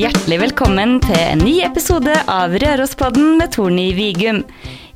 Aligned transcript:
hjertelig 0.00 0.38
velkommen 0.40 0.94
til 1.04 1.18
en 1.18 1.42
ny 1.44 1.58
episode 1.66 2.14
av 2.30 2.54
Rørospodden 2.62 3.34
med 3.36 3.50
Torny 3.52 3.90
Vigum. 3.92 4.38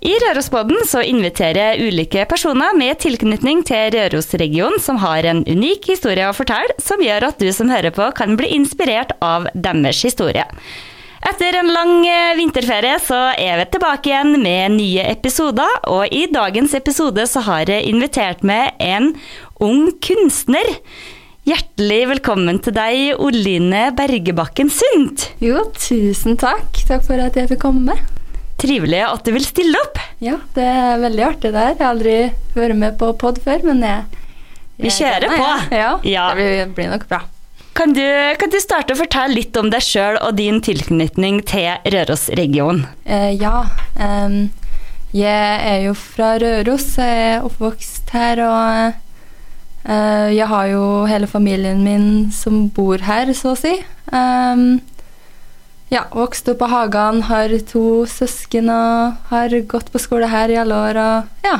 I 0.00 0.14
Rørospodden 0.22 0.80
så 0.88 1.02
inviterer 1.04 1.74
jeg 1.74 1.90
ulike 1.90 2.22
personer 2.30 2.72
med 2.78 2.96
tilknytning 3.02 3.60
til 3.68 3.90
Rørosregionen 3.92 4.80
som 4.80 4.96
har 5.02 5.26
en 5.28 5.42
unik 5.44 5.90
historie 5.92 6.24
å 6.24 6.32
fortelle, 6.36 6.72
som 6.80 7.04
gjør 7.04 7.28
at 7.28 7.42
du 7.42 7.50
som 7.52 7.68
hører 7.68 7.92
på 7.92 8.06
kan 8.16 8.32
bli 8.40 8.48
inspirert 8.56 9.12
av 9.20 9.50
deres 9.52 10.00
historie. 10.06 10.46
Etter 11.24 11.58
en 11.60 11.68
lang 11.74 11.92
eh, 12.08 12.32
vinterferie 12.38 12.96
så 13.04 13.18
er 13.36 13.60
vi 13.60 13.68
tilbake 13.74 14.08
igjen 14.08 14.38
med 14.40 14.78
nye 14.78 15.04
episoder, 15.10 15.82
og 15.84 16.08
i 16.16 16.30
dagens 16.32 16.72
episode 16.80 17.28
så 17.28 17.44
har 17.44 17.68
jeg 17.68 17.90
invitert 17.92 18.40
med 18.40 18.72
en 18.80 19.12
ung 19.60 19.90
kunstner. 20.04 20.72
Hjertelig 21.44 21.98
velkommen 22.08 22.56
til 22.64 22.72
deg, 22.72 23.18
Oline 23.20 23.90
Bergebakken 23.96 24.70
Sundt. 24.72 25.26
Jo, 25.44 25.66
tusen 25.76 26.38
takk. 26.40 26.78
Takk 26.88 27.04
for 27.04 27.20
at 27.20 27.36
jeg 27.36 27.50
fikk 27.52 27.60
komme. 27.66 27.98
Trivelig 28.62 29.02
at 29.04 29.26
du 29.26 29.34
vil 29.34 29.44
stille 29.44 29.76
opp. 29.82 30.00
Ja, 30.24 30.38
det 30.56 30.64
er 30.64 31.02
veldig 31.02 31.26
artig 31.26 31.50
det 31.52 31.60
her. 31.60 31.74
Jeg 31.74 31.82
har 31.82 31.90
aldri 31.90 32.16
vært 32.56 32.78
med 32.80 32.96
på 33.00 33.10
pod 33.20 33.42
før, 33.44 33.60
men 33.68 33.84
jeg, 33.84 34.22
Vi 34.80 34.90
kjører 34.90 35.28
på. 35.36 35.50
Ja, 35.76 35.90
Ja. 36.02 36.24
det 36.34 36.40
blir, 36.40 36.72
blir 36.78 36.90
nok 36.94 37.04
bra. 37.12 37.20
Kan 37.74 37.92
du, 37.92 38.02
kan 38.38 38.50
du 38.54 38.58
starte 38.62 38.94
å 38.94 38.98
fortelle 38.98 39.34
litt 39.34 39.56
om 39.58 39.68
deg 39.70 39.82
sjøl 39.82 40.16
og 40.22 40.36
din 40.38 40.60
tilknytning 40.64 41.42
til 41.50 41.74
Rørosregionen? 41.92 42.86
Eh, 43.04 43.32
ja, 43.40 43.66
Um, 43.94 44.48
jeg 45.14 45.60
er 45.70 45.84
jo 45.84 45.92
fra 45.94 46.32
Røros. 46.42 46.96
Jeg 46.98 47.36
er 47.36 47.44
oppvokst 47.46 48.08
her, 48.10 48.40
og 48.42 49.03
jeg 49.84 50.48
har 50.48 50.66
jo 50.72 50.82
hele 51.10 51.28
familien 51.28 51.82
min 51.84 52.06
som 52.32 52.68
bor 52.72 53.02
her, 53.04 53.32
så 53.36 53.52
å 53.52 53.58
si. 53.58 53.74
Em, 54.14 54.80
ja, 55.92 56.06
vokste 56.14 56.54
opp 56.54 56.62
på 56.62 56.70
Hagan, 56.72 57.26
har 57.28 57.52
to 57.68 58.04
søsken 58.08 58.72
og 58.72 59.28
har 59.28 59.52
gått 59.68 59.92
på 59.92 60.00
skole 60.00 60.32
her 60.32 60.52
i 60.52 60.60
alle 60.62 60.80
år, 60.88 61.02
og 61.04 61.46
ja. 61.46 61.58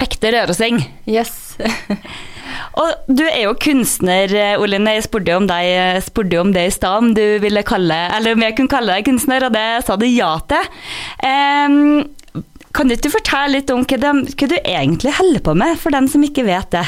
Ekte 0.00 0.32
rørosing. 0.32 0.82
Yes. 1.08 1.56
Og 2.80 3.10
du 3.10 3.24
er 3.26 3.44
jo 3.44 3.56
kunstner, 3.60 4.32
Olin. 4.60 4.88
Jeg 4.90 5.06
spurte 5.06 5.36
om 5.36 5.48
deg 5.50 6.00
spurte 6.06 6.40
om 6.42 6.54
det 6.54 6.66
i 6.68 6.74
stad, 6.74 7.04
om 7.04 7.12
du 7.16 7.24
ville 7.42 7.64
kalle 7.66 7.98
Eller 8.16 8.36
om 8.36 8.44
jeg 8.44 8.56
kunne 8.58 8.72
kalle 8.72 8.96
deg 8.96 9.10
kunstner, 9.10 9.46
og 9.46 9.54
det 9.56 9.66
sa 9.86 9.98
du 10.00 10.06
ja 10.08 10.32
til. 10.50 10.70
Um, 11.24 12.40
kan 12.76 12.86
du 12.86 12.94
ikke 12.94 13.12
fortelle 13.16 13.58
litt 13.58 13.70
om 13.74 13.82
hva, 13.82 13.98
de, 13.98 14.10
hva 14.30 14.50
du 14.50 14.56
egentlig 14.60 15.14
holder 15.16 15.42
på 15.46 15.56
med, 15.58 15.78
for 15.80 15.94
den 15.94 16.06
som 16.10 16.22
ikke 16.26 16.46
vet 16.46 16.70
det? 16.76 16.84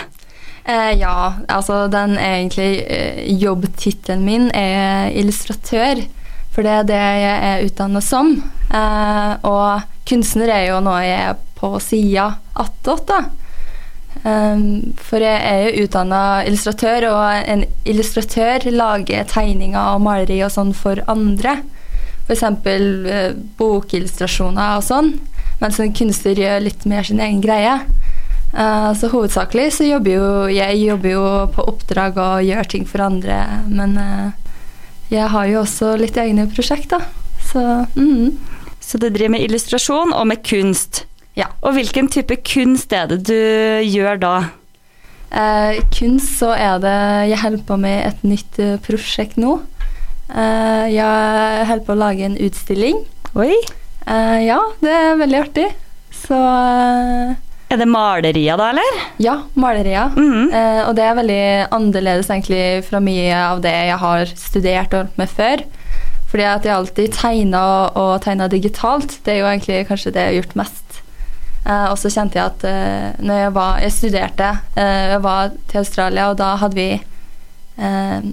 Eh, 0.64 0.92
ja, 1.00 1.34
altså 1.50 1.86
den 1.90 2.14
egentlig 2.18 2.84
eh, 2.86 3.22
jobbtittelen 3.42 4.24
min 4.24 4.50
er 4.54 5.10
illustratør. 5.10 6.04
For 6.52 6.62
det 6.62 6.72
er 6.72 6.88
det 6.88 7.00
jeg 7.00 7.38
er 7.50 7.64
utdannet 7.66 8.06
som. 8.06 8.34
Eh, 8.70 9.32
og 9.48 9.86
kunstner 10.08 10.52
er 10.52 10.66
jo 10.68 10.82
noe 10.84 11.00
jeg 11.02 11.30
er 11.32 11.40
på 11.58 11.72
sida 11.82 12.28
attåt, 12.62 13.08
da. 13.10 13.20
Eh, 14.22 14.64
for 15.02 15.24
jeg 15.24 15.42
er 15.50 15.64
jo 15.66 15.86
utdanna 15.86 16.22
illustratør, 16.46 17.08
og 17.10 17.50
en 17.54 17.66
illustratør 17.88 18.70
lager 18.70 19.26
tegninger 19.34 19.96
og 19.96 20.04
maleri 20.06 20.42
og 20.46 20.54
sånn 20.54 20.74
for 20.76 21.02
andre. 21.10 21.58
F.eks. 22.28 22.46
Eh, 22.46 23.32
bokillustrasjoner 23.58 24.78
og 24.78 24.86
sånn. 24.86 25.14
Mens 25.62 25.78
en 25.82 25.94
kunstner 25.94 26.38
gjør 26.38 26.64
litt 26.68 26.86
mer 26.86 27.06
sin 27.06 27.22
egen 27.22 27.42
greie. 27.42 27.80
Eh, 28.52 28.90
så 28.98 29.08
hovedsakelig 29.08 29.70
så 29.78 29.88
jobber 29.88 30.12
jo 30.12 30.30
jeg 30.52 30.80
jobber 30.82 31.14
jo 31.14 31.26
på 31.54 31.64
oppdrag 31.72 32.18
og 32.20 32.44
gjør 32.44 32.68
ting 32.68 32.84
for 32.88 33.04
andre, 33.06 33.38
men 33.68 33.96
eh, 33.96 34.56
jeg 35.12 35.28
har 35.32 35.48
jo 35.48 35.62
også 35.62 35.94
litt 36.00 36.18
egne 36.20 36.48
prosjekter, 36.52 37.06
så 37.52 37.84
mm. 37.96 38.50
Så 38.82 38.98
du 38.98 39.06
driver 39.08 39.36
med 39.36 39.44
illustrasjon 39.46 40.10
og 40.12 40.26
med 40.26 40.42
kunst. 40.44 41.04
Ja. 41.38 41.46
Og 41.62 41.76
hvilken 41.76 42.10
type 42.12 42.34
kunst 42.44 42.92
er 42.92 43.06
det 43.08 43.22
du 43.28 43.38
gjør 43.86 44.18
da? 44.20 44.32
Eh, 45.32 45.78
kunst 45.94 46.34
så 46.42 46.50
er 46.52 46.82
det 46.82 46.96
Jeg 47.30 47.40
holder 47.40 47.62
på 47.68 47.78
med 47.80 48.02
et 48.04 48.26
nytt 48.26 48.58
eh, 48.60 48.74
prosjekt 48.84 49.38
nå. 49.40 49.54
Eh, 50.28 50.90
jeg 50.92 51.68
holder 51.70 51.86
på 51.86 51.94
å 51.94 52.00
lage 52.02 52.26
en 52.26 52.36
utstilling. 52.36 53.00
Oi! 53.32 53.54
Eh, 53.54 54.38
ja, 54.44 54.58
det 54.82 54.92
er 54.92 55.22
veldig 55.22 55.40
artig. 55.40 55.70
Så 56.12 56.36
Er 57.72 57.78
det 57.80 57.88
malerier 57.88 58.58
da, 58.60 58.68
eller? 58.68 59.04
ja, 59.22 59.38
malerier. 59.56 60.12
Mhm. 60.12 60.50
Eh, 60.52 60.80
og 60.84 60.96
det 60.98 61.04
er 61.06 61.16
veldig 61.16 61.44
annerledes 61.72 62.28
egentlig 62.28 62.82
fra 62.84 63.00
mye 63.00 63.32
av 63.32 63.62
det 63.64 63.72
jeg 63.72 64.00
har 64.02 64.34
studert 64.36 64.92
og 64.92 65.06
holdt 65.06 65.20
med 65.22 65.32
før. 65.32 65.62
Fordi 66.32 66.44
at 66.48 66.64
jeg 66.68 66.74
alltid 66.74 67.14
tegna 67.16 67.62
og, 67.62 67.96
og 68.00 68.12
tegna 68.24 68.48
digitalt. 68.52 69.18
Det 69.24 69.34
er 69.34 69.40
jo 69.40 69.48
egentlig 69.48 69.86
kanskje 69.88 70.12
det 70.12 70.20
jeg 70.24 70.30
har 70.30 70.38
gjort 70.40 70.54
mest. 70.62 71.00
Eh, 71.64 71.86
og 71.88 71.96
så 72.00 72.12
kjente 72.12 72.38
jeg 72.40 72.50
at 72.50 72.64
eh, 72.68 73.22
når 73.22 73.40
jeg 73.44 73.54
var 73.54 73.80
Jeg 73.84 73.94
studerte, 73.96 74.50
eh, 74.76 75.02
jeg 75.14 75.22
var 75.24 75.52
til 75.70 75.80
Australia, 75.84 76.28
og 76.28 76.38
da 76.40 76.50
hadde 76.60 76.76
vi 76.76 76.88
eh, 77.78 78.28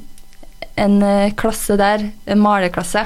en 0.80 1.00
eh, 1.04 1.32
klasse 1.40 1.80
der, 1.80 2.10
en 2.28 2.44
malerklasse. 2.44 3.06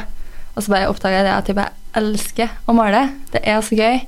Og 0.56 0.64
så 0.66 0.74
bare 0.74 0.90
oppdaga 0.90 1.22
jeg 1.22 1.28
det 1.30 1.38
at 1.38 1.50
jeg 1.52 1.60
bare 1.62 1.78
elsker 1.98 2.58
å 2.70 2.74
male. 2.78 3.08
Det 3.34 3.42
er 3.46 3.62
så 3.66 3.78
gøy. 3.78 4.02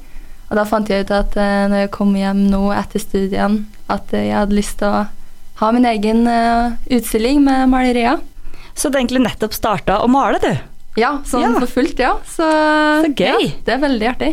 Og 0.49 0.57
da 0.59 0.65
fant 0.69 0.89
jeg 0.91 1.05
ut 1.07 1.11
at 1.15 1.35
eh, 1.41 1.65
når 1.71 1.85
jeg 1.85 1.91
kom 1.95 2.13
hjem 2.17 2.45
nå 2.51 2.67
etter 2.75 3.01
studiene, 3.01 3.65
at 3.91 4.13
eh, 4.13 4.27
jeg 4.29 4.37
hadde 4.37 4.57
lyst 4.57 4.77
til 4.81 4.91
å 4.93 5.05
ha 5.61 5.71
min 5.73 5.87
egen 5.89 6.25
eh, 6.29 6.75
utstilling 6.97 7.41
med 7.45 7.69
malerier. 7.71 8.21
Så 8.75 8.91
du 8.91 8.97
egentlig 8.99 9.23
nettopp 9.23 9.55
starta 9.55 10.01
å 10.03 10.09
male, 10.11 10.39
du? 10.43 10.51
Ja, 10.99 11.17
sånn 11.27 11.43
Ja. 11.43 11.53
for 11.59 11.67
fullt, 11.67 11.99
ja. 11.99 12.13
Så, 12.23 12.45
Så 13.03 13.09
gøy. 13.15 13.47
Ja, 13.49 13.63
det 13.67 13.73
er 13.73 13.81
veldig 13.81 14.07
artig. 14.13 14.29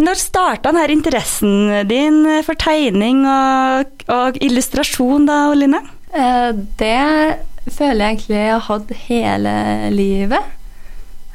Når 0.00 0.20
starta 0.20 0.70
denne 0.72 0.86
interessen 0.92 1.88
din 1.88 2.22
for 2.44 2.56
tegning 2.60 3.24
og, 3.28 4.04
og 4.12 4.38
illustrasjon 4.44 5.26
da, 5.28 5.42
Oline? 5.52 5.82
Eh, 6.16 6.52
det 6.80 7.36
føler 7.72 8.00
jeg 8.04 8.16
egentlig 8.16 8.38
jeg 8.38 8.52
har 8.54 8.64
hatt 8.68 8.94
hele 9.08 9.56
livet. 9.92 10.52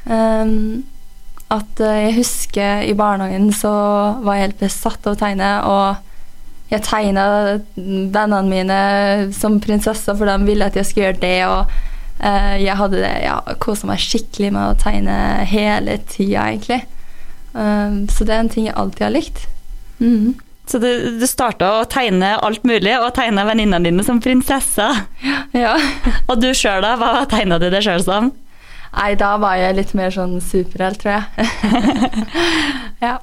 Um, 0.05 0.83
at 1.51 1.83
eh, 1.83 1.99
jeg 2.07 2.17
husker 2.21 2.85
i 2.87 2.95
barnehagen 2.97 3.49
så 3.55 3.71
var 4.23 4.37
jeg 4.37 4.47
helt 4.47 4.63
besatt 4.63 5.07
av 5.07 5.17
å 5.17 5.19
tegne, 5.19 5.51
og 5.67 6.71
jeg 6.71 6.85
tegna 6.87 7.25
vennene 7.75 8.41
mine 8.47 8.81
som 9.35 9.59
prinsesser, 9.63 10.15
for 10.15 10.29
de 10.29 10.37
ville 10.47 10.67
at 10.67 10.77
jeg 10.79 10.87
skulle 10.87 11.09
gjøre 11.09 11.23
det, 11.23 11.39
og 11.49 11.73
eh, 12.23 12.55
jeg 12.63 12.77
hadde 12.79 13.01
det, 13.03 13.15
ja, 13.25 13.39
kosa 13.63 13.89
meg 13.89 14.03
skikkelig 14.03 14.53
med 14.55 14.63
å 14.69 14.79
tegne 14.79 15.17
hele 15.51 15.97
tida, 16.07 16.47
egentlig. 16.47 16.83
Um, 17.51 18.05
så 18.07 18.23
det 18.23 18.31
er 18.31 18.45
en 18.45 18.51
ting 18.53 18.69
jeg 18.69 18.77
alltid 18.79 19.09
har 19.09 19.17
likt. 19.17 19.43
Mhm. 19.99 20.39
Så 20.71 20.79
du, 20.79 20.87
du 21.19 21.25
starta 21.27 21.67
å 21.81 21.87
tegne 21.89 22.37
alt 22.39 22.63
mulig, 22.63 22.93
og 22.95 23.11
tegna 23.17 23.43
venninnene 23.49 23.89
dine 23.89 24.05
som 24.07 24.21
prinsesser. 24.23 25.01
Ja. 25.57 25.73
Og 26.29 26.39
du 26.39 26.47
sjøl, 26.55 26.79
da? 26.85 26.93
Hva 27.01 27.25
tegna 27.27 27.57
du 27.59 27.67
deg 27.73 27.83
sjøl 27.83 28.05
som? 28.05 28.29
Nei, 28.91 29.11
da 29.15 29.35
var 29.39 29.55
jeg 29.59 29.75
litt 29.77 29.91
mer 29.95 30.11
sånn 30.13 30.39
superhelt, 30.43 30.99
tror 31.01 31.19
jeg. 31.19 31.45
ja. 33.05 33.17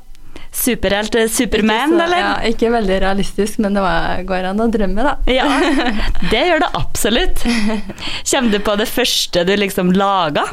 Superhelt 0.59 1.15
eh, 1.15 1.29
Superman, 1.31 1.93
så, 1.93 2.05
eller? 2.07 2.23
Ja, 2.23 2.31
ikke 2.49 2.71
veldig 2.73 3.01
realistisk, 3.05 3.59
men 3.63 3.77
det 3.77 3.83
var, 3.85 4.23
går 4.29 4.49
an 4.51 4.63
å 4.65 4.69
drømme, 4.73 5.05
da. 5.05 5.17
Ja, 5.31 5.49
det 6.33 6.41
gjør 6.49 6.65
det 6.65 6.71
absolutt. 6.79 7.45
Kommer 7.45 8.55
du 8.55 8.59
på 8.65 8.79
det 8.81 8.89
første 8.91 9.45
du 9.45 9.53
liksom 9.61 9.93
laga? 9.97 10.49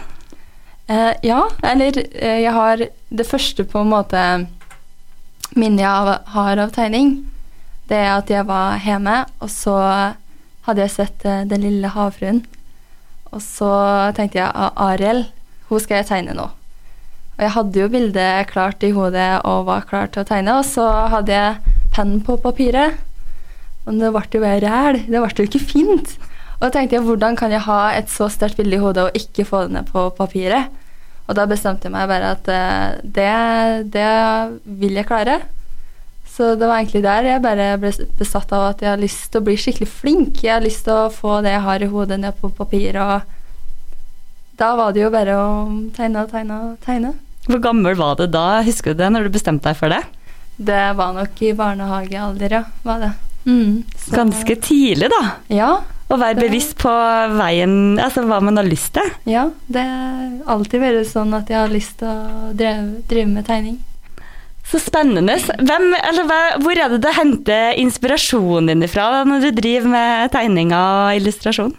Eh, 0.87 1.13
ja, 1.25 1.39
eller 1.63 1.97
eh, 2.11 2.41
jeg 2.43 2.53
har 2.53 2.83
det 3.09 3.25
første 3.25 3.65
på 3.65 3.81
en 3.81 3.93
måte 3.95 4.25
minnet 5.56 5.85
jeg 5.85 6.19
har 6.35 6.61
av 6.61 6.75
tegning. 6.75 7.15
Det 7.89 7.97
er 7.97 8.11
at 8.18 8.29
jeg 8.29 8.45
var 8.50 8.77
hjemme, 8.83 9.23
og 9.39 9.50
så 9.53 9.77
hadde 10.65 10.81
jeg 10.83 10.94
sett 10.94 11.25
eh, 11.25 11.45
Den 11.50 11.65
lille 11.65 11.91
havfruen. 11.94 12.44
Og 13.35 13.43
så 13.43 13.71
tenkte 14.15 14.39
jeg 14.39 14.51
"Ah, 14.53 14.71
Ariel, 14.91 15.25
hun 15.69 15.79
skal 15.79 15.99
jeg 15.99 16.07
tegne 16.07 16.35
nå. 16.35 16.45
Og 17.35 17.41
jeg 17.43 17.51
hadde 17.51 17.81
jo 17.81 17.89
bildet 17.91 18.47
klart 18.47 18.83
i 18.83 18.93
hodet 18.95 19.41
og 19.43 19.65
var 19.67 19.83
klar 19.89 20.07
til 20.07 20.23
å 20.23 20.27
tegne, 20.27 20.55
og 20.55 20.63
så 20.63 20.85
hadde 21.11 21.35
jeg 21.35 21.57
pennen 21.91 22.21
på 22.23 22.37
papiret. 22.39 22.95
Men 23.85 23.99
det 23.99 24.13
ble 24.15 24.23
jo 24.31 24.41
bare 24.41 24.61
ræl. 24.63 25.01
Det 25.05 25.19
ble 25.19 25.33
jo 25.35 25.49
ikke 25.49 25.67
fint. 25.67 26.15
Og 26.55 26.61
da 26.61 26.69
tenkte 26.71 26.95
jeg, 26.95 27.03
hvordan 27.03 27.35
kan 27.35 27.51
jeg 27.51 27.65
ha 27.67 27.91
et 27.91 28.07
så 28.09 28.29
sterkt 28.31 28.57
bilde 28.57 28.77
i 28.77 28.81
hodet 28.81 29.03
og 29.03 29.19
ikke 29.19 29.45
få 29.45 29.65
det 29.65 29.75
ned 29.75 29.91
på 29.91 30.07
papiret? 30.15 30.71
Og 31.27 31.35
da 31.35 31.45
bestemte 31.45 31.89
jeg 31.89 31.91
meg 31.91 32.07
bare 32.07 32.31
at 32.37 32.47
eh, 32.47 33.01
det, 33.03 33.91
det 33.91 34.09
vil 34.63 34.93
jeg 34.95 35.05
klare. 35.09 35.41
Så 36.35 36.49
det 36.59 36.67
var 36.67 36.81
egentlig 36.81 37.01
der 37.05 37.23
jeg 37.29 37.41
bare 37.45 37.67
ble 37.79 37.91
besatt 38.19 38.51
av 38.51 38.65
at 38.73 38.81
jeg 38.83 38.89
har 38.91 38.99
lyst 38.99 39.29
til 39.31 39.39
å 39.39 39.45
bli 39.45 39.55
skikkelig 39.55 39.87
flink. 39.87 40.41
Jeg 40.43 40.51
har 40.57 40.65
lyst 40.65 40.83
til 40.83 40.93
å 41.05 41.11
få 41.13 41.37
det 41.45 41.53
jeg 41.53 41.63
har 41.63 41.85
i 41.85 41.87
hodet, 41.87 42.17
ned 42.19 42.35
på 42.41 42.49
papir. 42.57 42.97
Og 42.99 43.21
da 44.59 44.73
var 44.75 44.91
det 44.95 45.05
jo 45.05 45.11
bare 45.13 45.35
å 45.39 45.47
tegne 45.95 46.25
og 46.25 46.31
tegne 46.33 46.57
og 46.65 46.75
tegne. 46.83 47.13
Hvor 47.47 47.61
gammel 47.63 47.95
var 47.95 48.15
det 48.19 48.31
da, 48.33 48.61
husker 48.65 48.91
du 48.95 48.99
det, 49.03 49.09
når 49.13 49.27
du 49.27 49.33
bestemte 49.37 49.69
deg 49.69 49.79
for 49.79 49.93
det? 49.93 50.01
Det 50.57 50.83
var 50.97 51.13
nok 51.15 51.41
i 51.43 51.53
barnehagealder, 51.55 52.57
ja. 52.59 52.63
Var 52.83 52.99
det. 53.03 53.11
Mm, 53.45 53.83
Ganske 54.11 54.55
tidlig, 54.63 55.09
da. 55.13 55.23
Ja, 55.53 55.73
Å 56.05 56.19
være 56.21 56.35
Det- 56.35 56.43
bevisst 56.45 56.75
på 56.77 56.91
veien, 57.39 57.97
altså 57.99 58.21
hva 58.29 58.37
man 58.39 58.57
har 58.57 58.63
lyst 58.67 58.93
til. 58.93 59.07
Ja, 59.25 59.49
det 59.67 59.81
har 59.81 60.35
alltid 60.53 60.79
vært 60.83 61.07
sånn 61.09 61.33
at 61.33 61.47
jeg 61.49 61.57
har 61.57 61.67
lyst 61.67 61.97
til 61.97 62.07
å 62.07 62.53
drive, 62.53 63.01
drive 63.09 63.27
med 63.27 63.45
tegning. 63.47 63.79
Så 64.65 64.81
spennende. 64.81 65.38
Hvem, 65.62 65.91
hva, 66.25 66.39
hvor 66.63 66.79
er 66.79 66.89
det 66.89 67.03
du 67.03 67.09
henter 67.13 67.75
inspirasjonen 67.77 68.71
din 68.71 68.89
fra 68.89 69.23
når 69.27 69.47
du 69.47 69.50
driver 69.62 69.91
med 69.94 70.31
tegninger 70.33 70.75
og 70.75 71.19
illustrasjon? 71.19 71.75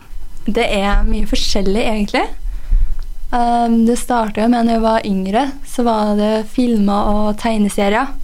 Det 0.46 0.66
er 0.70 1.02
mye 1.08 1.26
forskjellig, 1.26 1.82
egentlig. 1.82 2.22
Um, 3.32 3.80
det 3.88 3.98
starta 3.98 4.44
jo 4.44 4.50
med 4.52 4.68
da 4.68 4.76
jeg 4.76 4.84
var 4.84 5.08
yngre, 5.08 5.48
så 5.66 5.82
var 5.86 6.14
det 6.18 6.46
filmer 6.54 7.10
og 7.10 7.40
tegneserier. 7.42 8.14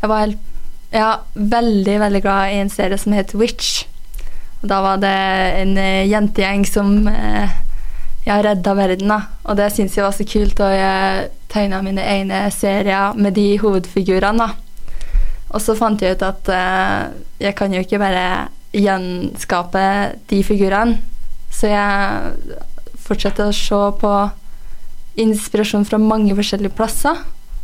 Jeg 0.00 0.10
var 0.10 0.24
helt, 0.24 0.48
ja, 0.90 1.12
veldig, 1.34 1.94
veldig 2.02 2.22
glad 2.24 2.50
i 2.50 2.58
en 2.64 2.72
serie 2.72 2.98
som 2.98 3.14
het 3.14 3.36
Witch. 3.38 3.84
Da 4.66 4.80
var 4.82 4.98
det 5.02 5.14
en 5.62 5.78
eh, 5.78 6.08
jentegjeng 6.10 6.66
som 6.66 7.06
eh, 7.10 7.54
ja, 8.26 8.38
redda 8.42 8.74
verden, 8.78 9.10
da. 9.10 9.20
Og 9.48 9.58
det 9.58 9.70
syns 9.74 9.96
jeg 9.96 10.06
var 10.06 10.16
så 10.16 10.26
kult, 10.28 10.60
og 10.62 10.74
jeg 10.76 11.30
tegna 11.52 11.82
mine 11.84 12.04
egne 12.04 12.44
serier 12.54 13.16
med 13.18 13.36
de 13.38 13.46
hovedfigurene, 13.62 14.46
da. 14.46 14.52
Og 15.52 15.60
så 15.60 15.76
fant 15.76 16.00
jeg 16.00 16.16
ut 16.16 16.22
at 16.24 16.48
uh, 16.48 17.12
jeg 17.42 17.56
kan 17.58 17.74
jo 17.74 17.82
ikke 17.84 18.00
bare 18.00 18.48
gjenskape 18.72 19.86
de 20.30 20.38
figurene. 20.46 21.00
Så 21.52 21.68
jeg 21.68 22.60
fortsetter 23.02 23.50
å 23.50 23.56
se 23.56 23.80
på 24.00 24.12
inspirasjon 25.20 25.84
fra 25.84 26.00
mange 26.00 26.32
forskjellige 26.38 26.72
plasser. 26.76 27.18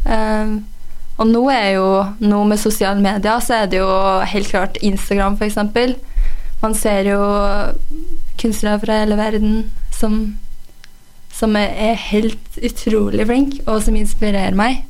Eh, 0.05 0.59
og 1.19 1.31
nå 1.31 1.41
er 1.51 1.71
jo 1.79 1.87
nå 2.21 2.43
med 2.47 2.61
sosiale 2.61 3.01
medier, 3.03 3.41
så 3.43 3.63
er 3.63 3.71
det 3.71 3.81
jo 3.81 3.89
helt 4.33 4.51
klart 4.53 4.79
Instagram, 4.85 5.39
f.eks. 5.41 5.57
Man 6.63 6.75
ser 6.79 7.09
jo 7.09 7.23
kunstnere 8.39 8.83
fra 8.83 9.01
hele 9.01 9.19
verden 9.19 9.57
som, 9.95 10.37
som 11.39 11.55
er, 11.57 11.95
helt 12.11 12.59
utrolig 12.59 13.27
flink, 13.29 13.61
og 13.67 13.83
som 13.85 13.97
inspirerer 13.99 14.57
meg. 14.59 14.83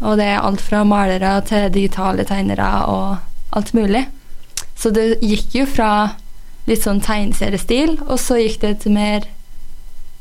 Og 0.00 0.16
det 0.18 0.30
er 0.32 0.40
alt 0.40 0.62
fra 0.64 0.82
malere 0.88 1.34
til 1.46 1.68
digitale 1.74 2.24
tegnere 2.26 2.70
og 2.88 3.56
alt 3.56 3.74
mulig. 3.76 4.06
Så 4.74 4.90
det 4.90 5.20
gikk 5.20 5.52
jo 5.60 5.66
fra 5.68 5.92
litt 6.66 6.82
sånn 6.82 7.02
tegneseriestil, 7.04 7.98
og 8.06 8.16
så 8.22 8.40
gikk 8.40 8.62
det 8.64 8.72
til 8.82 8.96
mer 8.96 9.28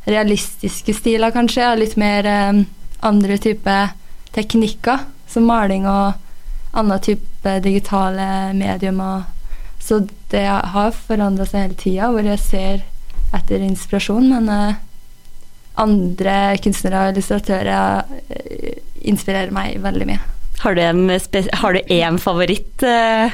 realistiske 0.09 0.94
stiler, 0.97 1.33
kanskje. 1.33 1.69
Litt 1.79 1.95
mer 2.01 2.27
um, 2.51 2.65
andre 3.06 3.38
type 3.41 3.77
teknikker, 4.35 5.06
som 5.31 5.47
maling 5.47 5.88
og 5.89 6.19
annen 6.77 7.03
type 7.03 7.57
digitale 7.63 8.51
mediumer. 8.57 9.24
Så 9.81 10.03
det 10.31 10.45
har 10.45 10.94
forandra 10.94 11.47
seg 11.47 11.65
hele 11.65 11.79
tida, 11.79 12.12
hvor 12.13 12.27
jeg 12.27 12.41
ser 12.44 12.83
etter 13.35 13.63
inspirasjon. 13.65 14.27
Men 14.29 14.50
eh, 14.51 14.79
andre 15.79 16.57
kunstnere 16.63 17.06
og 17.07 17.13
illustratører 17.15 18.03
eh, 18.35 18.81
inspirerer 19.07 19.53
meg 19.56 19.79
veldig 19.83 20.07
mye. 20.09 20.19
Har 20.62 20.75
du 20.77 20.81
en, 20.83 21.06
har 21.09 21.73
du 21.73 21.79
en 21.95 22.19
favoritt? 22.21 22.83
eh, 22.83 23.31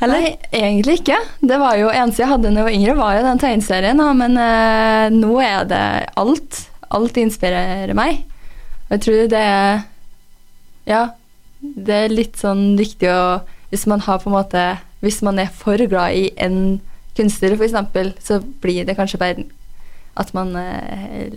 Eller? 0.00 0.22
Nei, 0.22 0.30
egentlig 0.54 1.00
ikke. 1.00 1.18
Det 1.42 1.58
var 1.60 1.76
jo 1.76 1.90
eneste 1.90 2.22
jeg 2.22 2.30
hadde 2.30 2.52
da 2.54 2.60
jeg 2.62 2.68
var 2.68 2.76
yngre, 2.78 2.96
var 3.00 3.16
jo 3.18 3.26
den 3.26 3.42
tegneserien. 3.42 4.02
Men 4.16 4.38
eh, 4.38 5.08
nå 5.12 5.34
er 5.42 5.66
det 5.68 5.82
alt. 6.16 6.62
Alt 6.94 7.18
inspirerer 7.20 7.92
meg. 7.98 8.22
Og 8.88 8.94
jeg 8.96 9.04
tror 9.04 9.26
det 9.34 9.44
er 9.44 9.80
Ja, 10.88 11.02
det 11.60 11.96
er 12.06 12.14
litt 12.14 12.38
sånn 12.40 12.78
viktig 12.78 13.10
å 13.12 13.40
Hvis 13.68 13.82
man 13.90 14.00
har 14.06 14.22
på 14.22 14.30
en 14.30 14.36
måte 14.38 14.62
Hvis 15.04 15.18
man 15.26 15.36
er 15.42 15.50
for 15.52 15.76
glad 15.76 16.14
i 16.16 16.30
en 16.40 16.78
kunstner, 17.18 17.58
f.eks., 17.58 18.24
så 18.24 18.38
blir 18.62 18.86
det 18.88 18.94
kanskje 18.96 19.18
bare 19.20 19.44
at 20.16 20.32
man 20.34 20.54
eh, 20.56 21.28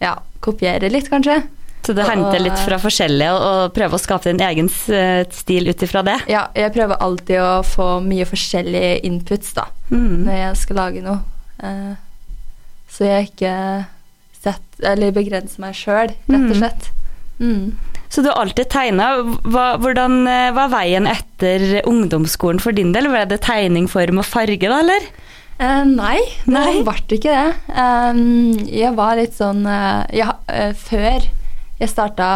ja, 0.00 0.16
kopierer 0.40 0.90
litt, 0.90 1.10
kanskje. 1.12 1.42
Så 1.84 1.92
du 1.92 2.00
henter 2.00 2.40
litt 2.40 2.56
fra 2.64 2.78
forskjellige 2.80 3.32
og, 3.36 3.42
og 3.44 3.72
prøver 3.76 3.98
å 3.98 4.00
skape 4.00 4.30
din 4.30 4.40
egen 4.40 4.70
eh, 4.88 5.26
stil 5.36 5.68
ut 5.68 5.82
ifra 5.84 6.00
det? 6.06 6.14
Ja, 6.32 6.46
jeg 6.56 6.72
prøver 6.72 6.96
alltid 7.04 7.42
å 7.44 7.50
få 7.68 7.88
mye 8.00 8.24
forskjellige 8.28 9.02
inputs, 9.04 9.52
da. 9.58 9.66
Mm. 9.90 10.24
når 10.24 10.38
jeg 10.40 10.56
skal 10.62 10.80
lage 10.80 11.02
noe. 11.04 11.20
Eh, 11.60 11.92
så 12.94 13.04
jeg 13.10 13.28
ikke 13.34 13.52
sett, 14.40 14.64
eller 14.80 15.12
begrenser 15.12 15.60
meg 15.60 15.76
sjøl, 15.76 16.14
rett 16.14 16.38
og 16.38 16.54
Mm. 16.54 16.56
slett. 16.62 16.88
Mm. 17.40 17.74
Så 18.08 18.22
du 18.22 18.28
har 18.30 18.38
alltid 18.44 18.68
tegna. 18.70 19.10
Hva, 19.42 19.74
hvordan 19.82 20.22
var 20.54 20.68
veien 20.70 21.06
etter 21.10 21.80
ungdomsskolen 21.84 22.60
for 22.62 22.72
din 22.72 22.92
del? 22.94 23.08
Ble 23.10 23.24
det 23.26 23.40
tegning, 23.42 23.88
form 23.90 24.20
og 24.22 24.24
farge, 24.28 24.68
da, 24.70 24.78
eller? 24.84 25.08
Eh, 25.58 25.84
nei, 25.86 26.18
det 26.42 26.50
Nei? 26.50 26.80
ble 26.82 26.96
ikke 27.14 27.30
det. 27.30 27.52
Um, 27.70 28.56
jeg 28.66 28.90
var 28.98 29.14
litt 29.20 29.36
sånn 29.36 29.62
uh, 29.68 30.02
jeg, 30.10 30.26
uh, 30.50 30.72
Før 30.74 31.28
jeg 31.78 31.90
starta 31.90 32.30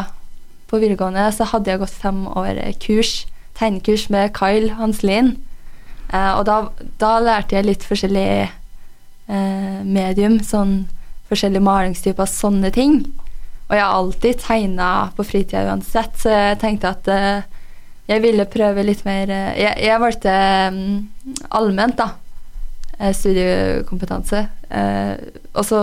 på 0.70 0.78
videregående, 0.78 1.24
så 1.34 1.48
hadde 1.50 1.72
jeg 1.72 1.80
gått 1.80 1.96
fem 1.98 2.26
år 2.36 2.60
kurs, 2.82 3.24
tegnekurs 3.58 4.06
med 4.12 4.34
Kyle 4.36 4.74
Hanslin. 4.76 5.38
Og 6.12 6.42
da, 6.44 6.56
da 7.00 7.12
lærte 7.24 7.56
jeg 7.56 7.64
litt 7.64 7.86
forskjellig 7.88 8.50
medium, 9.88 10.36
sånn 10.44 10.74
forskjellige 11.30 11.64
malingstyper, 11.64 12.28
sånne 12.28 12.68
ting. 12.74 12.98
Og 13.70 13.78
jeg 13.78 13.84
har 13.86 13.96
alltid 13.96 14.42
tegna 14.44 14.90
på 15.16 15.24
fritida 15.30 15.64
uansett, 15.70 16.20
så 16.20 16.34
jeg 16.34 16.60
tenkte 16.60 16.92
at 16.92 17.08
jeg 18.10 18.24
ville 18.26 18.50
prøve 18.50 18.84
litt 18.84 19.06
mer 19.08 19.32
Jeg, 19.56 19.72
jeg 19.88 20.04
valgte 20.04 20.36
um, 20.68 20.82
allment, 21.48 21.96
da. 22.02 22.10
Eh, 22.98 23.12
Studiekompetanse. 23.14 24.44
Eh, 24.70 25.16
og 25.54 25.64
så 25.66 25.80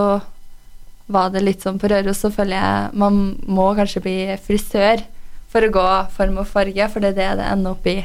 var 1.07 1.29
det 1.33 1.43
litt 1.45 1.61
sånn 1.65 1.77
på 1.81 1.89
Røros, 1.91 2.21
så 2.23 2.31
føler 2.33 2.57
jeg 2.57 2.95
man 2.97 3.19
må 3.45 3.67
kanskje 3.77 4.01
bli 4.05 4.15
frisør 4.41 5.03
for 5.53 5.65
å 5.67 5.71
gå 5.73 5.87
form 6.15 6.39
og 6.41 6.47
farge, 6.49 6.87
for 6.91 6.99
det 7.03 7.13
er 7.13 7.17
det 7.19 7.27
det 7.43 7.49
ender 7.51 7.75
opp 7.75 7.85
i 7.87 7.99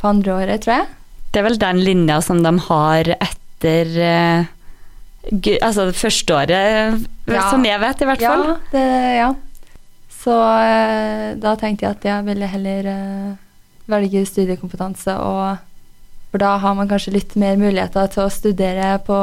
på 0.00 0.08
andre 0.08 0.32
året, 0.38 0.62
tror 0.64 0.78
jeg. 0.80 0.86
Det 1.32 1.40
er 1.42 1.44
vel 1.48 1.58
den 1.60 1.82
linja 1.84 2.20
som 2.24 2.40
de 2.42 2.54
har 2.70 3.12
etter 3.18 3.98
eh, 4.00 4.54
Altså 5.28 5.84
det 5.90 5.96
første 5.98 6.32
året, 6.32 7.02
Ja. 7.28 7.50
som 7.50 7.64
jeg 7.66 7.80
vet, 7.82 8.00
i 8.00 8.06
hvert 8.08 8.22
fall. 8.22 8.44
Ja, 8.46 8.54
det, 8.72 8.84
ja. 9.18 9.26
Så 10.22 10.36
da 11.42 11.52
tenkte 11.60 11.84
jeg 11.84 11.90
at 11.98 12.06
jeg 12.06 12.24
ville 12.24 12.48
heller 12.48 12.88
velge 13.90 14.22
studiekompetanse, 14.24 15.18
og 15.20 15.58
for 16.30 16.38
da 16.42 16.56
har 16.60 16.74
man 16.76 16.88
kanskje 16.90 17.12
litt 17.14 17.34
mer 17.40 17.56
muligheter 17.60 18.08
til 18.12 18.26
å 18.26 18.32
studere 18.32 18.98
på 19.06 19.18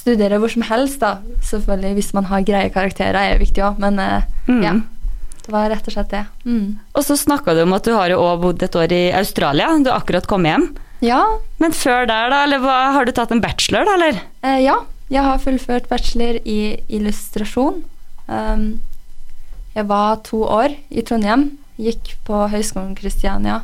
Studere 0.00 0.38
hvor 0.40 0.48
som 0.48 0.62
helst, 0.64 1.00
da. 1.02 1.18
Selvfølgelig 1.44 1.96
hvis 1.98 2.12
man 2.16 2.24
har 2.30 2.44
greie 2.46 2.70
karakterer, 2.72 3.18
er 3.34 3.40
viktig 3.42 3.60
òg, 3.66 3.80
men 3.82 3.98
eh, 4.00 4.22
Mm. 4.48 4.62
ja. 4.64 4.72
Det 5.44 5.52
var 5.52 5.68
rett 5.68 5.86
og 5.88 5.92
slett 5.92 6.10
det. 6.12 6.22
Mm. 6.46 6.78
Og 6.94 7.04
så 7.04 7.16
snakka 7.18 7.52
du 7.56 7.62
om 7.64 7.72
at 7.76 7.84
du 7.84 7.92
har 7.92 8.08
jo 8.12 8.20
også 8.22 8.40
bodd 8.42 8.62
et 8.62 8.76
år 8.76 8.92
i 8.92 9.02
Australia. 9.18 9.66
Du 9.82 9.90
har 9.90 10.00
akkurat 10.00 10.26
kommet 10.30 10.52
hjem. 10.54 10.66
Ja, 11.04 11.20
Men 11.58 11.72
før 11.72 12.06
der, 12.06 12.30
da? 12.30 12.42
Eller 12.44 12.60
hva, 12.62 12.92
har 12.94 13.04
du 13.04 13.12
tatt 13.12 13.32
en 13.32 13.40
bachelor, 13.40 13.84
da, 13.88 13.94
eller? 13.98 14.20
Eh, 14.46 14.60
ja, 14.64 14.78
jeg 15.10 15.22
har 15.26 15.38
fullført 15.42 15.88
bachelor 15.88 16.38
i 16.44 16.58
illustrasjon. 16.88 17.82
Um, 18.28 18.80
jeg 19.74 19.86
var 19.90 20.20
to 20.24 20.44
år 20.46 20.76
i 20.90 21.02
Trondheim, 21.02 21.58
gikk 21.80 22.14
på 22.24 22.46
Høgskolen 22.52 22.94
Kristiania. 22.96 23.62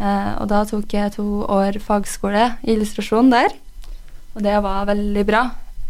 Eh, 0.00 0.32
og 0.40 0.48
da 0.50 0.64
tok 0.66 0.90
jeg 0.94 1.14
to 1.14 1.44
år 1.46 1.78
fagskole 1.82 2.54
i 2.64 2.74
illustrasjon 2.74 3.30
der, 3.30 3.54
og 4.34 4.42
det 4.42 4.56
var 4.64 4.88
veldig 4.90 5.24
bra. 5.28 5.44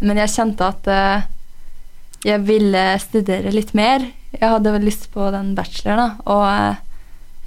Men 0.04 0.20
jeg 0.20 0.34
kjente 0.34 0.68
at 0.68 0.90
eh, 0.90 1.28
jeg 2.24 2.44
ville 2.44 2.84
studere 3.00 3.52
litt 3.54 3.72
mer. 3.76 4.04
Jeg 4.34 4.50
hadde 4.50 4.74
vel 4.74 4.84
lyst 4.88 5.08
på 5.14 5.28
den 5.32 5.54
bacheloren, 5.56 6.02
da. 6.02 6.32
Og 6.34 6.44
eh, 6.50 6.82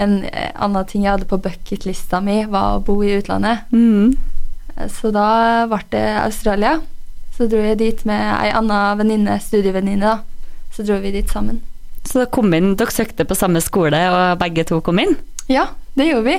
en 0.02 0.20
annen 0.30 0.90
ting 0.90 1.06
jeg 1.06 1.16
hadde 1.16 1.30
på 1.30 1.42
bucketlista 1.42 2.22
mi, 2.22 2.44
var 2.50 2.78
å 2.78 2.84
bo 2.86 3.00
i 3.06 3.16
utlandet. 3.18 3.66
Mm. 3.74 4.14
Så 4.94 5.10
da 5.14 5.66
ble 5.70 5.82
det 5.94 6.06
Australia. 6.22 6.78
Så 7.38 7.46
dro 7.50 7.62
jeg 7.62 7.80
dit 7.82 8.04
med 8.10 8.22
ei 8.34 8.52
anna 8.54 8.92
venninne, 8.98 9.40
studievenninne. 9.42 10.18
da. 10.18 10.74
Så 10.74 10.86
dro 10.86 10.98
vi 11.02 11.14
dit 11.14 11.30
sammen. 11.30 11.62
Så 12.06 12.26
kom 12.34 12.54
inn, 12.54 12.76
dere 12.78 12.94
søkte 12.94 13.26
på 13.28 13.36
samme 13.38 13.62
skole, 13.62 14.00
og 14.14 14.40
begge 14.42 14.66
to 14.70 14.80
kom 14.86 15.02
inn? 15.02 15.18
Ja, 15.48 15.70
det 15.96 16.10
gjorde 16.10 16.28
vi. 16.28 16.38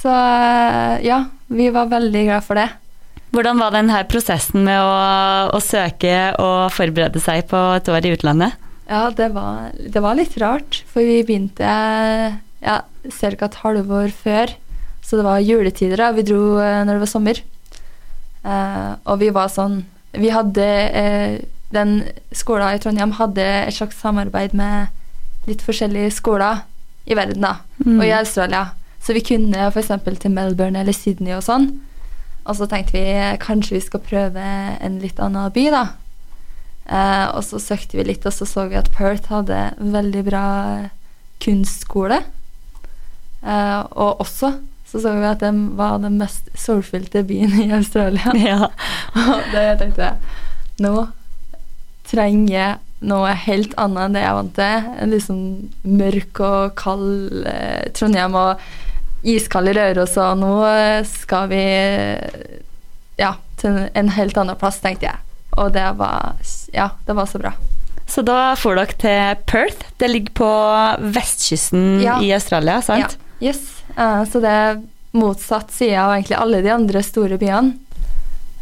Så 0.00 0.12
eh, 0.12 1.00
ja, 1.04 1.24
vi 1.52 1.68
var 1.74 1.90
veldig 1.90 2.24
glad 2.28 2.46
for 2.46 2.60
det. 2.60 2.68
Hvordan 3.30 3.60
var 3.62 3.74
denne 3.74 4.00
prosessen 4.10 4.64
med 4.66 4.80
å, 4.82 4.94
å 5.54 5.60
søke 5.62 6.32
og 6.40 6.72
forberede 6.74 7.20
seg 7.22 7.44
på 7.50 7.58
et 7.76 7.90
år 7.92 8.08
i 8.08 8.14
utlandet? 8.16 8.56
Ja, 8.90 9.04
det 9.14 9.28
var, 9.36 9.70
det 9.78 10.02
var 10.02 10.16
litt 10.18 10.34
rart, 10.42 10.80
for 10.90 11.06
vi 11.06 11.20
begynte 11.22 11.62
ja, 11.62 12.80
ca. 12.82 13.30
et 13.46 13.60
halvår 13.62 14.10
før. 14.10 14.56
Så 15.06 15.18
det 15.18 15.26
var 15.26 15.44
juletider 15.44 16.00
da, 16.00 16.10
vi 16.16 16.26
dro 16.26 16.58
eh, 16.58 16.82
når 16.82 16.96
det 16.96 17.04
var 17.04 17.12
sommer. 17.12 17.42
Eh, 18.42 18.90
og 19.04 19.20
vi 19.20 19.28
var 19.36 19.50
sånn 19.52 19.82
Vi 20.16 20.30
hadde 20.32 20.64
eh, 20.64 21.32
Den 21.68 21.90
skolen 22.32 22.72
i 22.72 22.78
Trondheim 22.80 23.12
hadde 23.18 23.44
et 23.44 23.76
slags 23.76 23.98
samarbeid 24.00 24.54
med 24.56 24.88
litt 25.44 25.60
forskjellige 25.66 26.14
skoler 26.16 26.62
i 27.04 27.16
verden, 27.16 27.44
da. 27.44 27.56
Mm. 27.84 27.98
Og 27.98 28.04
i 28.06 28.14
Australia. 28.16 28.66
Så 29.00 29.16
vi 29.16 29.24
kunne 29.24 29.70
f.eks. 29.70 29.92
til 30.20 30.34
Melbourne 30.34 30.82
eller 30.82 30.96
Sydney 30.96 31.34
og 31.36 31.44
sånn. 31.46 31.70
Og 32.48 32.56
så 32.56 32.66
tenkte 32.68 32.96
vi 32.96 33.04
kanskje 33.40 33.76
vi 33.78 33.84
skal 33.84 34.04
prøve 34.04 34.44
en 34.80 35.00
litt 35.02 35.20
annen 35.22 35.52
by, 35.54 35.66
da. 35.72 35.84
Eh, 36.90 37.26
og 37.36 37.44
så 37.46 37.60
søkte 37.62 37.98
vi 37.98 38.08
litt, 38.08 38.26
og 38.26 38.34
så 38.34 38.48
så 38.48 38.66
vi 38.70 38.78
at 38.80 38.90
Perth 38.96 39.30
hadde 39.32 39.60
veldig 39.78 40.24
bra 40.26 40.46
kunstskole. 41.40 42.22
Eh, 43.40 43.80
og 43.96 44.20
også 44.20 44.54
så 44.90 44.98
så 44.98 45.12
vi 45.14 45.26
at 45.28 45.38
de 45.38 45.50
var 45.78 46.00
den 46.02 46.16
mest 46.18 46.48
solfylte 46.58 47.22
byen 47.22 47.52
i 47.62 47.70
Australia. 47.70 48.32
Ja. 48.34 48.66
Og 49.36 49.52
det 49.52 49.66
tenkte 49.78 50.08
jeg 50.08 50.16
Nå 50.82 51.04
trenger 52.10 52.54
jeg 52.56 52.78
noe 53.00 53.32
helt 53.46 53.74
annet 53.80 54.04
enn 54.04 54.16
det 54.16 54.22
jeg 54.22 54.30
er 54.30 54.38
vant 54.38 54.54
til. 54.58 54.88
En 55.00 55.14
liksom 55.14 55.40
mørk 56.00 56.40
og 56.44 56.74
kald 56.80 57.46
eh, 57.48 57.88
Trondheim 57.96 58.36
og 58.38 58.64
iskald 59.20 59.72
Røros, 59.76 60.16
og 60.20 60.38
nå 60.40 60.52
skal 61.08 61.50
vi 61.50 61.64
ja, 63.20 63.34
til 63.60 63.82
en 63.92 64.14
helt 64.16 64.38
annen 64.40 64.56
plass, 64.60 64.80
tenkte 64.80 65.10
jeg. 65.10 65.20
Og 65.58 65.72
det 65.74 65.86
var 65.98 66.38
Ja, 66.72 66.92
det 67.06 67.16
var 67.18 67.28
så 67.28 67.40
bra. 67.42 67.52
Så 68.10 68.22
da 68.26 68.54
får 68.58 68.78
dere 68.78 68.96
til 68.98 69.42
Perth. 69.46 69.90
Det 69.98 70.08
ligger 70.10 70.32
på 70.40 70.50
vestkysten 71.14 72.00
Ja. 72.02 72.18
i 72.20 72.32
Australia, 72.34 72.80
sant? 72.82 73.18
Ja, 73.38 73.50
yes. 73.50 73.60
Uh, 73.96 74.24
så 74.26 74.40
det 74.42 74.50
er 74.50 74.80
motsatt 75.12 75.70
side 75.74 75.98
av 75.98 76.14
egentlig 76.14 76.38
alle 76.38 76.62
de 76.62 76.72
andre 76.74 77.02
store 77.02 77.38
byene. 77.38 77.74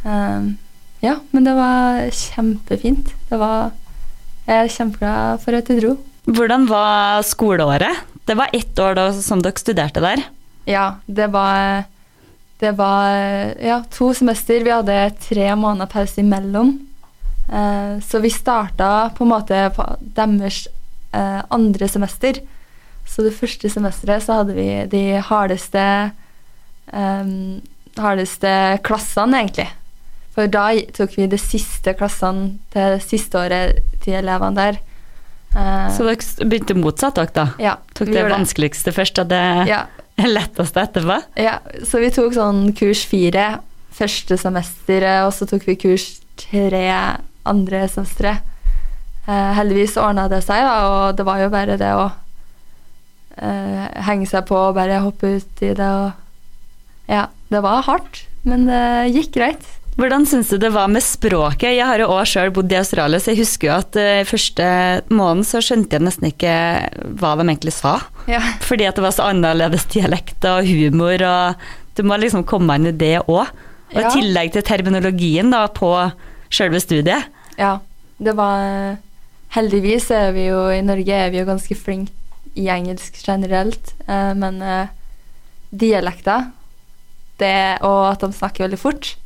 Uh, 0.05 0.53
ja, 1.01 1.17
men 1.31 1.45
det 1.45 1.55
var 1.57 2.11
kjempefint. 2.11 3.13
Det 3.31 3.39
var 3.41 3.71
Jeg 4.49 4.65
er 4.65 4.73
kjempeglad 4.73 5.43
for 5.45 5.59
at 5.59 5.69
jeg 5.69 5.83
dro. 5.83 5.95
Hvordan 6.29 6.65
var 6.69 7.23
skoleåret? 7.25 8.05
Det 8.29 8.37
var 8.37 8.53
ett 8.57 8.81
år 8.81 8.97
da 8.97 9.07
som 9.13 9.43
dere 9.45 9.61
studerte 9.61 10.01
der. 10.05 10.25
Ja, 10.69 10.97
det 11.07 11.31
var 11.33 11.85
Det 12.59 12.73
var 12.75 13.15
ja, 13.63 13.85
to 13.91 14.11
semester. 14.15 14.65
Vi 14.65 14.71
hadde 14.71 15.13
tre 15.23 15.55
måneder 15.55 15.87
pause 15.87 16.19
imellom. 16.21 16.73
Eh, 17.53 18.01
så 18.03 18.19
vi 18.19 18.31
starta 18.35 19.11
på 19.15 19.23
en 19.25 19.31
måte 19.31 19.61
på 19.77 19.85
deres 20.01 20.67
eh, 21.13 21.43
andre 21.55 21.89
semester. 21.89 22.41
Så 23.07 23.23
det 23.23 23.37
første 23.39 23.71
semesteret 23.71 24.25
så 24.25 24.41
hadde 24.41 24.57
vi 24.59 24.67
de 24.91 25.05
hardeste 25.23 25.85
um, 26.93 27.61
hardeste 27.97 28.51
klassene, 28.85 29.39
egentlig. 29.39 29.69
For 30.39 30.47
da 30.47 30.69
tok 30.95 31.17
vi 31.19 31.25
de 31.27 31.39
siste 31.43 31.97
klassene 31.99 32.61
til 32.71 33.01
siste 33.03 33.41
året 33.41 33.81
til 34.05 34.21
elevene 34.21 34.55
der. 34.55 34.77
Uh, 35.51 35.89
Så 35.91 36.05
dere 36.07 36.47
begynte 36.47 36.77
motsatt, 36.79 37.17
dere 37.19 37.33
da? 37.35 37.47
ja, 37.59 37.73
Tok 37.97 38.13
det 38.15 38.23
vanskeligste 38.29 38.93
først, 38.95 39.19
og 39.19 39.33
det 39.33 39.41
Ja, 39.67 39.81
letteste 40.37 40.85
etterpå? 40.85 41.17
Ja, 41.41 41.57
så 41.83 41.99
vi 41.99 42.13
tok 42.15 42.37
sånn 42.37 42.69
kurs 42.79 43.03
fire 43.09 43.49
første 43.99 44.39
semesteret, 44.39 45.25
og 45.27 45.33
så 45.35 45.49
tok 45.51 45.67
vi 45.67 45.75
kurs 45.81 46.21
tre 46.39 46.85
andre 47.49 47.81
semesteret. 47.91 48.45
Uh, 49.27 49.51
heldigvis 49.59 49.97
ordna 49.99 50.29
det 50.31 50.45
seg, 50.47 50.63
da, 50.63 50.77
og 50.87 51.17
det 51.19 51.27
var 51.27 51.43
jo 51.43 51.49
bare 51.51 51.81
det 51.81 51.91
å 51.99 52.07
uh, 53.43 53.87
henge 54.07 54.31
seg 54.31 54.47
på 54.47 54.55
og 54.69 54.79
bare 54.79 55.03
hoppe 55.03 55.35
ut 55.41 55.67
i 55.67 55.75
det 55.75 55.91
og 56.05 57.11
Ja, 57.11 57.27
det 57.51 57.65
var 57.65 57.83
hardt, 57.89 58.23
men 58.47 58.69
det 58.71 59.11
gikk 59.17 59.35
greit. 59.35 59.67
Hvordan 59.99 60.23
syns 60.31 60.53
du 60.53 60.61
det 60.63 60.69
var 60.71 60.87
med 60.87 61.03
språket? 61.03 61.73
Jeg 61.75 61.83
har 61.83 61.99
jo 61.99 62.13
òg 62.15 62.23
sjøl 62.31 62.53
bodd 62.55 62.71
i 62.71 62.77
Australia, 62.79 63.19
så 63.19 63.33
jeg 63.33 63.41
husker 63.41 63.67
jo 63.67 63.79
at 63.81 63.99
uh, 63.99 64.29
første 64.29 64.69
måneden 65.11 65.43
så 65.49 65.63
skjønte 65.65 65.99
jeg 65.99 66.05
nesten 66.07 66.29
ikke 66.29 66.53
hva 67.19 67.33
de 67.41 67.49
egentlig 67.49 67.75
sa. 67.75 67.97
Ja. 68.31 68.39
Fordi 68.63 68.87
at 68.87 68.95
det 68.95 69.03
var 69.03 69.17
så 69.17 69.27
annerledes 69.33 69.89
dialekt 69.91 70.47
og 70.47 70.71
humor, 70.71 71.25
og 71.27 71.99
du 71.99 72.05
må 72.07 72.21
liksom 72.23 72.47
komme 72.47 72.79
inn 72.79 72.93
i 72.93 72.95
det 72.95 73.17
òg. 73.25 73.51
Og 73.89 73.99
i 73.99 74.07
tillegg 74.13 74.55
til 74.55 74.67
terminologien 74.69 75.51
da 75.51 75.65
på 75.75 75.91
sjølve 76.53 76.79
studiet. 76.85 77.27
Ja, 77.59 77.79
det 78.23 78.39
var 78.39 78.99
Heldigvis 79.55 80.11
er 80.13 80.35
vi 80.37 80.51
jo 80.51 80.67
i 80.69 80.83
Norge 80.85 81.23
er 81.25 81.31
vi 81.33 81.41
jo 81.41 81.49
ganske 81.49 81.75
flinke 81.75 82.13
i 82.59 82.67
engelsk 82.69 83.17
generelt, 83.25 83.95
eh, 84.05 84.35
men 84.37 84.59
eh, 84.61 84.91
dialekter 85.71 86.51
det, 87.41 87.81
og 87.87 88.11
at 88.11 88.25
de 88.25 88.37
snakker 88.37 88.67
veldig 88.67 88.81
fort 88.83 89.17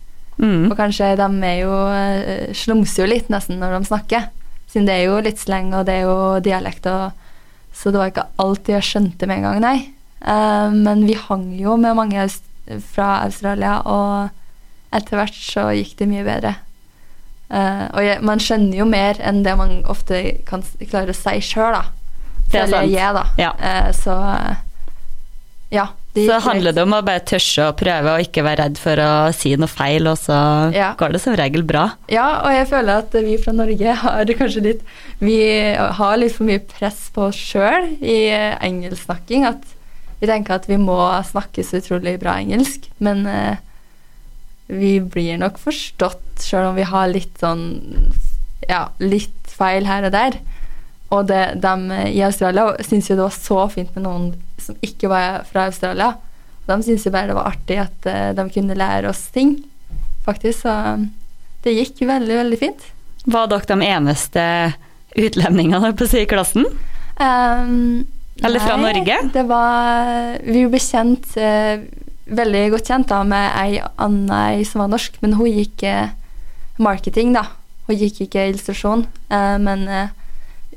Mm. 0.41 0.71
Og 0.71 0.77
kanskje 0.79 1.13
de 1.19 1.29
er 1.47 1.59
jo 1.61 1.73
eh, 1.93 2.53
slumser 2.57 3.05
jo 3.05 3.11
litt 3.11 3.29
nesten 3.33 3.61
når 3.61 3.77
de 3.77 3.91
snakker, 3.91 4.31
siden 4.73 4.89
det 4.89 4.97
er 4.97 5.05
jo 5.11 5.21
litt 5.25 5.43
sleng 5.43 5.73
og 5.77 5.85
det 5.89 5.99
er 6.01 6.07
jo 6.09 6.17
dialekt, 6.45 6.89
og, 6.89 7.13
så 7.77 7.93
det 7.93 8.01
var 8.01 8.13
ikke 8.13 8.29
alltid 8.43 8.77
jeg 8.79 8.89
skjønte 8.89 9.29
med 9.29 9.41
en 9.41 9.49
gang, 9.49 9.61
nei. 9.65 9.79
Uh, 10.23 10.71
men 10.71 11.03
vi 11.09 11.17
hang 11.19 11.49
jo 11.59 11.75
med 11.81 11.97
mange 11.99 12.29
fra 12.93 13.25
Australia, 13.25 13.81
og 13.83 14.95
etter 14.95 15.19
hvert 15.19 15.35
så 15.35 15.67
gikk 15.75 15.97
det 15.99 16.09
mye 16.11 16.27
bedre. 16.27 16.53
Uh, 17.53 17.89
og 17.91 18.05
jeg, 18.07 18.21
man 18.25 18.41
skjønner 18.41 18.79
jo 18.79 18.87
mer 18.89 19.19
enn 19.21 19.43
det 19.45 19.57
man 19.59 19.81
ofte 19.91 20.21
kan 20.49 20.63
klare 20.85 21.13
å 21.13 21.17
si 21.17 21.41
sjøl, 21.45 21.75
da. 21.75 21.83
Det 22.53 22.61
er 22.61 22.71
sant. 22.71 22.93
jeg, 22.93 23.17
da. 23.17 23.25
Ja. 23.41 23.51
Uh, 23.57 23.91
så 23.97 24.17
ja. 25.73 25.89
Det 26.13 26.27
Så 26.29 26.39
handler 26.45 26.75
det 26.77 26.83
om 26.85 26.93
å 26.93 27.01
bare 27.05 27.23
tørre 27.25 27.71
å 27.71 27.75
prøve 27.77 28.13
og 28.13 28.21
ikke 28.27 28.43
være 28.45 28.67
redd 28.67 28.77
for 28.81 29.01
å 29.01 29.13
si 29.33 29.55
noe 29.57 29.71
feil, 29.71 30.07
og 30.11 30.19
så 30.21 30.37
Ja. 30.75 30.91
går 30.95 31.13
det 31.15 31.21
som 31.23 31.35
regel 31.35 31.63
bra. 31.65 31.87
Ja, 32.13 32.43
og 32.45 32.53
jeg 32.53 32.69
føler 32.69 32.99
at 32.99 33.13
vi 33.25 33.39
fra 33.41 33.53
Norge 33.57 33.95
har 33.97 34.25
kanskje 34.27 34.63
litt 34.63 34.83
Vi 35.21 35.39
har 35.75 36.17
litt 36.19 36.35
for 36.35 36.45
mye 36.45 36.59
press 36.59 37.09
på 37.15 37.29
oss 37.29 37.37
sjøl 37.37 37.97
i 38.03 38.29
engelsksnakking. 38.61 39.47
At 39.47 39.63
vi 40.21 40.27
tenker 40.27 40.55
at 40.55 40.67
vi 40.67 40.77
må 40.77 40.99
snakke 41.25 41.65
så 41.65 41.81
utrolig 41.81 42.19
bra 42.21 42.37
engelsk. 42.43 42.89
Men 43.01 43.27
eh, 43.27 43.57
vi 44.69 44.99
blir 45.01 45.39
nok 45.39 45.57
forstått 45.59 46.43
sjøl 46.45 46.69
om 46.71 46.75
vi 46.77 46.83
har 46.83 47.09
litt 47.09 47.39
sånn 47.41 48.13
Ja, 48.69 48.89
litt 49.01 49.33
feil 49.47 49.87
her 49.87 50.05
og 50.05 50.13
der. 50.13 50.37
Og 51.13 51.27
det, 51.29 51.43
de 51.61 52.03
i 52.09 52.23
Australia 52.25 52.71
syntes 52.81 53.11
jo 53.11 53.19
det 53.19 53.27
var 53.27 53.37
så 53.37 53.65
fint 53.73 53.91
med 53.97 54.07
noen 54.07 54.29
som 54.63 54.79
ikke 54.85 55.11
var 55.13 55.43
fra 55.49 55.67
Australia. 55.69 56.15
De 56.69 56.79
syntes 56.81 57.05
jo 57.07 57.13
bare 57.13 57.33
det 57.33 57.37
var 57.37 57.51
artig 57.51 57.79
at 57.83 58.09
eh, 58.09 58.31
de 58.39 58.47
kunne 58.55 58.79
lære 58.79 59.11
oss 59.11 59.27
ting, 59.35 59.59
faktisk. 60.25 60.65
Så 60.65 60.75
det 61.67 61.77
gikk 61.77 62.05
veldig, 62.09 62.39
veldig 62.41 62.59
fint. 62.61 62.87
Var 63.29 63.51
dere 63.51 63.69
de 63.69 63.91
eneste 63.91 64.45
utlendingene 65.19 65.93
på 65.99 66.09
si, 66.09 66.23
i 66.25 66.31
klassen? 66.31 66.65
Um, 67.21 68.07
Eller 68.43 68.63
fra 68.63 68.79
nei, 68.81 68.95
Norge? 68.97 69.19
Det 69.35 69.43
var 69.47 70.39
Vi 70.43 70.63
ble 70.73 70.79
kjent 70.81 71.35
uh, 71.37 71.83
Veldig 72.33 72.63
godt 72.73 72.89
kjent 72.89 73.11
da 73.11 73.19
med 73.29 73.51
ei 73.61 73.83
anna 74.01 74.39
ei 74.55 74.63
som 74.65 74.81
var 74.81 74.89
norsk, 74.95 75.19
men 75.21 75.37
hun 75.37 75.51
gikk 75.51 75.85
uh, 75.85 76.15
marketing, 76.81 77.35
da. 77.37 77.45
Hun 77.91 77.99
gikk 78.01 78.23
ikke 78.25 78.47
illustrasjon. 78.49 79.05
uh, 79.29 79.59
men 79.61 79.85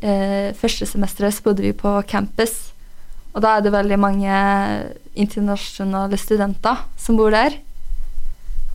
eh, 0.02 0.54
første 0.58 0.88
semesteret 0.90 1.36
så 1.36 1.46
bodde 1.46 1.66
vi 1.66 1.76
på 1.76 1.92
campus, 2.10 2.72
og 3.36 3.44
da 3.44 3.58
er 3.58 3.66
det 3.66 3.76
veldig 3.76 4.00
mange 4.00 4.36
internasjonale 5.16 6.18
studenter 6.20 6.86
som 7.00 7.20
bor 7.20 7.34
der. 7.36 7.58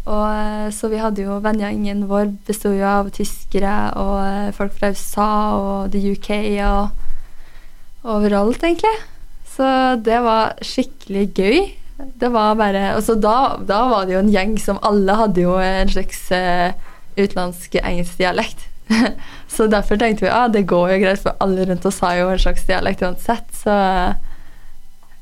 Og 0.08 0.26
eh, 0.32 0.70
Så 0.72 0.90
vi 0.92 1.00
hadde 1.00 1.24
jo 1.26 1.40
vennegjengen 1.44 2.06
vår 2.10 2.32
bestod 2.48 2.76
jo 2.78 2.86
av 2.88 3.10
tyskere 3.14 3.74
og 4.00 4.16
eh, 4.24 4.52
folk 4.56 4.74
fra 4.76 4.92
USA 4.94 5.30
og 5.56 5.92
the 5.94 6.14
UK 6.14 6.30
og 6.66 8.10
overalt, 8.16 8.62
egentlig. 8.64 8.94
Så 9.50 9.66
det 10.00 10.22
var 10.24 10.56
skikkelig 10.64 11.26
gøy. 11.36 11.58
Det 12.20 12.30
var 12.32 12.54
bare 12.56 12.94
Og 12.96 13.02
så 13.04 13.14
da, 13.20 13.58
da 13.60 13.82
var 13.90 14.06
det 14.06 14.14
jo 14.14 14.22
en 14.22 14.32
gjeng 14.32 14.56
som 14.60 14.80
alle 14.86 15.18
hadde 15.18 15.44
jo 15.44 15.58
en 15.60 15.90
slags 15.92 16.30
eh, 16.32 16.72
utenlandsk 17.18 17.76
engelsk 17.82 18.16
dialekt. 18.20 18.69
så 19.54 19.68
derfor 19.70 20.00
tenkte 20.00 20.26
vi 20.26 20.30
ja, 20.32 20.46
det 20.50 20.66
går 20.70 20.94
jo 20.94 21.00
greit, 21.04 21.22
for 21.22 21.38
alle 21.44 21.66
rundt 21.68 21.86
oss 21.88 22.00
har 22.04 22.18
jo 22.20 22.30
en 22.32 22.42
slags 22.42 22.66
dialekt 22.68 23.04
uansett. 23.06 23.46
Så 23.62 23.74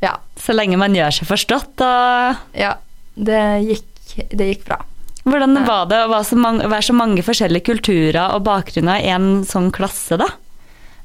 ja. 0.05 0.15
Så 0.39 0.55
lenge 0.55 0.79
man 0.79 0.95
gjør 0.95 1.15
seg 1.15 1.29
forstått, 1.29 1.73
da. 1.81 1.93
Ja. 2.57 2.77
Det 3.19 3.43
gikk, 3.67 4.13
det 4.31 4.53
gikk 4.53 4.69
bra. 4.69 4.83
Hvordan 5.29 5.59
var 5.67 5.89
det 5.91 5.99
å 6.05 6.11
være 6.13 6.83
så, 6.87 6.95
mange, 6.97 7.25
forskjellige 7.27 7.67
kulturer 7.67 8.37
og 8.37 8.45
bakgrunner 8.47 9.03
i 9.03 9.11
en 9.13 9.43
sånn 9.49 9.73
klasse, 9.75 10.17
da? 10.21 10.29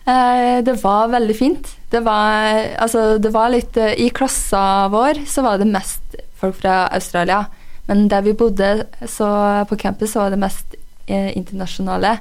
Eh, 0.05 0.59
det 0.63 0.77
var 0.83 1.11
veldig 1.11 1.35
fint. 1.35 1.71
Det 1.91 2.03
var, 2.05 2.61
altså, 2.83 3.17
det 3.23 3.31
var 3.33 3.51
litt 3.53 3.77
eh, 3.79 3.95
I 4.03 4.09
klassa 4.15 4.89
vår 4.91 5.23
så 5.29 5.43
var 5.45 5.59
det 5.59 5.69
mest 5.71 6.17
folk 6.39 6.59
fra 6.61 6.85
Australia. 6.93 7.43
Men 7.89 8.07
der 8.11 8.23
vi 8.23 8.35
bodde 8.37 8.85
så 9.09 9.27
på 9.69 9.79
campus, 9.79 10.13
så 10.13 10.23
var 10.23 10.33
det 10.33 10.41
mest 10.43 10.77
eh, 11.07 11.31
internasjonale. 11.35 12.17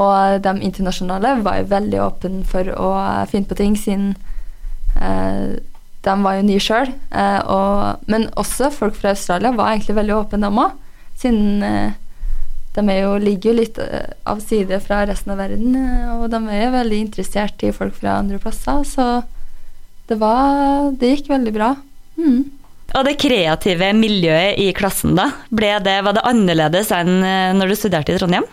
Og 0.00 0.38
de 0.44 0.52
internasjonale 0.64 1.34
var 1.44 1.60
jo 1.60 1.72
veldig 1.72 1.98
åpne 2.00 2.44
for 2.48 2.68
å 2.72 2.92
finne 3.28 3.48
på 3.50 3.58
ting, 3.58 3.74
siden 3.76 4.14
eh, 4.96 5.58
de 6.02 6.14
var 6.24 6.38
jo 6.38 6.46
nye 6.46 6.62
sjøl. 6.62 6.94
Eh, 7.12 7.50
men 8.08 8.30
også 8.40 8.72
folk 8.72 8.96
fra 8.98 9.12
Australia 9.12 9.52
var 9.56 9.74
egentlig 9.74 9.98
veldig 10.00 10.16
åpne, 10.22 10.46
de 10.46 10.64
òg. 10.64 10.78
Siden 11.22 11.66
eh, 11.66 11.98
de 12.72 12.96
jo, 12.96 13.12
ligger 13.20 13.52
jo 13.52 13.58
litt 13.58 13.78
eh, 13.82 14.14
av 14.28 14.40
side 14.40 14.80
fra 14.84 15.02
resten 15.08 15.34
av 15.34 15.42
verden, 15.42 15.76
eh, 15.76 16.08
og 16.16 16.30
de 16.32 16.40
er 16.48 16.64
jo 16.64 16.72
veldig 16.78 17.02
interessert 17.04 17.64
i 17.66 17.74
folk 17.76 17.94
fra 17.98 18.16
andre 18.22 18.40
plasser, 18.40 18.82
så 18.88 19.06
det 20.08 20.18
var 20.18 20.90
Det 20.98 21.12
gikk 21.12 21.30
veldig 21.30 21.52
bra. 21.54 21.74
Mm. 22.18 22.40
Og 22.92 23.04
det 23.06 23.14
kreative 23.22 23.92
miljøet 23.96 24.58
i 24.60 24.72
klassen, 24.76 25.14
da? 25.16 25.30
Det, 25.48 25.94
var 26.04 26.16
det 26.16 26.24
annerledes 26.28 26.90
enn 26.92 27.22
eh, 27.24 27.52
når 27.56 27.72
du 27.72 27.78
studerte 27.78 28.12
i 28.12 28.18
Trondheim? 28.18 28.48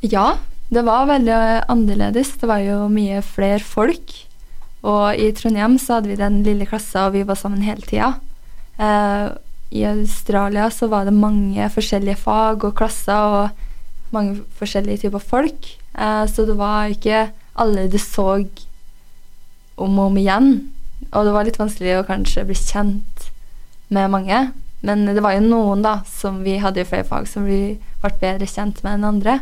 Ja, 0.00 0.36
det 0.70 0.84
var 0.86 1.08
veldig 1.08 1.34
annerledes. 1.66 2.36
Det 2.38 2.46
var 2.46 2.62
jo 2.62 2.84
mye 2.92 3.18
flere 3.26 3.58
folk. 3.58 4.12
Og 4.86 5.18
i 5.18 5.32
Trondheim 5.34 5.74
så 5.82 5.96
hadde 5.96 6.12
vi 6.12 6.18
den 6.20 6.42
lille 6.46 6.68
klassa, 6.70 7.08
og 7.08 7.16
vi 7.16 7.24
var 7.26 7.38
sammen 7.40 7.64
hele 7.66 7.82
tida. 7.82 8.12
Eh, 8.78 9.26
I 9.74 9.82
Australia 9.90 10.68
så 10.70 10.86
var 10.86 11.08
det 11.08 11.16
mange 11.18 11.66
forskjellige 11.74 12.22
fag 12.22 12.62
og 12.64 12.76
klasser 12.78 13.18
og 13.18 14.14
mange 14.14 14.38
forskjellige 14.60 15.02
typer 15.02 15.18
folk. 15.18 15.66
Eh, 15.98 16.24
så 16.30 16.46
det 16.46 16.56
var 16.56 16.94
ikke 16.94 17.32
alle 17.58 17.88
du 17.90 17.98
så 17.98 18.38
om 18.38 19.98
og 19.98 20.06
om 20.06 20.22
igjen. 20.22 20.70
Og 21.10 21.26
det 21.26 21.34
var 21.34 21.44
litt 21.48 21.58
vanskelig 21.58 21.98
å 21.98 22.06
kanskje 22.06 22.46
bli 22.46 22.54
kjent 22.54 23.28
med 23.90 24.14
mange. 24.14 24.46
Men 24.86 25.08
det 25.10 25.22
var 25.26 25.34
jo 25.34 25.42
noen 25.42 25.82
da, 25.82 25.98
som 26.06 26.44
vi 26.46 26.60
hadde 26.62 26.84
i 26.84 26.86
flere 26.86 27.06
fag 27.06 27.26
som 27.26 27.50
vi 27.50 27.80
ble 27.98 28.14
bedre 28.22 28.46
kjent 28.46 28.84
med 28.84 29.00
enn 29.00 29.10
andre. 29.16 29.40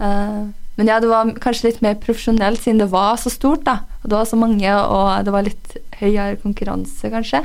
Eh, 0.00 0.42
men 0.74 0.88
ja, 0.88 0.98
det 1.00 1.10
var 1.10 1.34
kanskje 1.42 1.68
litt 1.68 1.82
mer 1.84 1.98
profesjonelt 2.00 2.62
siden 2.62 2.80
det 2.80 2.90
var 2.92 3.18
så 3.20 3.32
stort, 3.32 3.64
da. 3.68 3.82
Og 4.02 4.10
det 4.10 4.18
var 4.18 4.28
så 4.30 4.38
mange, 4.40 4.70
og 4.72 5.26
det 5.26 5.34
var 5.34 5.46
litt 5.46 5.76
høyere 6.00 6.38
konkurranse, 6.42 7.10
kanskje. 7.12 7.44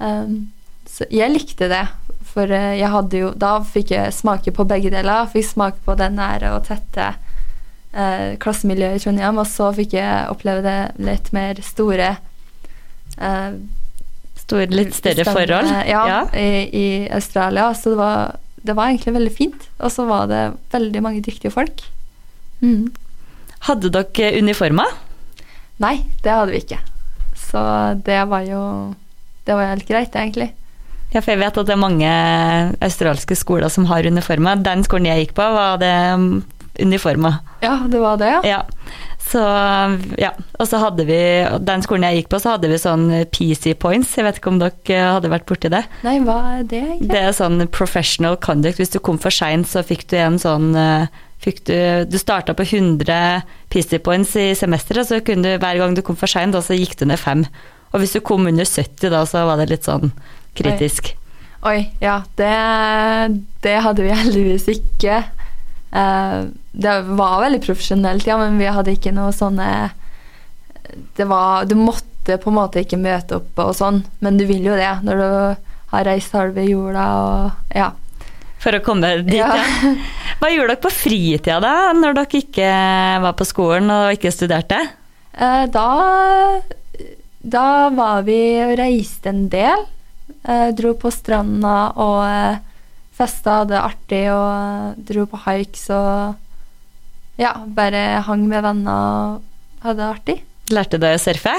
Um, 0.00 0.50
så 0.90 1.06
jeg 1.12 1.32
likte 1.32 1.68
det, 1.70 1.84
for 2.30 2.50
eh, 2.54 2.76
jeg 2.78 2.88
hadde 2.92 3.18
jo 3.18 3.30
Da 3.34 3.56
fikk 3.66 3.90
jeg 3.90 4.14
smake 4.14 4.52
på 4.54 4.66
begge 4.68 4.92
deler. 4.92 5.28
Fikk 5.30 5.48
smake 5.48 5.82
på 5.86 5.96
det 5.98 6.10
nære 6.14 6.52
og 6.54 6.64
tette 6.68 7.12
eh, 7.94 8.36
klassemiljøet 8.42 9.00
i 9.00 9.04
Trondheim, 9.04 9.40
og 9.42 9.48
så 9.50 9.70
fikk 9.76 9.96
jeg 9.98 10.30
oppleve 10.32 10.64
det 10.66 10.78
litt 11.10 11.30
mer 11.36 11.62
store 11.64 12.14
eh, 13.18 13.52
Store, 14.40 14.66
litt 14.72 14.96
større 14.96 15.22
forhold? 15.28 15.68
Ja, 15.86 16.00
ja. 16.08 16.20
I, 16.34 16.66
I, 16.74 16.86
Australia. 17.14 17.68
Så 17.76 17.92
det 17.92 17.98
var, 18.00 18.32
det 18.66 18.76
var 18.76 18.90
egentlig 18.90 19.14
veldig 19.16 19.32
fint. 19.34 19.66
Og 19.80 19.92
så 19.92 20.06
var 20.08 20.28
det 20.30 20.42
veldig 20.72 21.02
mange 21.04 21.22
dyktige 21.24 21.52
folk. 21.54 21.84
Mm. 22.60 22.90
Hadde 23.68 23.92
dere 23.92 24.32
uniformer? 24.40 24.96
Nei, 25.80 25.96
det 26.24 26.32
hadde 26.32 26.52
vi 26.52 26.62
ikke. 26.64 26.80
Så 27.40 27.60
det 28.06 28.20
var 28.28 28.44
jo 28.46 28.62
Det 29.46 29.56
var 29.56 29.70
helt 29.72 29.88
greit, 29.88 30.14
egentlig. 30.14 30.52
Ja, 31.10 31.18
for 31.18 31.32
jeg 31.32 31.40
vet 31.40 31.56
at 31.58 31.66
det 31.66 31.72
er 31.74 31.80
mange 31.80 32.10
australske 32.84 33.34
skoler 33.34 33.72
som 33.72 33.88
har 33.90 34.06
uniformer. 34.06 34.60
Den 34.62 34.84
skolen 34.86 35.08
jeg 35.08 35.24
gikk 35.24 35.32
på, 35.40 35.46
var 35.56 35.80
det 35.80 35.90
um, 36.14 36.44
uniformer. 36.78 37.40
Ja, 37.64 37.80
det 37.90 37.98
var 37.98 38.20
det, 38.20 38.28
ja. 38.30 38.42
Ja. 38.46 38.60
Så, 39.20 39.40
ja. 40.18 40.30
Og 40.58 40.66
så 40.66 40.78
hadde 40.80 41.04
vi 41.06 41.18
Den 41.68 41.84
skolen 41.84 42.06
jeg 42.08 42.22
gikk 42.22 42.30
på, 42.32 42.38
så 42.42 42.54
hadde 42.54 42.70
vi 42.72 42.78
sånn 42.80 43.04
PC 43.30 43.74
points. 43.78 44.16
Jeg 44.16 44.26
vet 44.26 44.40
ikke 44.40 44.52
om 44.52 44.60
dere 44.62 45.00
hadde 45.16 45.30
vært 45.32 45.46
borti 45.48 45.70
det? 45.72 45.84
Nei, 46.06 46.16
hva 46.24 46.38
er 46.56 46.64
det 46.70 46.80
egentlig? 46.80 47.10
Det 47.12 47.20
er 47.20 47.36
sånn 47.36 47.66
professional 47.70 48.38
conduct. 48.40 48.80
Hvis 48.80 48.94
du 48.94 48.98
kom 49.04 49.20
for 49.22 49.34
seint, 49.34 49.68
så 49.70 49.84
fikk 49.86 50.08
du 50.10 50.16
en 50.18 50.40
sånn 50.40 50.72
eh, 50.78 51.20
fikk 51.40 51.62
du, 51.68 51.76
du 52.10 52.18
starta 52.20 52.54
på 52.56 52.66
100 52.66 53.44
PC 53.72 54.00
points 54.04 54.34
i 54.36 54.50
semesteret, 54.58 55.08
så 55.08 55.20
kunne 55.24 55.54
du 55.54 55.62
hver 55.62 55.78
gang 55.80 55.96
du 55.96 56.02
kom 56.04 56.18
for 56.18 56.30
seint, 56.30 56.56
så 56.56 56.76
gikk 56.76 56.98
du 57.00 57.06
ned 57.08 57.20
fem. 57.20 57.46
Og 57.90 58.02
hvis 58.02 58.14
du 58.14 58.20
kom 58.24 58.46
under 58.46 58.66
70, 58.68 59.08
da, 59.12 59.24
så 59.26 59.46
var 59.48 59.60
det 59.60 59.70
litt 59.72 59.88
sånn 59.88 60.12
kritisk. 60.58 61.14
Oi, 61.64 61.72
Oi 61.72 61.80
ja. 62.02 62.20
Det, 62.38 62.52
det, 63.64 63.76
hadde 63.86 64.06
vi 64.06 64.18
heldigvis 64.22 64.68
ikke. 64.74 65.22
Uh, 65.90 66.50
det 66.72 66.94
var 67.08 67.40
veldig 67.42 67.60
profesjonelt, 67.64 68.26
ja, 68.28 68.36
men 68.38 68.58
vi 68.60 68.68
hadde 68.70 68.94
ikke 68.94 69.10
noe 69.10 69.32
sånne 69.34 69.90
Det 71.18 71.26
var 71.26 71.64
Du 71.66 71.74
måtte 71.74 72.36
på 72.38 72.52
en 72.52 72.58
måte 72.60 72.84
ikke 72.84 73.00
møte 73.00 73.40
opp 73.40 73.58
og 73.64 73.72
sånn, 73.74 74.04
men 74.22 74.38
du 74.38 74.44
vil 74.46 74.68
jo 74.68 74.76
det 74.78 74.92
når 75.02 75.22
du 75.22 75.30
har 75.90 76.06
reist 76.06 76.36
halve 76.36 76.62
jorda 76.68 77.06
og 77.18 77.74
ja. 77.74 77.88
For 78.60 78.76
å 78.76 78.82
komme 78.84 79.08
dit, 79.24 79.40
ja. 79.40 79.48
ja. 79.56 79.94
Hva 80.38 80.50
gjorde 80.52 80.74
dere 80.76 80.82
på 80.84 80.92
fritida 80.94 81.56
da, 81.64 81.74
når 81.96 82.18
dere 82.20 82.42
ikke 82.44 82.68
var 83.24 83.34
på 83.38 83.48
skolen 83.48 83.90
og 83.90 84.14
ikke 84.14 84.34
studerte? 84.34 84.78
Uh, 85.34 85.64
da 85.72 85.88
da 87.40 87.88
var 87.88 88.26
vi 88.26 88.40
og 88.60 88.74
reiste 88.78 89.32
en 89.32 89.46
del. 89.52 89.86
Eh, 90.44 90.68
dro 90.76 90.92
på 91.00 91.10
stranda 91.12 91.92
og 92.00 92.20
eh, 92.26 92.60
festa, 93.16 93.60
hadde 93.60 93.74
det 93.74 93.80
artig 93.80 94.22
og 94.32 94.48
eh, 94.52 95.00
dro 95.10 95.26
på 95.28 95.40
hikes 95.46 95.88
og 95.96 96.49
ja, 97.40 97.54
bare 97.66 98.22
hang 98.26 98.46
med 98.48 98.64
venner 98.66 98.94
og 99.40 99.84
hadde 99.86 100.00
det 100.02 100.08
artig. 100.08 100.40
Lærte 100.70 101.00
du 101.00 101.08
å 101.08 101.18
surfe? 101.20 101.54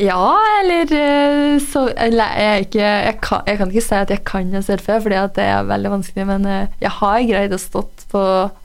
Ja, 0.00 0.38
eller 0.62 0.88
eh, 0.96 1.58
så 1.60 1.84
eller, 2.00 2.32
jeg, 2.40 2.66
ikke, 2.66 2.84
jeg, 2.84 3.16
kan, 3.20 3.42
jeg, 3.46 3.58
kan, 3.60 3.72
ikke 3.72 3.84
si 3.84 3.96
at 3.98 4.12
jeg 4.14 4.22
kan 4.24 4.54
å 4.56 4.62
surfe, 4.64 5.00
fordi 5.04 5.24
det 5.36 5.44
er 5.44 5.68
veldig 5.68 5.92
vanskelig, 5.98 6.28
men 6.30 6.48
eh, 6.48 6.78
jeg 6.80 6.94
har 6.96 7.26
greid 7.28 7.52
å 7.52 7.60
stått 7.60 8.06
på 8.12 8.22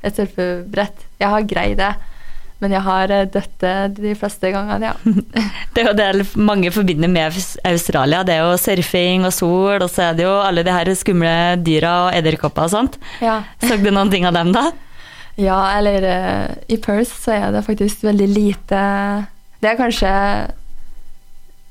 et 0.07 0.15
surfebrett. 0.15 1.03
Jeg 1.19 1.33
har 1.33 1.49
greid 1.49 1.81
det. 1.81 1.95
Men 2.63 2.73
jeg 2.73 2.81
har 2.87 3.11
eh, 3.13 3.27
dødd 3.35 3.99
de 3.99 4.15
fleste 4.17 4.53
gangene, 4.55 4.93
ja. 4.93 4.95
det 5.75 5.83
er 5.83 5.91
jo 5.91 5.97
det 5.99 6.39
mange 6.39 6.71
forbinder 6.73 7.11
med 7.11 7.35
Australia. 7.67 8.23
Det 8.23 8.37
er 8.37 8.47
jo 8.47 8.57
surfing 8.63 9.27
og 9.27 9.35
sol, 9.35 9.83
og 9.83 9.91
så 9.91 10.07
er 10.07 10.17
det 10.17 10.25
jo 10.29 10.33
alle 10.39 10.63
de 10.65 10.73
her 10.73 10.95
skumle 10.95 11.37
dyra 11.59 11.93
og 12.07 12.17
edderkopper 12.17 12.69
og 12.69 12.75
sånt. 12.77 12.99
Ja. 13.19 13.41
Såg 13.67 13.83
du 13.83 13.91
noen 13.91 14.15
ting 14.15 14.25
av 14.29 14.37
dem, 14.39 14.55
da? 14.55 14.69
Ja, 15.37 15.57
eller 15.77 16.01
uh, 16.01 16.53
i 16.67 16.79
Perth 16.81 17.13
så 17.13 17.35
er 17.35 17.51
det 17.53 17.65
faktisk 17.67 18.01
veldig 18.07 18.27
lite 18.31 18.79
Det 19.61 19.69
er 19.69 19.77
kanskje 19.77 20.11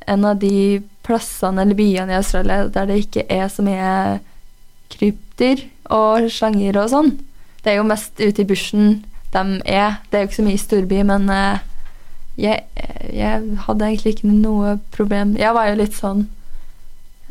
en 0.07 0.24
av 0.24 0.38
de 0.38 0.83
plassene 1.07 1.64
eller 1.64 1.79
byene 1.79 2.14
i 2.14 2.18
Australia 2.20 2.68
der 2.70 2.87
det 2.87 3.00
ikke 3.02 3.24
er 3.31 3.48
så 3.50 3.64
mye 3.66 3.90
krypdyr 4.94 5.64
og 5.90 6.29
slanger 6.31 6.79
og 6.79 6.92
sånn. 6.92 7.11
Det 7.62 7.72
er 7.72 7.81
jo 7.81 7.88
mest 7.88 8.20
ute 8.22 8.42
i 8.42 8.46
bushen 8.46 9.00
de 9.35 9.42
er. 9.66 9.98
Det 10.07 10.18
er 10.18 10.22
jo 10.22 10.29
ikke 10.31 10.38
så 10.38 10.46
mye 10.46 10.59
i 10.59 10.62
storby, 10.62 11.00
men 11.09 11.26
uh, 11.31 11.59
jeg, 12.38 12.62
jeg, 13.11 13.42
hadde 13.66 13.88
egentlig 13.88 14.14
ikke 14.14 14.31
noe 14.31 14.76
problem. 14.94 15.35
Jeg 15.40 15.55
var 15.57 15.70
jo 15.70 15.81
litt 15.81 15.96
sånn 15.96 16.26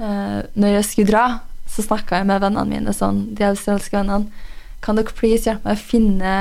uh, 0.01 0.41
Når 0.51 0.75
jeg 0.75 0.87
skulle 0.89 1.11
dra, 1.13 1.25
så 1.69 1.85
snakka 1.85 2.19
jeg 2.19 2.29
med 2.29 2.43
vennene 2.43 2.67
mine, 2.69 2.95
sånn, 2.95 3.23
de 3.37 3.47
australske 3.47 3.95
vennene. 3.97 4.51
Kan 4.85 4.99
dere 4.99 5.15
please 5.17 5.49
hjelpe 5.49 5.65
meg 5.65 5.79
å 5.79 5.87
finne 5.89 6.35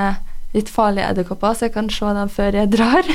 litt 0.55 0.71
farlige 0.71 1.09
edderkopper, 1.15 1.57
så 1.57 1.67
jeg 1.67 1.75
kan 1.75 1.89
se 1.91 2.13
dem 2.19 2.31
før 2.31 2.61
jeg 2.61 2.71
drar? 2.75 3.09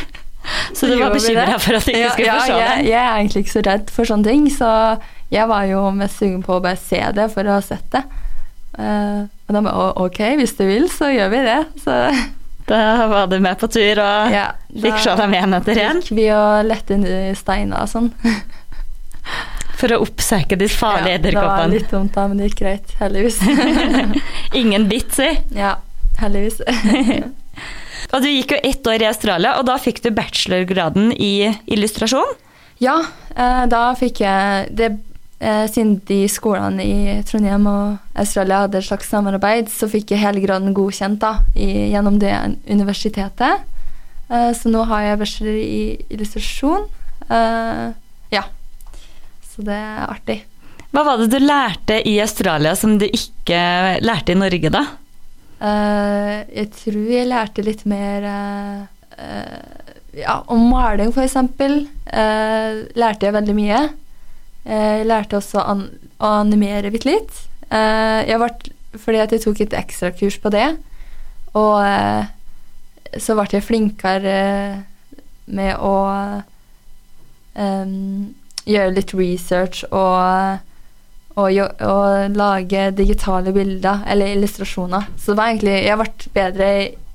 Så, 0.74 0.88
du 0.88 0.96
var 0.96 1.12
bekymra 1.12 1.58
for 1.60 1.76
at 1.76 1.84
du 1.84 1.92
ikke 1.92 2.14
skulle 2.14 2.28
ja, 2.30 2.36
få 2.40 2.46
se 2.48 2.54
ja, 2.54 2.60
jeg, 2.78 2.86
jeg 2.88 3.00
er 3.02 3.18
egentlig 3.18 3.42
ikke 3.44 3.52
så 3.52 3.64
redd 3.68 3.90
for 3.92 4.08
sånne 4.08 4.26
ting, 4.30 4.46
så 4.54 4.70
jeg 5.34 5.50
var 5.52 5.66
jo 5.68 5.82
mest 5.94 6.22
sugen 6.22 6.40
på 6.46 6.56
å 6.56 6.62
bare 6.64 6.80
se 6.80 7.02
det 7.18 7.26
for 7.34 7.50
å 7.50 7.58
ha 7.58 7.66
sett 7.66 7.86
det. 7.94 8.02
Uh, 8.80 9.28
og 9.50 9.56
de 9.56 9.62
bare 9.66 9.88
ok, 10.06 10.20
hvis 10.40 10.56
du 10.56 10.64
vil, 10.70 10.88
så 10.94 11.10
gjør 11.12 11.34
vi 11.34 11.42
det. 11.46 11.60
Så 11.84 11.98
da 12.72 12.80
var 13.12 13.28
du 13.30 13.36
med 13.44 13.60
på 13.60 13.70
tur 13.74 14.02
og 14.02 14.32
ja, 14.38 14.48
fikk 14.72 15.02
se 15.04 15.18
dem 15.20 15.36
igjen 15.36 15.60
etter 15.60 15.84
én? 15.84 16.02
Gikk 16.02 16.16
vi 16.22 16.30
og 16.34 16.70
lette 16.70 17.00
i 17.04 17.36
steiner 17.38 17.84
og 17.84 17.92
sånn. 17.92 18.10
For 19.80 19.96
å 19.96 20.02
oppsøke 20.04 20.58
de 20.60 20.68
farlige 20.72 21.14
ja, 21.14 21.20
edderkoppene? 21.22 21.56
Det 21.56 21.66
var 21.66 21.76
litt 21.76 21.94
dumt, 21.94 22.12
da, 22.16 22.26
men 22.28 22.42
det 22.42 22.50
gikk 22.50 22.62
greit. 22.66 22.96
Heldigvis. 23.00 23.40
Ingen 24.62 24.90
bitt, 24.92 25.14
si? 25.16 25.30
Ja, 25.56 25.78
heldigvis. 26.20 26.60
og 28.14 28.26
du 28.26 28.28
gikk 28.28 28.56
jo 28.58 28.62
ett 28.72 28.90
år 28.92 29.06
i 29.06 29.10
Australia, 29.10 29.56
og 29.60 29.70
da 29.70 29.78
fikk 29.80 30.04
du 30.04 30.12
bachelorgraden 30.16 31.14
i 31.16 31.34
illustrasjon? 31.72 32.36
Ja, 32.84 32.98
eh, 33.36 33.64
da 33.72 33.86
fikk 34.00 34.20
jeg 34.24 34.68
det 34.76 34.92
eh, 35.40 35.66
siden 35.72 35.98
de 36.08 36.20
skolene 36.32 36.84
i 36.84 37.16
Trondheim 37.28 37.68
og 37.72 38.20
Australia 38.20 38.66
hadde 38.66 38.80
et 38.80 38.88
slags 38.88 39.10
samarbeid, 39.12 39.72
så 39.72 39.90
fikk 39.92 40.14
jeg 40.14 40.24
hele 40.24 40.44
graden 40.44 40.76
godkjent 40.76 41.22
da, 41.24 41.38
i, 41.56 41.90
gjennom 41.94 42.20
det 42.22 42.36
universitetet. 42.68 43.64
Eh, 44.30 44.52
så 44.56 44.72
nå 44.72 44.84
har 44.92 45.08
jeg 45.08 45.24
bachelor 45.24 45.60
i 45.64 45.82
illustrasjon. 46.12 46.88
Eh, 47.30 47.84
ja. 47.88 47.99
Så 49.60 49.66
det 49.68 49.76
er 49.76 50.06
artig. 50.08 50.38
Hva 50.96 51.02
var 51.04 51.20
det 51.20 51.34
du 51.34 51.42
lærte 51.44 51.98
i 52.08 52.14
Australia 52.24 52.72
som 52.80 52.94
du 52.96 53.04
ikke 53.04 53.60
lærte 54.00 54.32
i 54.32 54.38
Norge, 54.40 54.72
da? 54.72 54.86
Uh, 55.60 56.48
jeg 56.48 56.70
tror 56.78 57.10
jeg 57.12 57.28
lærte 57.28 57.66
litt 57.68 57.84
mer 57.92 58.24
uh, 58.24 58.86
uh, 59.20 59.92
ja, 60.16 60.38
om 60.48 60.64
maling, 60.72 61.12
f.eks. 61.12 61.36
Uh, 61.36 62.88
lærte 62.96 63.28
jeg 63.28 63.36
veldig 63.36 63.58
mye. 63.60 63.84
Jeg 64.64 65.12
lærte 65.12 65.42
også 65.42 65.68
an 65.68 65.84
å 66.24 66.32
animere 66.40 66.96
bitte 66.96 67.12
litt. 67.12 67.44
Jeg 67.68 68.40
ble, 68.40 68.50
fordi 68.96 69.20
at 69.20 69.36
jeg 69.36 69.44
tok 69.44 69.60
et 69.66 69.76
ekstrakurs 69.76 70.40
på 70.40 70.52
det. 70.56 70.68
Og 71.60 73.20
så 73.20 73.36
ble 73.36 73.48
jeg 73.52 73.66
flinkere 73.66 74.40
med 75.52 75.76
å 75.84 75.96
um, 77.60 78.30
gjøre 78.68 78.96
litt 78.96 79.14
research 79.18 79.86
og, 79.90 80.60
og, 81.36 81.60
og, 81.86 82.36
lage 82.36 82.90
digitale 82.98 83.54
bilder, 83.56 84.04
eller 84.10 84.36
illustrasjoner. 84.36 85.08
Så 85.18 85.32
det 85.32 85.40
var 85.40 85.54
egentlig 85.54 85.78
Jeg 85.86 86.02
ble 86.02 86.34
bedre 86.36 86.70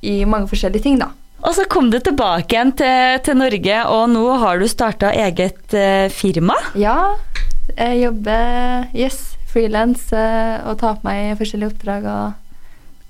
i 0.04 0.16
mange 0.28 0.50
forskjellige 0.50 0.84
ting, 0.86 0.98
da. 1.00 1.10
Og 1.44 1.52
så 1.56 1.66
kom 1.68 1.90
du 1.92 1.98
tilbake 2.00 2.54
igjen 2.56 2.72
til, 2.78 3.20
til 3.24 3.36
Norge, 3.36 3.80
og 3.92 4.06
nå 4.14 4.24
har 4.40 4.60
du 4.60 4.68
starta 4.70 5.12
eget 5.12 5.76
eh, 5.76 6.08
firma? 6.12 6.56
Ja, 6.78 7.16
Jeg 7.76 8.00
jobber 8.00 8.88
yes, 8.96 9.36
frilans 9.50 10.10
eh, 10.12 10.56
og 10.68 10.78
tar 10.80 10.98
på 11.00 11.08
meg 11.08 11.36
forskjellige 11.40 11.74
oppdrag 11.74 12.08
og 12.08 12.43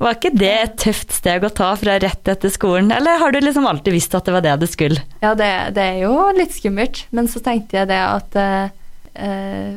Var 0.02 0.16
ikke 0.16 0.32
det 0.34 0.52
et 0.52 0.78
tøft 0.82 1.12
steg 1.14 1.44
å 1.46 1.52
ta 1.54 1.70
fra 1.78 1.96
rett 2.02 2.30
etter 2.30 2.50
skolen, 2.52 2.90
eller 2.92 3.20
har 3.20 3.32
du 3.32 3.38
liksom 3.40 3.66
alltid 3.70 3.94
visst 3.94 4.14
at 4.18 4.26
det 4.26 4.34
var 4.34 4.42
det 4.44 4.56
du 4.64 4.66
skulle? 4.68 5.04
Ja, 5.22 5.34
det, 5.38 5.50
det 5.76 5.84
er 5.84 6.00
jo 6.02 6.16
litt 6.34 6.54
skummelt, 6.56 7.04
men 7.14 7.30
så 7.30 7.42
tenkte 7.44 7.78
jeg 7.78 7.90
det 7.92 8.00
at 8.02 8.38
eh, 8.40 8.72
eh, 9.14 9.76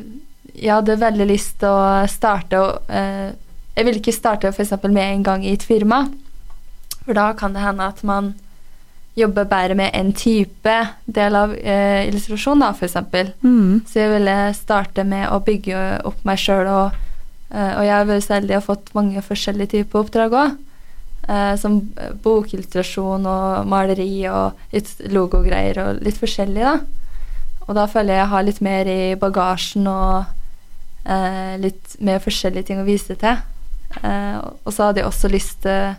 jeg 0.58 0.74
hadde 0.74 0.98
veldig 0.98 1.28
lyst 1.30 1.60
til 1.62 1.70
å 1.70 2.02
starte 2.10 2.58
og 2.58 2.90
eh, 2.90 3.30
Jeg 3.78 3.86
ville 3.86 4.00
ikke 4.02 4.16
starte 4.16 4.50
f.eks. 4.50 4.74
med 4.90 5.04
en 5.04 5.22
gang 5.22 5.44
i 5.46 5.54
et 5.54 5.62
firma, 5.62 6.08
for 7.04 7.14
da 7.14 7.30
kan 7.38 7.54
det 7.54 7.62
hende 7.62 7.86
at 7.86 8.02
man 8.02 8.32
jobber 9.18 9.46
bare 9.46 9.76
med 9.78 9.94
en 9.94 10.10
type 10.12 10.74
del 11.06 11.36
av 11.38 11.54
eh, 11.54 12.08
illustrasjon, 12.08 12.58
da, 12.62 12.72
f.eks. 12.74 12.96
Mm. 13.42 13.84
Så 13.86 14.02
jeg 14.02 14.12
ville 14.16 14.34
starte 14.58 15.04
med 15.06 15.28
å 15.30 15.38
bygge 15.46 15.84
opp 16.10 16.26
meg 16.26 16.42
sjøl, 16.42 16.66
og, 16.66 16.98
og 17.48 17.82
jeg 17.86 17.94
har 17.94 18.08
vært 18.08 18.24
så 18.26 18.34
heldig 18.36 18.56
og 18.58 18.66
fått 18.66 18.90
mange 18.92 19.22
forskjellige 19.24 19.70
typer 19.72 20.02
oppdrag 20.02 20.34
òg. 20.36 20.56
Eh, 21.28 21.54
som 21.60 21.74
bokillustrasjon 22.24 23.26
og 23.28 23.66
maleri 23.68 24.22
og 24.32 24.56
litt 24.72 24.94
logogreier 25.12 25.80
og 25.82 26.00
litt 26.06 26.16
forskjellig, 26.16 26.62
da. 26.64 26.78
Og 27.66 27.76
da 27.76 27.84
føler 27.90 28.14
jeg 28.14 28.22
jeg 28.22 28.32
har 28.32 28.46
litt 28.46 28.60
mer 28.64 28.88
i 28.88 29.00
bagasjen 29.20 29.90
og 29.92 30.24
eh, 31.04 31.58
litt 31.60 31.98
mer 32.00 32.22
forskjellige 32.24 32.70
ting 32.70 32.80
å 32.80 32.86
vise 32.86 33.18
til. 33.20 33.42
Eh, 34.00 34.38
og 34.40 34.72
så 34.72 34.88
hadde 34.88 35.02
jeg 35.02 35.10
også 35.10 35.32
lyst 35.32 35.64
til 35.64 35.96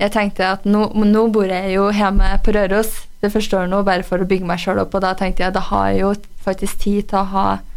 Jeg 0.00 0.12
tenkte 0.14 0.46
at 0.46 0.62
nå, 0.64 0.86
nå 0.94 1.26
bor 1.34 1.50
jeg 1.50 1.74
jo 1.74 1.88
hjemme 1.92 2.28
på 2.44 2.54
Røros 2.54 2.92
det 3.20 3.32
første 3.34 3.58
året 3.58 3.68
nå 3.68 3.82
bare 3.84 4.06
for 4.06 4.22
å 4.22 4.28
bygge 4.30 4.46
meg 4.48 4.62
sjøl 4.62 4.78
opp, 4.80 4.94
og 4.94 5.02
da 5.02 5.10
tenkte 5.18 5.42
jeg 5.42 5.52
da 5.52 5.60
har 5.66 5.90
jeg 5.90 6.00
jo 6.00 6.12
faktisk 6.40 6.78
tid 6.86 7.10
til 7.10 7.18
å 7.18 7.26
ha 7.34 7.46
eh, 7.58 7.69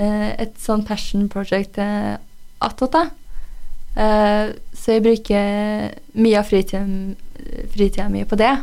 et 0.00 0.58
sånn 0.60 0.84
passion 0.88 1.28
project 1.32 1.78
eh, 1.82 2.16
attåt, 2.64 2.96
da. 2.96 3.08
Eh, 4.00 4.52
så 4.76 4.96
jeg 4.96 5.04
bruker 5.04 5.90
mye 6.16 6.40
av 6.40 6.48
fritida 6.48 8.08
mi 8.08 8.24
på 8.24 8.38
det. 8.40 8.54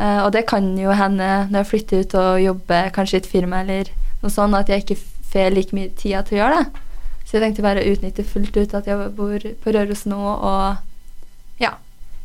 Eh, 0.00 0.20
og 0.24 0.32
det 0.34 0.46
kan 0.48 0.72
jo 0.80 0.94
hende 0.96 1.28
når 1.50 1.58
jeg 1.60 1.70
flytter 1.72 2.04
ut 2.04 2.18
og 2.20 2.44
jobber 2.44 2.92
kanskje 2.96 3.18
i 3.18 3.22
et 3.22 3.30
firma 3.30 3.64
eller 3.64 3.90
noe 4.22 4.32
sånt, 4.32 4.56
at 4.56 4.70
jeg 4.72 4.84
ikke 4.84 5.00
får 5.30 5.52
like 5.54 5.76
mye 5.76 5.92
tid 5.92 6.16
til 6.26 6.38
å 6.38 6.42
gjøre 6.42 6.60
det. 6.60 6.86
Så 7.26 7.36
jeg 7.36 7.44
tenkte 7.44 7.64
bare 7.64 7.82
å 7.84 7.90
utnytte 7.92 8.26
fullt 8.26 8.56
ut 8.56 8.72
at 8.74 8.88
jeg 8.90 9.10
bor 9.14 9.44
på 9.62 9.74
Røros 9.74 10.06
nå, 10.10 10.18
og 10.18 11.60
ja, 11.62 11.76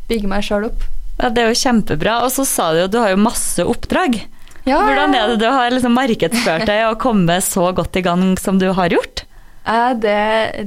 bygge 0.10 0.32
meg 0.32 0.46
sjøl 0.48 0.72
opp. 0.72 0.88
Ja, 1.20 1.30
det 1.30 1.44
er 1.44 1.52
jo 1.52 1.60
kjempebra. 1.60 2.18
Og 2.26 2.34
så 2.34 2.46
sa 2.48 2.72
du 2.74 2.82
jo 2.82 2.88
du 2.92 2.98
har 3.04 3.14
jo 3.14 3.22
masse 3.22 3.64
oppdrag. 3.64 4.18
Ja, 4.66 4.80
Hvordan 4.82 5.14
er 5.14 5.30
det 5.30 5.42
du 5.44 5.46
har 5.46 5.70
liksom 5.70 5.94
markedsført 5.94 6.66
deg 6.66 6.88
og 6.88 7.00
kommet 7.04 7.46
så 7.46 7.70
godt 7.78 7.98
i 8.00 8.02
gang 8.06 8.34
som 8.42 8.58
du 8.62 8.72
har 8.74 8.94
gjort? 8.94 9.26
Eh, 9.66 9.92
det, 10.02 10.18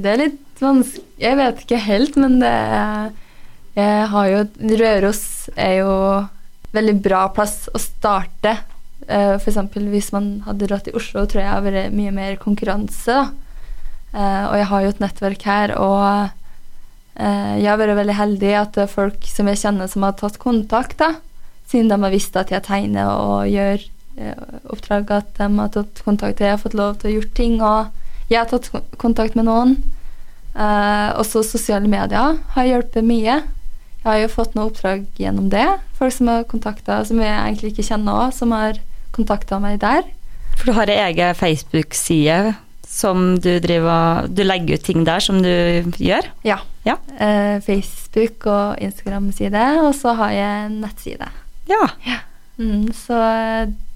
det 0.03 0.13
er 0.13 0.21
litt 0.23 0.63
vanskelig 0.63 1.05
Jeg 1.19 1.39
vet 1.39 1.61
ikke 1.63 1.81
helt, 1.83 2.15
men 2.19 2.39
det 2.39 2.53
Jeg 3.75 4.07
har 4.13 4.31
jo 4.31 4.41
Røros 4.79 5.23
er 5.55 5.75
jo 5.81 5.93
veldig 6.75 6.95
bra 7.03 7.25
plass 7.33 7.67
å 7.73 7.79
starte. 7.81 8.57
F.eks. 9.09 9.41
for 9.41 9.51
eksempel 9.51 9.87
hvis 9.89 10.11
man 10.13 10.27
hadde 10.45 10.67
dratt 10.69 10.85
til 10.85 10.97
Oslo, 10.99 11.23
tror 11.25 11.41
jeg 11.41 11.49
hadde 11.49 11.71
vært 11.71 11.95
mye 11.97 12.11
mer 12.13 12.35
konkurranse. 12.41 13.15
Eh, 14.13 14.43
og 14.45 14.55
jeg 14.57 14.67
har 14.69 14.83
jo 14.83 14.91
et 14.93 15.01
nettverk 15.03 15.45
her, 15.49 15.73
og 15.77 16.03
eh, 17.17 17.55
jeg 17.61 17.69
har 17.69 17.81
vært 17.81 17.97
veldig 17.99 18.17
heldig 18.19 18.53
at 18.61 18.77
det 18.77 18.85
er 18.85 18.93
folk 18.93 19.27
som 19.29 19.49
jeg 19.49 19.61
kjenner 19.63 19.89
som 19.91 20.05
har 20.05 20.15
tatt 20.19 20.39
kontakt, 20.41 20.97
da. 21.01 21.15
Siden 21.69 21.91
de 21.91 21.99
har 22.01 22.13
visst 22.13 22.37
at 22.39 22.51
jeg 22.53 22.65
tegner 22.65 23.11
og 23.13 23.49
gjør 23.49 23.83
eh, 24.17 24.59
oppdrag, 24.73 25.11
at 25.13 25.31
de 25.37 25.49
har 25.59 25.71
tatt 25.75 26.01
kontakt, 26.05 26.41
og 26.41 26.47
jeg 26.47 26.55
har 26.55 26.61
fått 26.61 26.77
lov 26.77 26.97
til 26.99 27.11
å 27.11 27.15
gjøre 27.17 27.33
ting, 27.37 27.59
og 27.61 28.29
jeg 28.31 28.41
har 28.41 28.49
tatt 28.49 28.69
kontakt 29.01 29.37
med 29.37 29.45
noen. 29.49 29.77
Eh, 30.55 31.09
også 31.19 31.43
sosiale 31.45 31.89
medier 31.89 32.39
har 32.55 32.69
hjulpet 32.69 33.05
mye. 33.05 33.41
Jeg 33.99 34.07
har 34.07 34.21
jo 34.23 34.31
fått 34.31 34.55
noen 34.55 34.71
oppdrag 34.71 35.03
gjennom 35.19 35.49
det. 35.53 35.67
Folk 35.99 36.15
som 36.15 36.31
har 36.31 36.47
kontakta, 36.49 37.03
som 37.05 37.19
jeg 37.21 37.35
egentlig 37.35 37.73
ikke 37.73 37.89
kjenner 37.91 38.25
òg, 38.25 38.33
som 38.33 38.55
har 38.55 38.79
kontakta 39.15 39.59
meg 39.61 39.81
der. 39.83 40.07
For 40.55 40.71
du 40.71 40.75
har 40.75 40.91
ei 40.91 40.97
egen 41.09 41.37
Facebook-side 41.37 42.55
som 42.89 43.35
du 43.37 43.51
driver 43.61 44.25
Du 44.27 44.41
legger 44.43 44.79
ut 44.79 44.83
ting 44.87 45.03
der 45.05 45.21
som 45.21 45.43
du 45.43 45.51
gjør? 46.01 46.25
Ja. 46.43 46.57
Ja. 46.87 46.97
Eh, 47.19 47.59
Facebook 47.61 48.47
og 48.49 48.81
Instagram-side, 48.81 49.65
og 49.83 49.93
så 49.95 50.15
har 50.17 50.33
jeg 50.33 50.65
en 50.65 50.79
nettside. 50.81 51.29
Ja. 51.69 51.85
Mm, 52.59 52.89
så 52.91 53.15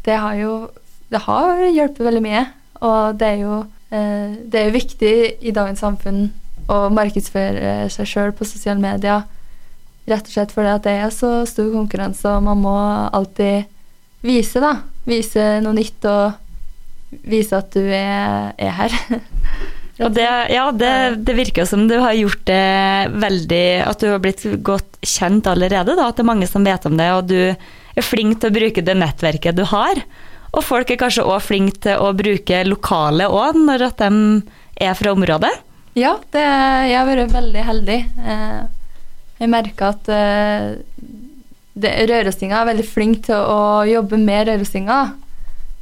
det 0.06 0.16
har 0.16 0.36
jo 0.40 0.70
Det 1.12 1.20
har 1.28 1.60
hjulpet 1.70 2.06
veldig 2.06 2.22
mye. 2.24 2.46
Og 2.82 3.20
det 3.20 3.28
er 3.28 3.42
jo 3.42 3.60
eh, 3.92 4.34
Det 4.50 4.62
er 4.62 4.74
viktig 4.74 5.14
i 5.42 5.52
dagens 5.52 5.84
samfunn 5.84 6.32
å 6.72 6.88
markedsføre 6.96 7.90
seg 7.92 8.08
sjøl 8.08 8.32
på 8.32 8.48
sosiale 8.48 8.80
medier. 8.80 9.26
Rett 10.08 10.28
og 10.28 10.32
slett 10.32 10.54
fordi 10.56 10.78
det 10.86 10.94
er 10.96 11.12
så 11.12 11.44
stor 11.48 11.70
konkurranse, 11.74 12.28
og 12.32 12.44
man 12.44 12.62
må 12.64 12.76
alltid 13.12 13.68
vise, 14.24 14.62
da. 14.64 14.78
Vise 15.04 15.60
noe 15.64 15.76
nytt 15.76 16.08
og 16.08 17.20
vise 17.28 17.60
at 17.60 17.76
du 17.76 17.84
er, 17.84 18.54
er 18.58 18.76
her. 18.80 18.96
Og 20.02 20.10
det, 20.16 20.26
ja, 20.50 20.66
det, 20.74 20.92
det 21.28 21.36
virker 21.38 21.68
som 21.70 21.84
du 21.90 22.00
har 22.02 22.16
gjort 22.18 22.42
det 22.50 23.12
veldig 23.22 23.66
At 23.86 24.02
du 24.02 24.08
har 24.10 24.22
blitt 24.24 24.42
godt 24.66 24.98
kjent 25.06 25.46
allerede, 25.52 25.94
da. 25.94 26.08
At 26.10 26.18
det 26.18 26.24
er 26.26 26.32
mange 26.32 26.50
som 26.50 26.66
vet 26.66 26.88
om 26.90 26.98
det, 26.98 27.10
og 27.14 27.28
du 27.30 27.38
er 27.54 28.06
flink 28.06 28.40
til 28.42 28.50
å 28.50 28.56
bruke 28.56 28.82
det 28.82 28.96
nettverket 28.98 29.60
du 29.60 29.62
har. 29.70 30.02
Og 30.54 30.66
folk 30.66 30.90
er 30.94 31.00
kanskje 31.02 31.26
òg 31.26 31.44
flinke 31.46 31.82
til 31.86 32.02
å 32.02 32.10
bruke 32.18 32.64
lokale 32.66 33.30
òg, 33.30 33.58
når 33.68 33.88
at 33.92 34.02
de 34.02 34.42
er 34.82 34.98
fra 34.98 35.14
området. 35.14 35.52
Ja, 35.98 36.16
det, 36.34 36.42
jeg 36.90 36.98
har 36.98 37.06
vært 37.10 37.34
veldig 37.36 37.64
heldig. 37.68 38.00
Eh, 38.26 38.62
jeg 39.44 39.52
merker 39.54 39.92
at 39.94 40.10
eh, 40.10 40.68
det- 41.74 41.94
er 42.10 42.66
veldig 42.66 42.86
flink 42.86 43.26
til 43.26 43.36
å 43.38 43.86
jobbe 43.86 44.18
med 44.18 44.48
rørosinger. 44.48 45.14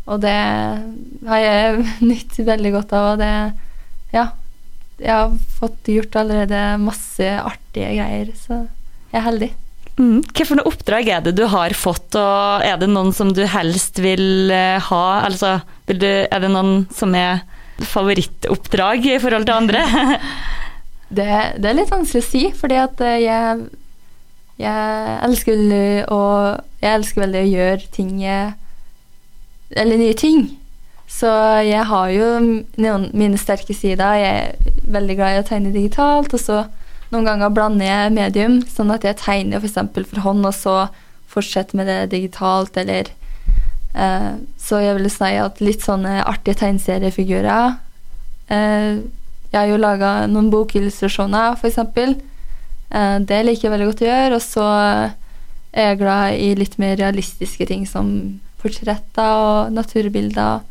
Og 0.08 0.20
det 0.20 0.36
har 1.28 1.40
jeg 1.40 1.86
nytt 2.12 2.40
veldig 2.44 2.72
godt 2.76 2.94
av. 2.94 3.12
Og 3.14 3.20
det 3.24 3.34
Ja. 4.14 4.30
Jeg 5.02 5.12
har 5.18 5.34
fått 5.58 5.90
gjort 5.90 6.16
allerede 6.22 6.62
masse 6.82 7.26
artige 7.42 7.96
greier, 7.98 8.32
så 8.38 8.64
jeg 9.12 9.18
er 9.18 9.26
heldig. 9.26 9.52
Mm. 10.00 10.22
Hvilke 10.24 10.64
oppdrag 10.66 11.10
er 11.12 11.24
det 11.26 11.34
du 11.38 11.44
har 11.52 11.74
fått, 11.78 12.16
og 12.18 12.64
er 12.66 12.78
det 12.82 12.90
noen 12.92 13.12
som 13.16 13.34
du 13.36 13.42
helst 13.50 14.00
vil 14.02 14.52
eh, 14.54 14.78
ha? 14.88 15.06
Altså, 15.26 15.58
vil 15.90 16.00
du, 16.02 16.10
er 16.24 16.44
det 16.44 16.52
noen 16.54 16.86
som 16.96 17.16
er 17.18 17.44
favorittoppdrag 17.92 19.08
i 19.16 19.20
forhold 19.22 19.48
til 19.50 19.58
andre? 19.58 19.86
Det, 21.12 21.28
det 21.60 21.68
er 21.68 21.76
litt 21.76 21.90
vanskelig 21.92 22.22
å 22.24 22.24
si, 22.24 22.42
fordi 22.56 22.78
at 22.80 23.02
eh, 23.04 23.18
jeg, 23.26 23.64
jeg 24.62 25.16
elsker 25.28 25.58
veldig 25.58 25.88
å 26.08 26.20
Jeg 26.80 26.94
elsker 26.94 27.24
veldig 27.26 27.42
å 27.42 27.50
gjøre 27.50 27.90
ting 27.92 28.14
eh, 28.24 28.54
Eller 29.76 30.00
nye 30.00 30.16
ting. 30.16 30.46
Så 31.12 31.30
jeg 31.68 31.84
har 31.90 32.12
jo 32.16 32.28
noen 32.82 33.08
mine 33.18 33.40
sterke 33.40 33.76
sider. 33.76 34.16
Jeg 34.18 34.46
er 34.46 34.74
veldig 34.96 35.18
glad 35.20 35.36
i 35.36 35.42
å 35.42 35.48
tegne 35.48 35.74
digitalt, 35.76 36.34
og 36.34 36.42
så 36.42 36.64
noen 37.12 37.28
ganger 37.28 37.54
blander 37.54 37.90
jeg 37.90 38.14
medium, 38.16 38.60
sånn 38.72 38.94
at 38.96 39.06
jeg 39.06 39.20
tegner 39.20 39.60
f.eks. 39.60 39.78
For, 39.94 40.08
for 40.14 40.26
hånd, 40.26 40.48
og 40.48 40.56
så 40.56 40.76
fortsetter 41.32 41.78
med 41.80 41.92
det 41.92 42.00
digitalt, 42.16 42.78
eller 42.80 43.12
eh, 43.94 44.34
Så 44.60 44.82
jeg 44.84 44.98
vil 44.98 45.12
si 45.12 45.32
at 45.44 45.64
litt 45.64 45.84
sånne 45.84 46.22
artige 46.24 46.60
tegneseriefigurer 46.64 47.76
eh, 48.52 49.04
jeg 49.52 49.60
har 49.60 49.68
jo 49.68 49.80
laga 49.84 50.12
noen 50.32 50.48
bokillustrasjoner, 50.52 51.58
f.eks. 51.60 51.82
Eh, 52.92 53.18
det 53.28 53.42
liker 53.44 53.68
jeg 53.68 53.74
veldig 53.74 53.90
godt 53.90 54.04
å 54.06 54.08
gjøre. 54.08 54.38
Og 54.38 54.44
så 54.46 54.68
er 54.72 55.90
jeg 55.90 56.00
glad 56.00 56.40
i 56.40 56.54
litt 56.56 56.78
mer 56.80 56.96
realistiske 57.00 57.68
ting 57.68 57.84
som 57.88 58.14
portretter 58.64 59.42
og 59.44 59.74
naturbilder. 59.76 60.64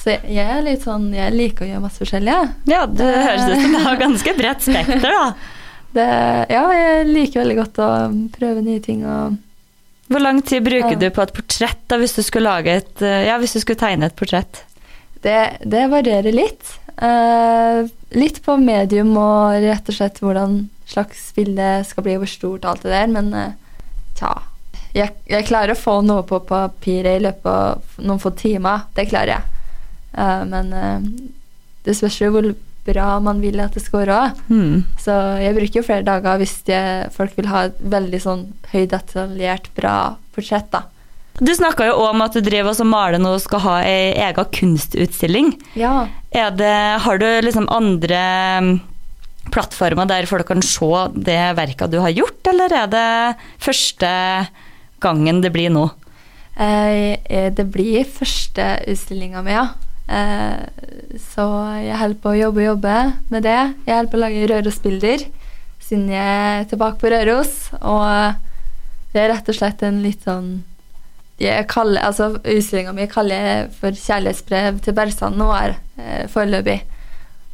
Så 0.00 0.14
jeg, 0.14 0.20
jeg 0.32 0.48
er 0.48 0.62
litt 0.64 0.84
sånn 0.86 1.10
Jeg 1.12 1.34
liker 1.36 1.66
å 1.66 1.68
gjøre 1.68 1.82
masse 1.84 2.00
forskjellig. 2.00 2.32
jeg. 2.32 2.52
Ja, 2.72 2.86
det 2.88 3.08
høres 3.10 3.42
ut 3.50 3.62
som 3.66 3.74
du 3.76 3.80
har 3.84 3.98
ganske 4.00 4.32
bredt 4.38 4.64
spekter, 4.68 5.08
da. 5.10 5.24
Det, 5.90 6.04
ja, 6.54 6.60
jeg 6.70 7.06
liker 7.08 7.40
veldig 7.42 7.54
godt 7.58 7.78
å 7.82 7.86
prøve 8.36 8.60
nye 8.62 8.78
ting 8.84 9.00
og 9.02 9.34
Hvor 10.06 10.22
lang 10.22 10.38
tid 10.46 10.62
bruker 10.62 10.94
Ja. 10.94 10.98
du 11.00 11.08
på 11.10 11.24
et 11.24 11.32
portrett 11.34 11.80
da, 11.90 11.98
hvis 11.98 12.14
du 12.14 12.22
skulle 12.22 12.46
lage 12.46 12.76
et 12.78 13.02
eh, 13.02 13.24
Ja, 13.26 13.40
hvis 13.42 13.56
du 13.56 13.58
skulle 13.64 13.80
tegne 13.80 14.06
et 14.06 14.14
portrett? 14.14 14.60
Det, 15.20 15.34
det 15.66 15.82
varierer 15.90 16.32
litt. 16.32 16.76
Uh, 17.02 17.90
litt 18.14 18.38
på 18.46 18.54
medium 18.62 19.10
og 19.18 19.58
rett 19.66 19.90
og 19.90 19.96
slett 19.98 20.22
hvordan 20.22 20.68
slags 20.88 21.26
bilde 21.36 21.66
skal 21.88 22.06
bli, 22.06 22.14
hvor 22.22 22.30
stort 22.30 22.64
alt 22.70 22.86
det 22.86 22.94
der, 22.94 23.10
men 23.10 23.34
uh, 23.34 23.50
tja 24.16 24.30
jeg, 24.94 25.12
jeg 25.30 25.46
klarer 25.46 25.74
å 25.74 25.78
få 25.78 26.00
noe 26.06 26.22
på 26.26 26.38
papiret 26.48 27.18
i 27.18 27.22
løpet 27.26 27.50
av 27.50 27.98
noen 28.02 28.18
få 28.22 28.32
timer. 28.34 28.86
Det 28.96 29.04
klarer 29.10 29.36
jeg. 29.36 29.59
Eh, 30.16 30.42
men 30.50 30.74
uh, 30.74 30.98
det 31.86 31.96
spørs 31.98 32.20
jo 32.20 32.32
hvor 32.34 32.50
bra 32.86 33.08
man 33.22 33.42
vil 33.42 33.60
at 33.62 33.76
det 33.76 33.82
skal 33.84 34.04
være 34.04 34.16
òg. 34.16 34.38
Mm. 34.48 34.76
Så 35.00 35.16
jeg 35.42 35.56
bruker 35.58 35.80
jo 35.80 35.86
flere 35.86 36.06
dager 36.06 36.40
hvis 36.40 36.56
jeg, 36.68 37.10
folk 37.14 37.36
vil 37.38 37.50
ha 37.52 37.66
et 37.68 37.82
veldig 37.92 38.22
sånn 38.22 38.46
høydetaljert, 38.72 39.70
bra 39.76 39.96
portrett, 40.34 40.70
da. 40.72 40.86
Du 41.40 41.52
snakka 41.56 41.86
jo 41.88 41.94
om 42.04 42.20
at 42.20 42.34
du 42.36 42.42
driver 42.44 42.74
og 42.74 42.88
maler 42.90 43.20
nå 43.22 43.30
og 43.36 43.40
skal 43.40 43.62
ha 43.64 43.76
ei 43.86 44.10
egen 44.26 44.48
kunstutstilling. 44.56 45.54
Ja. 45.78 46.08
Det, 46.30 46.72
har 47.04 47.20
du 47.20 47.26
liksom 47.46 47.68
andre 47.72 48.24
mm, 48.60 48.74
plattformer 49.54 50.08
der 50.10 50.28
folk 50.28 50.50
kan 50.50 50.60
se 50.64 50.90
det 51.16 51.40
verket 51.56 51.94
du 51.94 52.00
har 52.02 52.12
gjort, 52.12 52.42
eller 52.50 52.74
er 52.82 52.90
det 52.92 53.08
første 53.62 54.10
gangen 55.00 55.40
det 55.40 55.52
blir 55.54 55.72
nå? 55.72 55.86
Eh, 56.60 57.16
eh, 57.24 57.48
det 57.56 57.64
blir 57.72 58.04
første 58.04 58.74
utstillinga 58.90 59.40
mi, 59.46 59.54
ja. 59.56 59.70
Eh, 60.10 61.18
så 61.22 61.46
jeg 61.80 61.98
holder 62.00 62.22
på 62.22 62.32
å 62.32 62.38
jobbe 62.38 62.62
og 62.62 62.68
jobbe 62.72 62.96
med 63.30 63.46
det. 63.46 63.60
Jeg 63.86 63.96
holder 63.96 64.10
på 64.10 64.18
å 64.18 64.24
lage 64.24 64.48
Rørosbilder 64.50 65.26
siden 65.90 66.10
jeg 66.12 66.40
er 66.40 66.66
tilbake 66.70 67.00
på 67.02 67.12
Røros. 67.12 67.54
Og 67.80 68.34
det 69.14 69.22
er 69.22 69.32
rett 69.34 69.48
og 69.50 69.58
slett 69.58 69.86
en 69.86 70.02
litt 70.04 70.26
sånn 70.26 70.60
jeg 71.40 71.64
kaller, 71.72 72.02
altså 72.04 72.34
Utstillinga 72.36 72.92
mi 72.92 73.06
kaller 73.08 73.46
jeg 73.46 73.68
for 73.80 73.96
'Kjærlighetsbrev 73.96 74.82
til 74.84 74.92
Bersand 74.92 75.38
Noir' 75.40 75.78
eh, 75.96 76.26
foreløpig. 76.28 76.82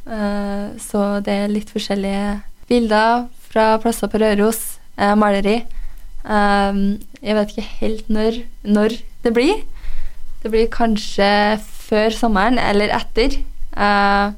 Uh, 0.07 0.75
så 0.79 1.19
det 1.23 1.33
er 1.33 1.51
litt 1.51 1.71
forskjellige 1.71 2.41
bilder 2.67 3.27
fra 3.47 3.77
plasser 3.79 4.11
på 4.11 4.19
Røros. 4.19 4.79
Eh, 4.97 5.15
maleri. 5.15 5.61
Um, 6.23 6.99
jeg 7.21 7.35
vet 7.37 7.51
ikke 7.53 7.73
helt 7.79 8.09
når, 8.09 8.41
når, 8.63 8.97
det 9.23 9.33
blir. 9.33 9.63
Det 10.43 10.51
blir 10.51 10.67
kanskje 10.71 11.59
før 11.87 12.13
sommeren 12.15 12.59
eller 12.59 12.91
etter. 12.97 13.39
Uh, 13.77 14.33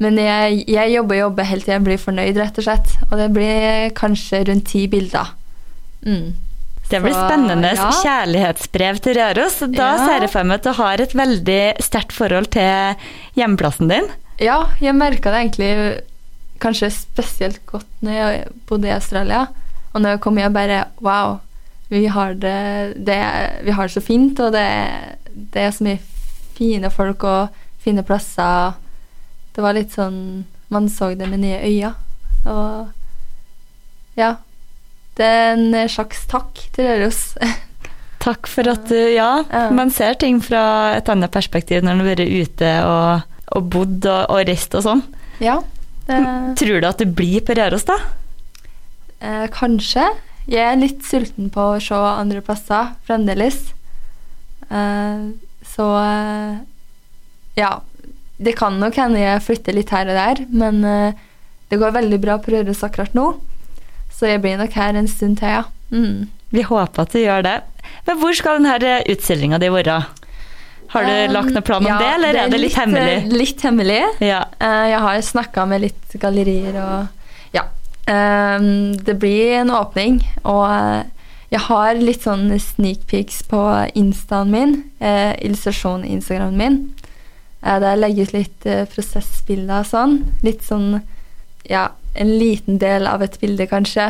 men 0.00 0.16
jeg, 0.16 0.62
jeg 0.70 0.92
jobber 0.94 1.18
jobber 1.20 1.44
helt 1.50 1.64
til 1.66 1.74
jeg 1.76 1.84
blir 1.84 1.98
fornøyd, 2.00 2.38
rett 2.40 2.60
og 2.60 2.64
slett. 2.66 2.94
Og 3.10 3.18
det 3.20 3.26
blir 3.36 3.90
kanskje 3.98 4.44
rundt 4.48 4.68
ti 4.72 4.86
bilder. 4.92 5.34
Mm. 6.06 6.30
Det 6.90 6.98
blir 7.04 7.14
Så, 7.14 7.26
spennende. 7.28 7.68
ja. 7.76 7.90
Kjærlighetsbrev 8.02 8.96
til 9.04 9.18
Røros. 9.20 9.58
Da 9.70 9.90
Ja. 9.94 10.06
ser 10.06 10.24
jeg 10.24 10.30
for 10.32 10.42
meg 10.48 10.58
at 10.58 10.64
du 10.64 10.72
har 10.80 11.00
et 11.04 11.12
veldig 11.14 11.60
sterkt 11.84 12.12
forhold 12.16 12.48
til 12.50 12.96
hjemplassen 13.38 13.88
din. 13.92 14.08
Ja, 14.40 14.62
jeg 14.80 14.96
merka 14.96 15.30
det 15.30 15.42
egentlig 15.44 16.00
kanskje 16.60 16.90
spesielt 16.92 17.60
godt 17.70 17.86
når 18.02 18.12
jeg 18.18 18.48
bodde 18.66 18.88
i 18.88 18.96
Australia. 18.96 19.46
Og 19.94 20.00
når 20.02 20.16
jeg 20.16 20.20
kom 20.24 20.36
hjem, 20.40 20.52
bare 20.56 20.84
Wow, 21.00 21.38
vi 21.90 22.06
har 22.06 22.34
det, 22.34 22.94
det, 23.04 23.20
vi 23.64 23.70
har 23.76 23.86
det 23.86 23.94
så 23.94 24.02
fint, 24.02 24.40
og 24.40 24.52
det, 24.52 24.66
det 25.54 25.62
er 25.62 25.70
så 25.76 25.84
mye 25.84 25.98
fine 26.60 26.90
folk 26.92 27.24
og 27.24 27.56
fine 27.80 28.04
plasser. 28.06 28.76
Det 29.56 29.64
var 29.64 29.74
litt 29.74 29.96
sånn 29.96 30.44
Man 30.70 30.86
så 30.92 31.08
det 31.18 31.26
med 31.26 31.40
nye 31.42 31.58
øyne. 31.66 31.94
Og 32.46 34.20
ja. 34.20 34.36
Det 35.18 35.26
er 35.26 35.56
en 35.56 35.74
slags 35.90 36.22
takk 36.30 36.60
til 36.76 36.86
Røros. 36.86 37.24
Takk 38.20 38.46
for 38.52 38.68
at 38.68 38.84
du 38.90 38.98
Ja, 39.14 39.40
man 39.72 39.88
ser 39.90 40.14
ting 40.20 40.42
fra 40.44 40.92
et 40.98 41.08
annet 41.08 41.32
perspektiv 41.32 41.80
når 41.80 41.96
man 41.96 42.04
har 42.04 42.10
vært 42.12 42.28
ute 42.28 42.72
og, 42.84 43.36
og 43.56 43.68
bodd 43.72 44.04
og, 44.04 44.26
og 44.28 44.42
reist 44.44 44.76
og 44.76 44.84
sånn. 44.84 45.02
ja. 45.40 45.56
Det, 46.04 46.18
Tror 46.60 46.80
du 46.82 46.86
at 46.88 47.00
du 47.00 47.06
blir 47.16 47.40
på 47.46 47.54
Røros, 47.56 47.84
da? 47.88 47.96
Eh, 49.24 49.46
kanskje. 49.54 50.04
Jeg 50.50 50.64
er 50.66 50.78
litt 50.80 51.04
sulten 51.06 51.50
på 51.54 51.66
å 51.74 51.80
se 51.82 51.94
andre 51.94 52.40
plasser 52.42 52.92
fremdeles. 53.06 53.60
Eh, 54.68 55.20
så 55.80 55.88
eh, 56.04 56.58
ja. 57.56 57.78
Det 58.40 58.54
kan 58.56 58.78
nok 58.80 58.96
hende 58.96 59.20
jeg 59.20 59.44
flytter 59.44 59.76
litt 59.76 59.90
her 59.92 60.08
og 60.08 60.16
der, 60.16 60.44
men 60.48 60.84
eh, 60.84 61.18
det 61.68 61.78
går 61.80 61.92
veldig 61.96 62.18
bra 62.20 62.38
på 62.40 62.54
Røros 62.54 62.80
akkurat 62.84 63.12
nå. 63.16 63.26
Så 64.16 64.28
jeg 64.30 64.40
blir 64.44 64.56
nok 64.60 64.72
her 64.76 64.96
en 64.96 65.08
stund 65.08 65.40
til, 65.40 65.60
ja. 65.60 65.64
Mm. 65.92 66.30
Vi 66.50 66.64
håper 66.66 67.04
at 67.04 67.12
du 67.12 67.20
gjør 67.20 67.44
det. 67.46 67.58
Men 68.06 68.18
hvor 68.20 68.34
skal 68.36 68.58
denne 68.60 68.96
utstillinga 69.12 69.60
di 69.60 69.68
være? 69.72 70.00
Har 70.90 71.06
du 71.06 71.12
Um, 71.12 71.32
lagt 71.36 71.52
noen 71.54 71.62
plan 71.62 71.84
om 71.84 71.86
ja, 71.86 71.98
det, 72.00 72.08
eller 72.16 72.38
er 72.40 72.50
det 72.50 72.58
litt, 72.64 72.74
eh, 72.74 72.80
hemmelig? 72.80 73.16
Litt 73.30 73.62
hemmelig. 73.62 74.00
Ja. 74.24 74.40
Eh, 74.58 74.86
jeg 74.90 75.02
har 75.04 75.20
snakka 75.22 75.66
med 75.70 75.84
litt 75.86 76.18
gallerier 76.20 76.80
og 76.82 77.56
Ja. 77.56 77.68
Det 78.10 79.14
blir 79.22 79.60
en 79.60 79.70
åpning, 79.70 80.16
og 80.42 80.64
eh, 80.66 81.19
jeg 81.50 81.60
har 81.66 81.98
litt 81.98 82.24
sånn 82.26 82.48
sneak 82.62 83.06
peeks 83.10 83.42
på 83.50 83.60
instaen 83.98 84.50
min, 84.54 84.74
uh, 85.02 85.34
illustrasjon-instagramen 85.42 86.58
min. 86.58 86.80
Eh, 87.60 87.80
der 87.80 88.00
jeg 88.00 88.24
ut 88.24 88.34
litt 88.34 88.66
eh, 88.68 88.86
prosessbilder 88.88 89.82
og 89.82 89.88
sånn. 89.88 90.20
Litt 90.46 90.64
sånn 90.66 91.00
Ja, 91.70 91.90
en 92.18 92.30
liten 92.40 92.80
del 92.80 93.06
av 93.06 93.22
et 93.22 93.36
bilde, 93.38 93.66
kanskje, 93.68 94.08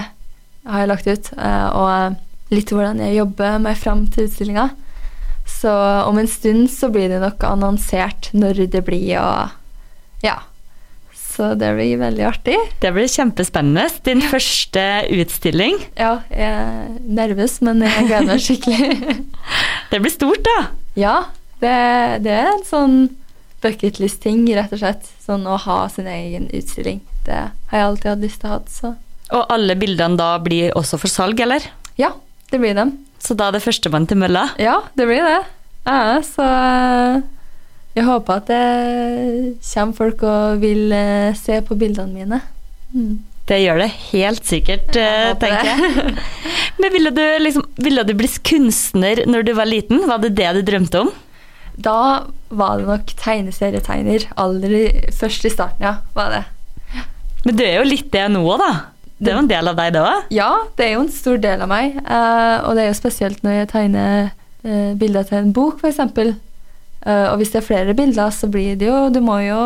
har 0.64 0.78
jeg 0.80 0.88
lagt 0.88 1.06
ut. 1.06 1.32
eh, 1.36 1.68
og 1.74 2.16
litt 2.50 2.70
hvordan 2.70 3.02
jeg 3.02 3.18
jobber 3.18 3.58
meg 3.58 3.76
fram 3.76 4.06
til 4.06 4.28
utstillinga. 4.28 4.70
Så 5.46 5.70
om 6.06 6.18
en 6.18 6.30
stund 6.30 6.70
så 6.70 6.88
blir 6.88 7.08
det 7.10 7.20
nok 7.20 7.42
annonsert 7.44 8.30
når 8.32 8.70
det 8.70 8.84
blir, 8.86 9.18
og 9.18 9.50
ja. 10.22 10.38
Så 11.40 11.54
det 11.56 11.70
blir 11.72 11.96
veldig 11.96 12.24
artig. 12.28 12.56
Det 12.82 12.90
blir 12.92 13.06
kjempespennende. 13.08 13.86
Din 14.04 14.20
første 14.28 14.82
utstilling. 15.16 15.78
Ja, 15.96 16.18
jeg 16.28 16.50
er 16.52 16.90
nervøs, 17.16 17.54
men 17.64 17.80
jeg 17.86 18.10
gleder 18.10 18.26
meg 18.28 18.42
skikkelig. 18.44 18.90
Det 19.90 19.98
blir 20.04 20.12
stort, 20.12 20.42
da. 20.46 20.58
ja, 21.00 21.14
det, 21.62 21.72
det 22.26 22.34
er 22.42 22.50
en 22.52 22.60
sånn 22.68 22.98
bucketlist-ting, 23.64 24.44
rett 24.54 24.70
og 24.76 24.82
slett. 24.82 25.08
Sånn 25.24 25.48
å 25.50 25.56
ha 25.64 25.78
sin 25.92 26.06
egen 26.12 26.46
utstilling. 26.54 27.00
Det 27.26 27.40
har 27.72 27.74
jeg 27.80 27.86
alltid 27.88 28.10
hatt 28.12 28.22
lyst 28.26 28.40
til 28.44 28.50
å 28.50 28.52
ha. 28.52 28.60
Så 28.70 28.92
Og 29.40 29.50
alle 29.56 29.74
bildene 29.80 30.20
da 30.20 30.28
blir 30.44 30.76
også 30.78 31.00
for 31.00 31.10
salg, 31.12 31.40
eller? 31.42 31.64
ja, 32.00 32.12
det 32.52 32.58
blir 32.62 32.76
dem. 32.78 32.94
Så 33.20 33.34
da 33.38 33.48
er 33.50 33.56
det 33.58 33.64
førstemann 33.64 34.06
til 34.10 34.20
mølla? 34.22 34.46
Ja, 34.60 34.76
det 34.98 35.08
blir 35.10 35.24
det. 35.26 35.40
Ja, 35.88 36.20
så 36.24 36.46
jeg 37.96 38.06
håper 38.06 38.38
at 38.38 38.50
det 38.50 38.60
kommer 39.66 39.96
folk 39.98 40.22
og 40.22 40.60
vil 40.62 40.92
eh, 40.94 41.34
se 41.38 41.58
på 41.66 41.76
bildene 41.78 42.14
mine. 42.14 42.38
Mm. 42.94 43.16
Det 43.50 43.58
gjør 43.58 43.80
det 43.82 43.88
helt 44.12 44.46
sikkert, 44.46 44.94
Jeg 44.94 45.32
eh, 45.32 45.38
tenker 45.40 45.66
jeg. 45.66 46.12
Men 46.80 46.92
ville 46.94 47.10
du, 47.10 47.22
liksom, 47.42 47.64
ville 47.82 48.04
du 48.06 48.12
bli 48.14 48.30
kunstner 48.46 49.24
når 49.26 49.48
du 49.48 49.52
var 49.58 49.66
liten? 49.66 50.04
Var 50.06 50.22
det 50.22 50.36
det 50.38 50.52
du 50.58 50.62
drømte 50.68 51.02
om? 51.02 51.10
Da 51.80 51.96
var 52.48 52.78
det 52.78 52.86
nok 52.86 53.10
tegneserietegner. 53.18 54.28
Aller 54.38 55.10
først 55.16 55.48
i 55.48 55.52
starten, 55.52 55.82
ja. 55.82 55.96
var 56.14 56.30
det. 56.36 56.44
Men 57.46 57.56
du 57.58 57.64
er 57.64 57.80
jo 57.80 57.88
litt 57.88 58.10
det 58.14 58.26
nå 58.30 58.44
òg, 58.44 58.60
da. 58.62 58.70
Det 59.20 59.32
er 59.32 59.34
jo 59.36 59.42
en 59.42 59.50
del 59.50 59.68
av 59.68 59.80
deg, 59.80 59.90
det 59.96 60.04
òg. 60.04 60.28
Ja, 60.32 60.50
det 60.78 60.86
er 60.86 60.94
jo 60.94 61.02
en 61.02 61.12
stor 61.12 61.40
del 61.42 61.64
av 61.66 61.72
meg. 61.72 61.98
eh, 62.04 62.56
og 62.68 62.78
det 62.78 62.84
er 62.84 62.92
jo 62.92 63.00
spesielt 63.00 63.42
når 63.42 63.58
jeg 63.58 63.72
tegner 63.74 64.30
bilder 65.00 65.24
til 65.24 65.38
en 65.38 65.54
bok, 65.56 65.80
f.eks. 65.80 66.36
Uh, 67.06 67.32
og 67.32 67.40
hvis 67.40 67.54
det 67.54 67.62
er 67.62 67.68
flere 67.68 67.96
bilder, 67.96 68.28
så 68.34 68.50
blir 68.52 68.74
det 68.76 68.90
jo 68.90 69.08
Du 69.08 69.22
må 69.24 69.38
jo 69.40 69.60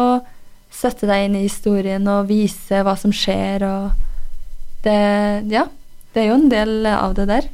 sette 0.74 1.06
deg 1.08 1.26
inn 1.26 1.38
i 1.38 1.46
historien 1.48 2.06
og 2.10 2.28
vise 2.28 2.82
hva 2.86 2.94
som 2.98 3.14
skjer, 3.14 3.64
og 3.66 4.84
det 4.86 5.50
Ja. 5.50 5.68
Det 6.14 6.22
er 6.22 6.28
jo 6.28 6.38
en 6.38 6.50
del 6.52 6.86
av 6.86 7.16
det 7.18 7.24
der. 7.26 7.46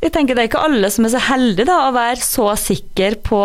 Jeg 0.00 0.12
tenker 0.14 0.36
Det 0.36 0.44
er 0.44 0.48
ikke 0.50 0.62
alle 0.62 0.90
som 0.94 1.04
er 1.04 1.14
så 1.16 1.22
heldige 1.26 1.66
da, 1.66 1.88
å 1.88 1.96
være 1.96 2.22
så 2.22 2.52
sikker 2.54 3.18
på 3.26 3.42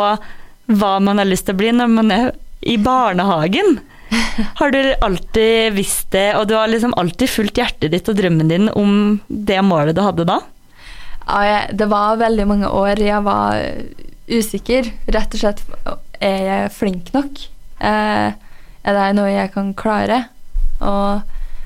hva 0.66 0.94
man 1.02 1.22
har 1.22 1.28
lyst 1.30 1.48
til 1.48 1.58
å 1.58 1.60
bli 1.60 1.72
når 1.74 1.90
man 1.92 2.14
er 2.14 2.32
i 2.66 2.78
barnehagen. 2.82 3.80
Har 4.60 4.72
du 4.74 4.80
alltid 5.02 5.74
visst 5.76 6.12
det, 6.14 6.36
og 6.38 6.48
du 6.50 6.56
har 6.58 6.70
liksom 6.70 6.94
alltid 6.98 7.30
fulgt 7.30 7.60
hjertet 7.62 7.94
ditt 7.94 8.10
og 8.10 8.18
drømmen 8.18 8.50
din 8.50 8.70
om 8.74 9.20
det 9.28 9.60
målet 9.66 9.98
du 9.98 10.02
hadde 10.06 10.28
da? 10.30 10.40
Ja, 11.26 11.40
jeg, 11.46 11.78
det 11.82 11.90
var 11.90 12.22
veldig 12.22 12.46
mange 12.50 12.70
år 12.70 13.02
jeg 13.02 13.22
var 13.26 13.62
usikker. 14.30 14.90
Rett 15.12 15.36
og 15.36 15.42
slett 15.42 15.62
er 16.24 16.42
jeg 16.50 16.74
flink 16.76 17.12
nok? 17.16 17.42
Eh, 17.80 18.36
er 18.86 18.98
det 18.98 19.08
noe 19.18 19.32
jeg 19.32 19.52
kan 19.54 19.74
klare? 19.78 20.26
Og 20.86 21.22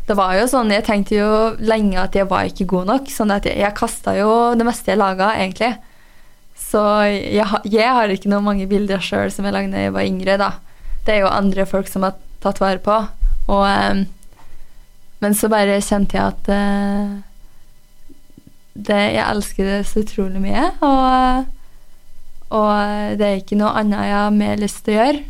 det 0.10 0.18
var 0.18 0.34
jo 0.40 0.48
sånn, 0.50 0.72
jeg 0.74 0.86
tenkte 0.88 1.20
jo 1.20 1.34
lenge 1.62 2.00
at 2.02 2.16
jeg 2.18 2.30
var 2.30 2.48
ikke 2.50 2.70
god 2.72 2.90
nok. 2.90 3.12
Sånn 3.14 3.34
at 3.36 3.46
jeg, 3.46 3.60
jeg 3.62 3.78
kasta 3.78 4.16
jo 4.18 4.32
det 4.58 4.66
meste 4.68 4.94
jeg 4.94 5.02
laga, 5.02 5.34
egentlig. 5.38 5.76
Så 6.70 6.82
jeg, 7.06 7.46
jeg 7.70 7.94
har 7.98 8.12
ikke 8.14 8.32
noe 8.32 8.46
mange 8.46 8.68
bilder 8.70 9.02
sjøl 9.04 9.32
som 9.34 9.48
jeg 9.48 9.56
lagde 9.56 9.74
da 9.74 9.86
jeg 9.88 9.96
var 9.96 10.10
yngre, 10.10 10.38
da. 10.42 10.52
Det 11.06 11.16
er 11.16 11.24
jo 11.24 11.32
andre 11.32 11.66
folk 11.70 11.90
som 11.90 12.06
har 12.06 12.18
tatt 12.44 12.62
vare 12.62 12.82
på. 12.84 12.98
Og, 13.50 13.64
eh, 13.70 14.04
men 15.20 15.36
så 15.36 15.50
bare 15.52 15.82
kjente 15.84 16.18
jeg 16.18 16.34
at 16.34 16.52
eh, 16.56 17.16
det, 18.80 19.00
jeg 19.16 19.26
elsker 19.26 19.68
det 19.68 19.80
så 19.90 20.04
utrolig 20.04 20.42
mye. 20.44 20.68
Og, 20.86 21.56
og 22.50 23.20
det 23.20 23.26
er 23.28 23.42
ikke 23.42 23.58
noe 23.60 23.76
annet 23.78 24.08
jeg 24.08 24.18
har 24.18 24.34
mer 24.34 24.62
lyst 24.62 24.82
til 24.86 24.96
å 24.96 25.04
gjøre. 25.04 25.22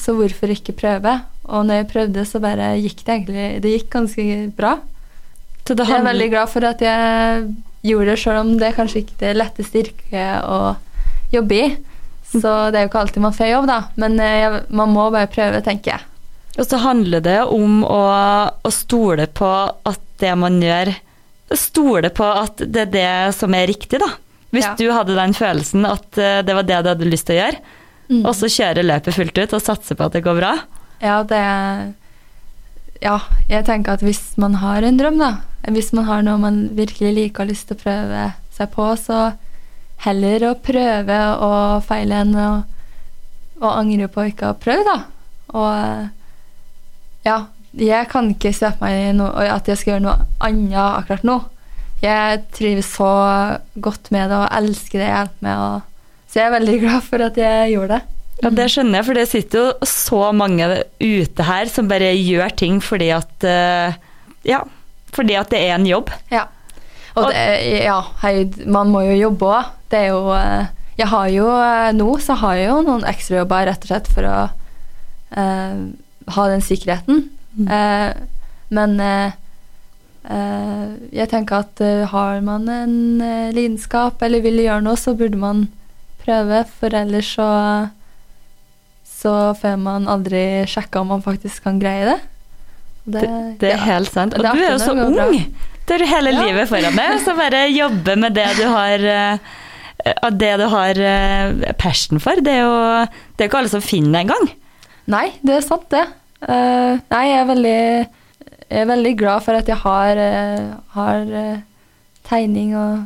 Så 0.00 0.14
hvorfor 0.16 0.52
ikke 0.54 0.74
prøve? 0.76 1.18
Og 1.52 1.66
når 1.68 1.82
jeg 1.82 1.90
prøvde, 1.90 2.24
så 2.24 2.40
bare 2.40 2.70
gikk 2.80 3.02
det 3.02 3.12
egentlig 3.12 3.46
Det 3.60 3.72
gikk 3.74 3.88
ganske 3.92 4.24
bra. 4.56 4.76
Så 5.66 5.76
det 5.76 5.86
Jeg 5.88 5.98
er 6.00 6.06
veldig 6.06 6.28
glad 6.32 6.50
for 6.50 6.66
at 6.66 6.80
jeg 6.82 7.50
gjorde 7.86 8.08
det, 8.10 8.18
sjøl 8.22 8.40
om 8.40 8.54
det 8.58 8.70
er 8.70 8.78
kanskje 8.78 9.02
ikke 9.02 9.18
det 9.20 9.34
letteste 9.36 9.82
yrket 9.82 10.46
å 10.46 10.76
jobbe 11.34 11.58
i. 11.58 11.68
Så 12.32 12.52
det 12.72 12.78
er 12.80 12.86
jo 12.86 12.90
ikke 12.90 13.02
alltid 13.02 13.24
man 13.24 13.36
får 13.36 13.50
jobb, 13.50 13.68
da. 13.68 13.78
Men 14.00 14.18
eh, 14.22 14.38
jeg, 14.40 14.62
man 14.72 14.92
må 14.94 15.08
bare 15.12 15.30
prøve, 15.30 15.60
tenker 15.64 15.96
jeg. 15.96 16.06
Og 16.60 16.68
så 16.68 16.80
handler 16.82 17.22
det 17.24 17.38
om 17.48 17.80
å, 17.84 18.02
å 18.52 18.72
stole 18.72 19.26
på 19.32 19.50
at 19.88 20.02
det 20.22 20.34
man 20.38 20.60
gjør 20.62 20.94
Stole 21.52 22.08
på 22.08 22.24
at 22.24 22.62
det 22.64 22.86
er 22.86 22.92
det 22.92 23.34
som 23.36 23.52
er 23.52 23.66
riktig, 23.68 23.98
da. 24.00 24.06
Hvis 24.52 24.66
Ja. 24.66 24.74
du 24.76 24.90
hadde 24.92 25.14
den 25.16 25.32
følelsen 25.32 25.86
at 25.88 26.18
eh, 26.20 26.42
det 26.44 26.54
var 26.54 26.62
det 26.68 26.82
du 26.84 26.88
hadde 26.92 27.08
lyst 27.10 27.26
til 27.26 27.38
å 27.38 27.42
gjøre, 27.46 27.60
Mm. 28.10 28.26
og 28.26 28.34
så 28.36 28.48
kjøre 28.50 28.82
løpet 28.84 29.14
fullt 29.14 29.38
ut 29.38 29.52
og 29.56 29.62
satse 29.62 29.94
på 29.96 30.04
at 30.04 30.12
det 30.12 30.24
går 30.24 30.36
bra. 30.36 30.50
Ja, 31.00 31.22
det 31.22 31.94
Ja, 33.00 33.18
jeg 33.48 33.64
tenker 33.64 33.94
at 33.96 34.00
hvis 34.04 34.36
man 34.38 34.54
har 34.60 34.82
en 34.86 34.98
drøm, 34.98 35.16
da, 35.18 35.30
hvis 35.70 35.92
man 35.92 36.04
har 36.04 36.20
noe 36.22 36.38
man 36.38 36.68
virkelig 36.76 37.14
liker 37.14 37.40
og 37.42 37.46
har 37.46 37.50
lyst 37.54 37.66
til 37.68 37.76
å 37.76 37.82
prøve 37.82 38.34
seg 38.54 38.70
på, 38.70 38.84
så 39.00 39.32
heller 40.04 40.44
å 40.50 40.54
prøve 40.60 41.16
og 41.42 41.82
feile 41.86 42.20
enn 42.22 42.34
å, 42.36 42.64
å 43.62 43.72
angre 43.78 44.06
på 44.12 44.26
ikke 44.30 44.44
å 44.46 44.52
ha 44.52 44.54
prøvd, 44.54 44.84
da. 44.84 44.98
Og 45.54 46.10
ja, 47.24 47.38
jeg 47.74 48.08
kan 48.12 48.30
ikke 48.34 48.52
se 48.54 48.70
for 48.76 48.86
meg 48.86 49.48
at 49.50 49.66
jeg 49.70 49.78
skal 49.80 49.94
gjøre 49.94 50.04
noe 50.06 50.26
annet 50.40 50.78
akkurat 51.02 51.24
nå. 51.26 51.40
Jeg 52.02 52.42
trives 52.54 52.88
så 52.96 53.12
godt 53.82 54.10
med 54.14 54.32
det 54.32 54.38
og 54.40 54.48
elsker 54.58 54.98
det 54.98 55.06
jeg 55.06 55.18
hjelper 55.20 55.46
med, 55.46 55.60
og, 55.62 56.16
så 56.32 56.40
jeg 56.40 56.48
er 56.48 56.56
veldig 56.56 56.78
glad 56.82 57.04
for 57.06 57.26
at 57.28 57.38
jeg 57.38 57.74
gjorde 57.74 57.98
det. 57.98 58.02
Ja, 58.42 58.50
det 58.50 58.64
skjønner 58.72 58.98
jeg, 58.98 59.06
for 59.06 59.18
det 59.18 59.26
sitter 59.30 59.60
jo 59.60 59.86
så 59.86 60.22
mange 60.34 60.66
ute 60.98 61.44
her 61.46 61.68
som 61.70 61.90
bare 61.90 62.08
gjør 62.16 62.54
ting 62.58 62.80
fordi 62.82 63.12
at 63.14 63.46
eh, 63.46 64.00
Ja, 64.48 64.64
fordi 65.14 65.36
at 65.38 65.52
det 65.52 65.60
er 65.62 65.76
en 65.76 65.86
jobb. 65.86 66.10
Ja. 66.32 66.48
Og 67.14 67.28
det, 67.30 67.42
ja, 67.84 68.00
hei, 68.22 68.48
man 68.66 68.90
må 68.90 69.04
jo 69.06 69.18
jobbe 69.18 69.50
òg. 69.52 69.68
Det 69.92 70.00
er 70.00 70.08
jo 70.10 70.32
eh, 70.34 70.72
Jeg 70.98 71.10
har 71.12 71.28
jo 71.30 71.46
eh, 71.52 71.92
nå 71.94 72.08
så 72.24 72.38
har 72.40 72.58
jeg 72.58 72.70
jo 72.72 72.80
noen 72.88 73.06
ekstrajobber 73.12 73.68
rett 73.68 73.86
og 73.86 73.92
slett 73.92 74.10
for 74.10 74.26
å 74.26 74.38
eh, 75.38 75.78
ha 76.34 76.48
den 76.50 76.64
sikkerheten. 76.64 77.22
Mm. 77.60 77.70
Eh, 77.78 78.50
men 78.72 78.98
eh, 79.04 79.38
jeg 80.22 81.28
tenker 81.32 81.64
at 81.64 81.80
eh, 81.82 82.04
har 82.06 82.42
man 82.46 82.68
en 82.70 82.94
eh, 83.24 83.50
lidenskap 83.54 84.22
eller 84.22 84.44
vil 84.44 84.60
gjøre 84.62 84.84
noe, 84.86 84.98
så 84.98 85.16
burde 85.18 85.40
man 85.40 85.66
prøve, 86.22 86.62
for 86.78 86.94
ellers 86.94 87.34
så 87.38 87.48
så 89.22 89.32
får 89.54 89.76
man 89.78 90.08
aldri 90.10 90.64
sjekka 90.66 91.02
om 91.02 91.12
man 91.14 91.20
faktisk 91.22 91.62
kan 91.62 91.76
greie 91.78 92.06
det. 92.08 92.20
Det, 93.04 93.26
det 93.60 93.68
er 93.70 93.76
ja. 93.76 93.84
helt 93.92 94.10
sant. 94.10 94.34
Og 94.34 94.42
Det 94.42 94.54
du 94.54 94.62
er 94.62 94.72
jo 94.72 94.80
så 94.82 94.94
ung 94.94 95.14
det 95.14 95.26
har! 95.26 95.68
Du 95.86 95.94
hele 95.98 96.30
Ja. 96.30 96.44
livet 96.46 96.70
foran 96.70 96.96
deg, 96.96 97.18
så 97.22 97.34
bare 97.38 97.66
jobbe 97.70 98.14
med 98.16 98.34
det 98.38 98.48
du 98.58 98.64
har 98.70 99.02
eh, 99.02 99.52
av 100.22 100.38
det 100.38 100.52
du 100.58 100.66
har 100.70 100.98
eh, 100.98 101.72
passion 101.78 102.22
for. 102.22 102.38
Det 102.42 102.54
er 102.54 102.62
jo 102.62 102.74
det 103.36 103.44
er 103.44 103.50
ikke 103.50 103.62
alle 103.62 103.72
som 103.72 103.84
finner 103.84 104.14
det 104.14 104.24
engang. 104.26 104.50
Nei, 105.10 105.26
det 105.42 105.58
er 105.58 105.64
sant, 105.66 105.88
det. 105.90 106.06
Uh, 106.42 106.98
nei, 107.10 107.22
jeg 107.28 107.38
er 107.38 107.46
veldig, 107.46 107.82
jeg 108.72 108.86
er 108.86 108.88
veldig 108.88 109.12
glad 109.20 109.44
for 109.44 109.58
at 109.58 109.68
jeg 109.68 109.78
har, 109.82 110.18
eh, 110.18 110.72
har 110.96 111.32
eh, 111.42 111.62
tegning, 112.28 112.72
og 112.78 113.04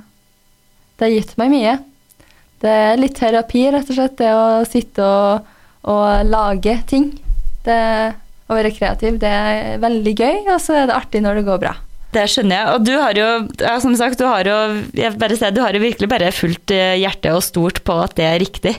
det 0.96 1.08
har 1.08 1.14
gitt 1.14 1.34
meg 1.40 1.52
mye. 1.52 1.72
Det 2.62 2.72
er 2.72 3.00
litt 3.00 3.16
terapi, 3.18 3.66
rett 3.74 3.90
og 3.90 3.98
slett, 3.98 4.14
det 4.20 4.30
å 4.32 4.46
sitte 4.68 5.04
og, 5.04 5.48
og 5.90 6.30
lage 6.30 6.78
ting. 6.88 7.10
Det, 7.66 7.80
å 8.46 8.54
være 8.54 8.70
kreativ, 8.76 9.18
det 9.22 9.32
er 9.32 9.82
veldig 9.82 10.14
gøy, 10.14 10.38
og 10.54 10.60
så 10.62 10.78
er 10.78 10.88
det 10.88 10.96
artig 10.96 11.22
når 11.24 11.40
det 11.40 11.48
går 11.48 11.60
bra. 11.64 11.74
Det 12.14 12.22
skjønner 12.30 12.60
jeg. 12.60 12.68
Og 12.76 12.84
du 12.86 12.92
har 12.94 13.18
jo, 13.18 13.26
ja, 13.60 13.74
som 13.82 13.96
sagt, 13.98 14.20
du 14.22 14.28
har 14.28 14.46
jo, 14.48 14.60
jeg 14.96 15.18
bare 15.20 15.36
ser, 15.36 15.52
du 15.52 15.60
har 15.64 15.74
jo 15.74 15.82
virkelig 15.82 16.08
bare 16.08 16.30
fulgt 16.32 16.72
eh, 16.72 16.94
hjertet 17.02 17.34
og 17.34 17.44
stort 17.44 17.82
på 17.84 17.98
at 18.04 18.14
det 18.16 18.28
er 18.28 18.40
riktig. 18.40 18.76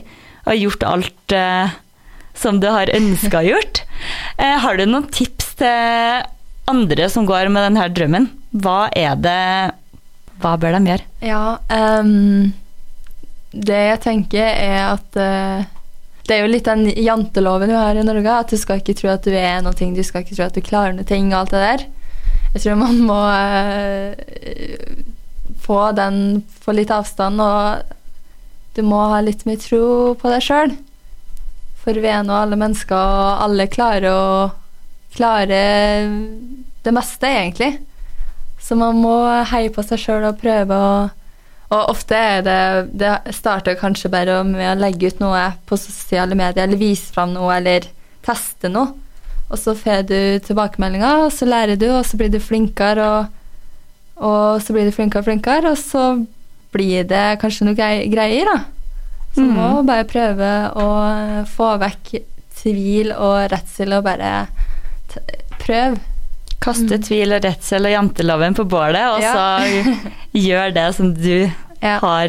Og 0.48 0.56
gjort 0.56 0.88
alt 0.88 1.36
eh, 1.36 1.76
som 2.38 2.58
du 2.62 2.66
har 2.72 2.90
ønska 2.96 3.44
gjort. 3.46 3.84
Eh, 4.40 4.56
har 4.64 4.80
du 4.80 4.88
noen 4.88 5.06
tips 5.12 5.52
til 5.60 6.26
andre 6.70 7.08
som 7.12 7.26
går 7.28 7.50
med 7.52 7.66
denne 7.68 7.88
drømmen? 7.94 8.28
Hva 8.62 8.88
er 8.96 9.18
det 9.20 9.40
Hva 10.42 10.54
bør 10.60 10.76
de 10.76 10.92
gjøre? 10.92 11.06
Ja, 11.24 11.58
um, 11.68 12.52
det 13.52 13.80
jeg 13.88 14.00
tenker 14.04 14.44
er 14.44 14.80
at 14.92 15.18
uh, 15.18 15.66
det 16.28 16.36
er 16.36 16.44
jo 16.44 16.52
litt 16.52 16.68
den 16.68 16.86
janteloven 16.92 17.70
vi 17.72 17.76
har 17.78 17.96
i 17.96 18.04
Norge, 18.04 18.34
at 18.44 18.50
du 18.52 18.60
skal 18.60 18.82
ikke 18.82 18.94
tro 18.98 19.08
at 19.14 19.24
du 19.24 19.32
er 19.32 19.62
noe, 19.64 19.72
du 19.72 20.04
skal 20.04 20.22
ikke 20.22 20.36
tro 20.36 20.44
at 20.44 20.58
du 20.58 20.64
klarer 20.64 20.92
noe 20.92 21.08
ting 21.08 21.30
og 21.32 21.40
alt 21.40 21.54
det 21.54 21.62
der. 21.64 21.86
Jeg 22.52 22.64
tror 22.64 22.80
man 22.80 23.00
må 23.08 23.16
uh, 23.16 24.12
få 25.64 25.80
den 25.96 26.42
få 26.60 26.76
litt 26.76 26.92
avstand, 26.92 27.40
og 27.40 27.96
du 28.76 28.84
må 28.86 29.00
ha 29.10 29.22
litt 29.24 29.46
mer 29.48 29.58
tro 29.62 30.14
på 30.20 30.32
deg 30.32 30.44
sjøl. 30.44 30.76
For 31.80 31.96
vi 31.96 32.10
er 32.12 32.22
nå 32.26 32.36
alle 32.36 32.58
mennesker, 32.60 32.94
og 32.94 33.44
alle 33.48 33.70
klarer 33.72 34.12
å 34.12 34.22
klare 35.16 35.60
det 36.84 36.92
meste, 36.94 37.26
egentlig. 37.26 37.78
Så 38.60 38.76
man 38.78 38.98
må 39.00 39.14
heie 39.50 39.70
på 39.72 39.82
seg 39.86 40.00
sjøl 40.02 40.26
og 40.28 40.40
prøve 40.40 40.74
å 40.74 40.90
Og 41.70 41.90
ofte 41.92 42.16
er 42.16 42.42
det 42.42 42.60
Det 42.96 43.34
starter 43.36 43.76
kanskje 43.76 44.08
bare 44.08 44.38
med 44.44 44.70
å 44.72 44.80
legge 44.80 45.10
ut 45.12 45.18
noe 45.20 45.42
på 45.68 45.76
sosiale 45.76 46.34
medier, 46.34 46.64
eller 46.64 46.80
vise 46.80 47.12
fram 47.12 47.34
noe, 47.34 47.50
eller 47.58 47.84
teste 48.24 48.70
noe. 48.72 48.94
Og 49.50 49.58
så 49.60 49.74
får 49.76 50.06
du 50.08 50.16
tilbakemeldinger, 50.46 51.26
og 51.26 51.32
så 51.32 51.44
lærer 51.48 51.76
du, 51.76 51.86
og 51.92 52.06
så 52.08 52.16
blir 52.16 52.32
du 52.32 52.38
flinkere, 52.40 53.04
og, 53.04 53.28
og 54.16 54.62
så 54.64 54.72
blir 54.72 54.88
du 54.88 54.92
flinkere 54.96 55.20
og 55.20 55.28
flinkere, 55.28 55.70
og 55.72 55.78
så 55.80 56.06
blir 56.72 57.04
det 57.08 57.38
kanskje 57.40 57.68
noe 57.68 57.76
greier, 57.76 58.48
da. 58.48 58.58
Så 59.36 59.44
Mm. 59.44 59.54
må 59.54 59.82
bare 59.86 60.04
prøve 60.08 60.48
å 60.72 60.88
få 61.46 61.78
vekk 61.84 62.14
tvil 62.62 63.12
og 63.12 63.50
redsel, 63.52 63.92
og 63.92 64.04
bare 64.08 64.48
t 65.08 65.18
Kaste 65.64 65.98
Kaste 66.60 66.98
tvil 67.06 67.32
og 67.36 67.44
redsel 67.44 67.86
og 67.86 67.92
janteloven 67.92 68.54
på 68.58 68.64
bålet, 68.68 69.04
og 69.12 69.18
Mm. 69.18 69.22
Ja. 69.22 69.34
så 69.34 69.98
gjør 70.48 70.74
det 70.74 70.86
som 70.96 71.12
du 71.14 71.50
Ja. 71.82 71.98
har 72.02 72.28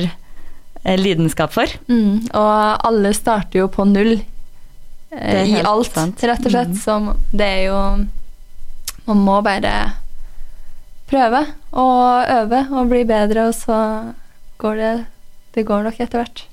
eh, 0.86 0.98
lidenskap 0.98 1.52
for. 1.52 1.66
Mm, 1.90 2.28
og 2.34 2.86
alle 2.86 3.14
starter 3.18 3.60
jo 3.64 3.68
på 3.74 3.86
null 3.90 4.20
eh, 5.12 5.46
i 5.50 5.62
alt, 5.66 5.90
sant. 5.94 6.22
rett 6.24 6.46
og 6.46 6.52
slett. 6.54 6.76
Mm. 6.76 6.78
Så 6.78 7.16
det 7.34 7.48
er 7.48 7.64
jo 7.72 7.80
Man 9.10 9.18
må 9.26 9.40
bare 9.42 9.94
prøve 11.10 11.40
og 11.74 12.30
øve 12.30 12.60
og 12.78 12.90
bli 12.92 13.04
bedre, 13.10 13.48
og 13.50 13.56
så 13.58 14.14
går 14.62 14.76
det 14.78 15.06
Det 15.56 15.66
går 15.66 15.84
nok 15.88 16.00
etter 16.00 16.22
hvert. 16.22 16.44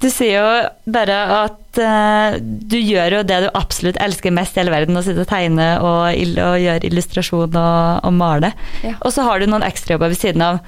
Du 0.00 0.08
sier 0.08 0.40
jo 0.40 0.92
bare 0.92 1.16
at 1.36 1.80
uh, 1.80 2.38
du 2.40 2.78
gjør 2.78 3.18
jo 3.18 3.24
det 3.28 3.40
du 3.44 3.48
absolutt 3.58 3.98
elsker 4.00 4.32
mest 4.32 4.56
i 4.56 4.62
hele 4.62 4.72
verden, 4.72 4.96
å 4.96 5.04
sitte 5.04 5.26
og 5.26 5.30
tegne 5.30 5.74
og, 5.84 6.06
og 6.40 6.54
gjøre 6.62 6.88
illustrasjon 6.88 7.58
og, 7.60 8.06
og 8.08 8.14
male. 8.16 8.54
Ja. 8.86 8.94
Og 9.04 9.12
så 9.12 9.26
har 9.28 9.40
du 9.40 9.50
noen 9.50 9.66
ekstrajobber 9.66 10.12
ved 10.12 10.20
siden 10.20 10.46
av. 10.46 10.62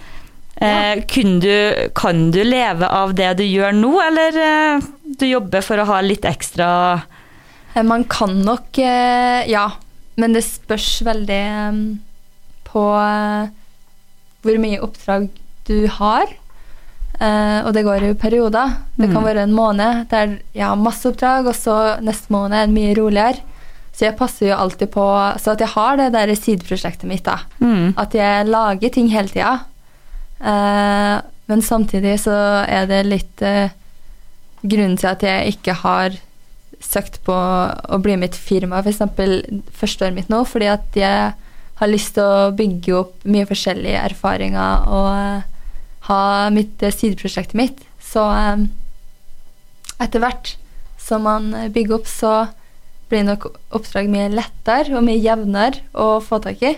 Kunne 1.10 1.40
du, 1.42 1.88
kan 1.96 2.28
du 2.30 2.42
leve 2.44 2.86
av 2.86 3.16
det 3.18 3.32
du 3.40 3.42
gjør 3.42 3.72
nå, 3.74 3.88
eller 4.04 4.36
eh, 4.38 4.84
du 5.18 5.24
jobber 5.26 5.64
for 5.64 5.80
å 5.80 5.86
ha 5.88 5.96
litt 6.04 6.28
ekstra 6.28 6.66
Man 7.88 8.04
kan 8.06 8.36
nok 8.44 8.78
Ja, 8.78 9.64
men 10.20 10.36
det 10.36 10.44
spørs 10.46 11.00
veldig 11.08 11.40
på 12.68 12.84
hvor 14.42 14.60
mye 14.62 14.82
oppdrag 14.84 15.28
du 15.68 15.86
har. 15.98 16.30
Eh, 17.20 17.58
og 17.66 17.72
det 17.76 17.84
går 17.86 18.02
i 18.08 18.14
perioder. 18.18 18.76
Det 18.96 19.08
kan 19.12 19.22
Mm. 19.22 19.26
være 19.28 19.42
en 19.42 19.52
måned 19.54 20.08
der 20.10 20.38
jeg 20.54 20.64
har 20.66 20.76
masse 20.76 21.04
oppdrag, 21.06 21.46
og 21.46 21.54
så 21.54 22.00
neste 22.02 22.30
måned 22.32 22.56
er 22.56 22.66
det 22.66 22.74
mye 22.74 22.94
roligere. 22.98 23.40
Så 23.92 24.06
jeg 24.06 24.16
passer 24.16 24.48
jo 24.48 24.56
alltid 24.56 24.88
på 24.90 25.04
Så 25.38 25.52
at 25.52 25.58
jeg 25.60 25.68
har 25.68 25.96
det 25.96 26.12
der 26.12 26.34
sideprosjektet 26.34 27.04
mitt, 27.04 27.24
da. 27.24 27.38
mm. 27.60 27.94
At 27.98 28.12
jeg 28.14 28.46
lager 28.48 28.88
ting 28.90 29.08
hele 29.10 29.28
tida. 29.28 29.60
Uh, 30.40 31.20
men 31.48 31.60
samtidig 31.62 32.16
så 32.20 32.32
er 32.66 32.86
det 32.86 33.04
litt 33.06 33.42
uh, 33.42 33.68
Grunnen 34.64 34.96
til 34.98 35.08
at 35.10 35.22
jeg 35.22 35.54
ikke 35.56 35.74
har 35.74 36.16
søkt 36.82 37.20
på 37.26 37.34
å 37.34 37.98
bli 38.02 38.16
mitt 38.16 38.34
firma, 38.34 38.78
f.eks. 38.82 38.98
første 39.74 40.04
året 40.06 40.14
mitt 40.14 40.28
nå, 40.30 40.44
fordi 40.46 40.66
at 40.70 40.94
jeg 40.98 41.32
har 41.80 41.88
lyst 41.90 42.14
til 42.14 42.22
å 42.22 42.50
bygge 42.54 42.94
opp 42.94 43.24
mye 43.26 43.46
forskjellige 43.46 44.02
erfaringer 44.06 44.84
og 44.86 45.08
eh, 45.10 45.42
ha 46.08 46.50
mitt 46.54 46.82
eh, 46.82 46.94
sideprosjektet 46.94 47.58
mitt. 47.58 47.84
Så 48.02 48.24
eh, 48.30 48.64
etter 50.02 50.22
hvert 50.22 50.56
som 51.02 51.26
man 51.26 51.50
bygger 51.74 51.98
opp, 51.98 52.08
så 52.10 52.34
blir 53.12 53.26
nok 53.26 53.50
oppdrag 53.74 54.08
mye 54.10 54.30
lettere 54.32 54.96
og 54.96 55.04
mye 55.04 55.20
jevnere 55.20 55.82
å 55.92 56.16
få 56.24 56.40
tak 56.42 56.62
i. 56.64 56.76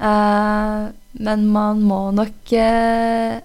Eh, 0.00 0.84
men 1.20 1.46
man 1.52 1.82
må 1.84 2.00
nok 2.16 2.54
eh, 2.56 3.36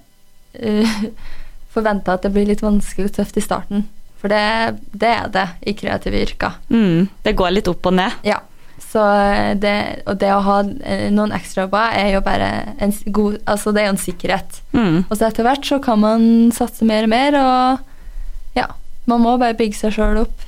eh, 0.54 0.98
forvente 1.76 2.14
at 2.14 2.24
det 2.24 2.32
blir 2.36 2.48
litt 2.48 2.64
vanskelig 2.64 3.10
og 3.10 3.16
tøft 3.20 3.40
i 3.40 3.44
starten. 3.44 3.88
For 4.22 4.32
det, 4.32 4.80
det 4.96 5.12
er 5.12 5.32
det 5.34 5.48
i 5.68 5.76
kreative 5.78 6.22
yrker. 6.24 6.60
Mm. 6.72 7.10
Det 7.26 7.36
går 7.38 7.58
litt 7.58 7.70
opp 7.70 7.92
og 7.92 7.98
ned. 8.00 8.22
Ja. 8.26 8.40
Så 8.82 9.02
eh, 9.02 9.54
det, 9.60 9.76
og 10.08 10.18
det 10.22 10.32
å 10.34 10.42
ha 10.46 10.58
eh, 10.64 11.08
noen 11.14 11.34
ekstrajobber 11.36 11.96
er 12.00 12.14
jo 12.16 12.24
bare 12.26 12.50
en 12.84 12.94
god 13.06 13.38
Altså, 13.44 13.74
det 13.76 13.84
er 13.84 13.90
jo 13.90 13.94
en 13.96 14.02
sikkerhet. 14.02 14.60
Mm. 14.76 14.98
Og 15.04 15.14
så 15.16 15.30
etter 15.30 15.48
hvert 15.48 15.68
så 15.68 15.80
kan 15.84 16.02
man 16.04 16.26
satse 16.56 16.88
mer 16.88 17.08
og 17.08 17.14
mer, 17.14 17.40
og 17.40 18.60
ja. 18.60 18.70
Man 19.06 19.22
må 19.22 19.36
bare 19.38 19.58
bygge 19.58 19.78
seg 19.78 19.94
sjøl 19.94 20.24
opp. 20.24 20.46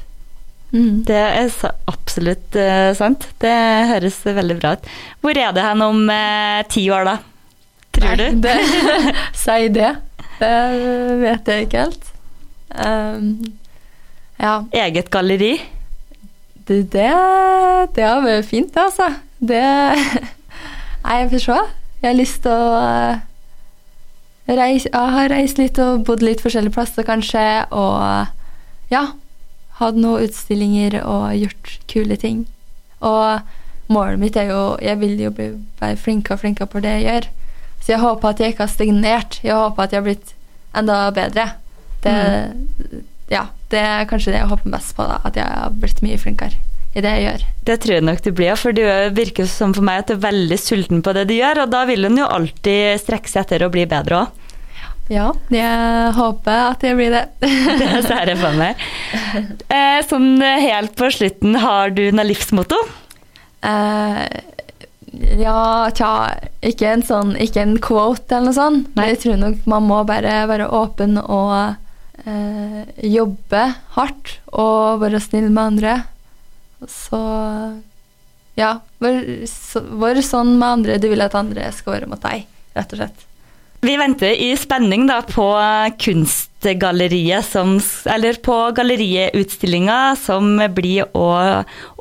Mm. 0.74 1.04
Det 1.08 1.16
er 1.16 1.52
absolutt 1.88 2.58
uh, 2.58 2.92
sant. 2.98 3.28
Det 3.40 3.54
høres 3.92 4.18
veldig 4.26 4.58
bra 4.60 4.74
ut. 4.76 4.90
Hvor 5.24 5.38
er 5.38 5.54
det 5.56 5.64
hen 5.64 5.84
om 5.86 6.02
eh, 6.12 6.64
ti 6.72 6.88
år, 6.92 7.08
da? 7.08 7.16
Tror 7.96 8.10
Nei, 8.10 8.18
du? 8.18 8.42
Det, 8.48 8.56
si 9.44 9.70
det. 9.76 9.94
Det 10.42 10.54
vet 11.22 11.54
jeg 11.54 11.68
ikke 11.68 11.86
helt. 11.86 12.12
Um, 12.78 13.30
ja. 14.42 14.60
Eget 14.86 15.12
galleri? 15.14 15.56
Det, 16.68 16.92
det, 16.92 17.12
det 17.96 18.04
har 18.04 18.24
vært 18.26 18.46
fint, 18.46 18.74
det, 18.74 18.82
altså. 18.82 19.14
Det 19.40 19.62
Nei, 21.06 21.20
jeg 21.22 21.30
får 21.32 21.44
se. 21.46 21.60
Jeg 22.02 22.10
har 22.10 22.18
lyst 22.18 22.42
til 22.44 22.52
å 22.52 22.82
uh, 22.82 23.22
reise 24.48 24.90
Jeg 24.92 25.14
har 25.16 25.32
reist 25.32 25.62
litt 25.62 25.80
og 25.80 26.04
bodd 26.08 26.26
litt 26.26 26.44
forskjellige 26.44 26.76
plasser, 26.76 27.08
kanskje, 27.08 27.46
og 27.72 28.92
ja. 28.92 29.06
Hatt 29.78 29.98
noen 30.00 30.26
utstillinger 30.26 30.98
og 31.04 31.36
gjort 31.38 31.74
kule 31.92 32.18
ting. 32.18 32.46
Og 33.06 33.46
målet 33.94 34.20
mitt 34.20 34.38
er 34.40 34.50
jo 34.50 34.62
Jeg 34.82 34.98
vil 35.00 35.20
jo 35.22 35.30
bli, 35.32 35.52
være 35.80 36.00
flinkere 36.02 36.36
og 36.36 36.42
flinkere 36.42 36.72
på 36.72 36.82
det 36.84 36.96
jeg 36.98 37.06
gjør. 37.08 37.30
Så 37.84 37.94
jeg 37.94 38.02
håper 38.02 38.30
at 38.30 38.42
jeg 38.42 38.54
ikke 38.56 38.66
har 38.66 38.74
stagnert. 38.74 39.40
Jeg 39.44 39.56
håper 39.56 39.84
at 39.84 39.94
jeg 39.94 40.02
har 40.02 40.08
blitt 40.10 40.34
enda 40.76 40.98
bedre. 41.16 41.46
Det, 42.04 42.16
mm. 42.18 43.06
ja, 43.32 43.46
det 43.74 43.84
er 43.84 44.08
kanskje 44.10 44.34
det 44.34 44.42
jeg 44.42 44.50
håper 44.52 44.74
mest 44.74 44.96
på, 44.98 45.06
da, 45.08 45.20
at 45.28 45.38
jeg 45.40 45.46
har 45.48 45.78
blitt 45.82 46.02
mye 46.06 46.20
flinkere 46.22 46.56
i 46.98 47.04
det 47.04 47.14
jeg 47.14 47.26
gjør. 47.28 47.46
Det 47.68 47.78
tror 47.84 47.96
jeg 47.98 48.06
nok 48.08 48.24
du 48.26 48.32
blir, 48.34 48.58
for 48.58 48.76
du 48.76 48.84
virker 49.18 49.48
som 49.52 49.76
for 49.76 49.86
meg 49.86 50.02
at 50.02 50.10
du 50.10 50.16
er 50.16 50.26
veldig 50.26 50.58
sulten 50.62 51.04
på 51.06 51.14
det 51.18 51.28
du 51.30 51.36
gjør, 51.38 51.64
og 51.66 51.72
da 51.74 51.84
vil 51.90 52.08
hun 52.08 52.20
jo 52.22 52.30
alltid 52.40 53.02
strekke 53.04 53.32
seg 53.32 53.46
etter 53.46 53.68
å 53.68 53.72
bli 53.74 53.86
bedre 53.90 54.24
òg. 54.24 54.44
Ja, 55.08 55.30
jeg 55.54 56.12
håper 56.18 56.58
at 56.74 56.82
jeg 56.84 56.98
blir 56.98 57.14
det. 57.14 57.24
det 57.80 58.02
ser 58.04 58.28
jeg 58.28 58.40
for 58.42 58.58
meg. 58.60 58.82
Eh, 59.72 60.02
sånn 60.10 60.42
helt 60.44 60.98
på 61.00 61.08
slutten, 61.16 61.56
har 61.64 61.94
du 61.96 62.10
noe 62.12 62.28
livsmotto? 62.28 62.80
Eh, 63.64 64.24
ja, 65.40 65.90
tja 65.96 66.10
Ikke 66.62 66.92
en 66.92 67.02
sånn 67.02 67.32
Ikke 67.42 67.64
en 67.64 67.78
quote 67.82 68.36
eller 68.36 68.52
noe 68.52 68.58
sånt. 68.58 68.90
Nei. 68.98 69.08
jeg 69.14 69.22
tror 69.24 69.40
nok 69.42 69.64
man 69.70 69.88
må 69.88 70.02
bare 70.08 70.44
være 70.50 70.68
åpen 70.76 71.18
og 71.24 71.78
eh, 72.28 72.82
jobbe 73.08 73.64
hardt 73.96 74.38
og 74.52 75.02
være 75.04 75.22
snill 75.24 75.50
med 75.50 75.64
andre. 75.64 75.96
Så 76.92 77.22
ja, 78.58 78.74
vær, 79.02 79.24
så, 79.50 79.82
vær 80.02 80.20
sånn 80.26 80.58
med 80.58 80.68
andre 80.68 81.00
du 81.02 81.10
vil 81.12 81.26
at 81.26 81.38
andre 81.38 81.72
skal 81.76 81.98
være 81.98 82.12
mot 82.12 82.22
deg, 82.22 82.46
rett 82.78 82.94
og 82.94 83.04
slett. 83.04 83.26
Vi 83.86 83.94
venter 83.94 84.34
i 84.34 84.56
spenning 84.58 85.04
da 85.06 85.20
på 85.22 85.46
kunstgalleriet 86.02 87.46
som 87.46 87.76
Eller 88.10 88.40
på 88.42 88.56
galeriutstillinga 88.74 90.16
som 90.18 90.58
blir 90.74 91.06
å 91.14 91.28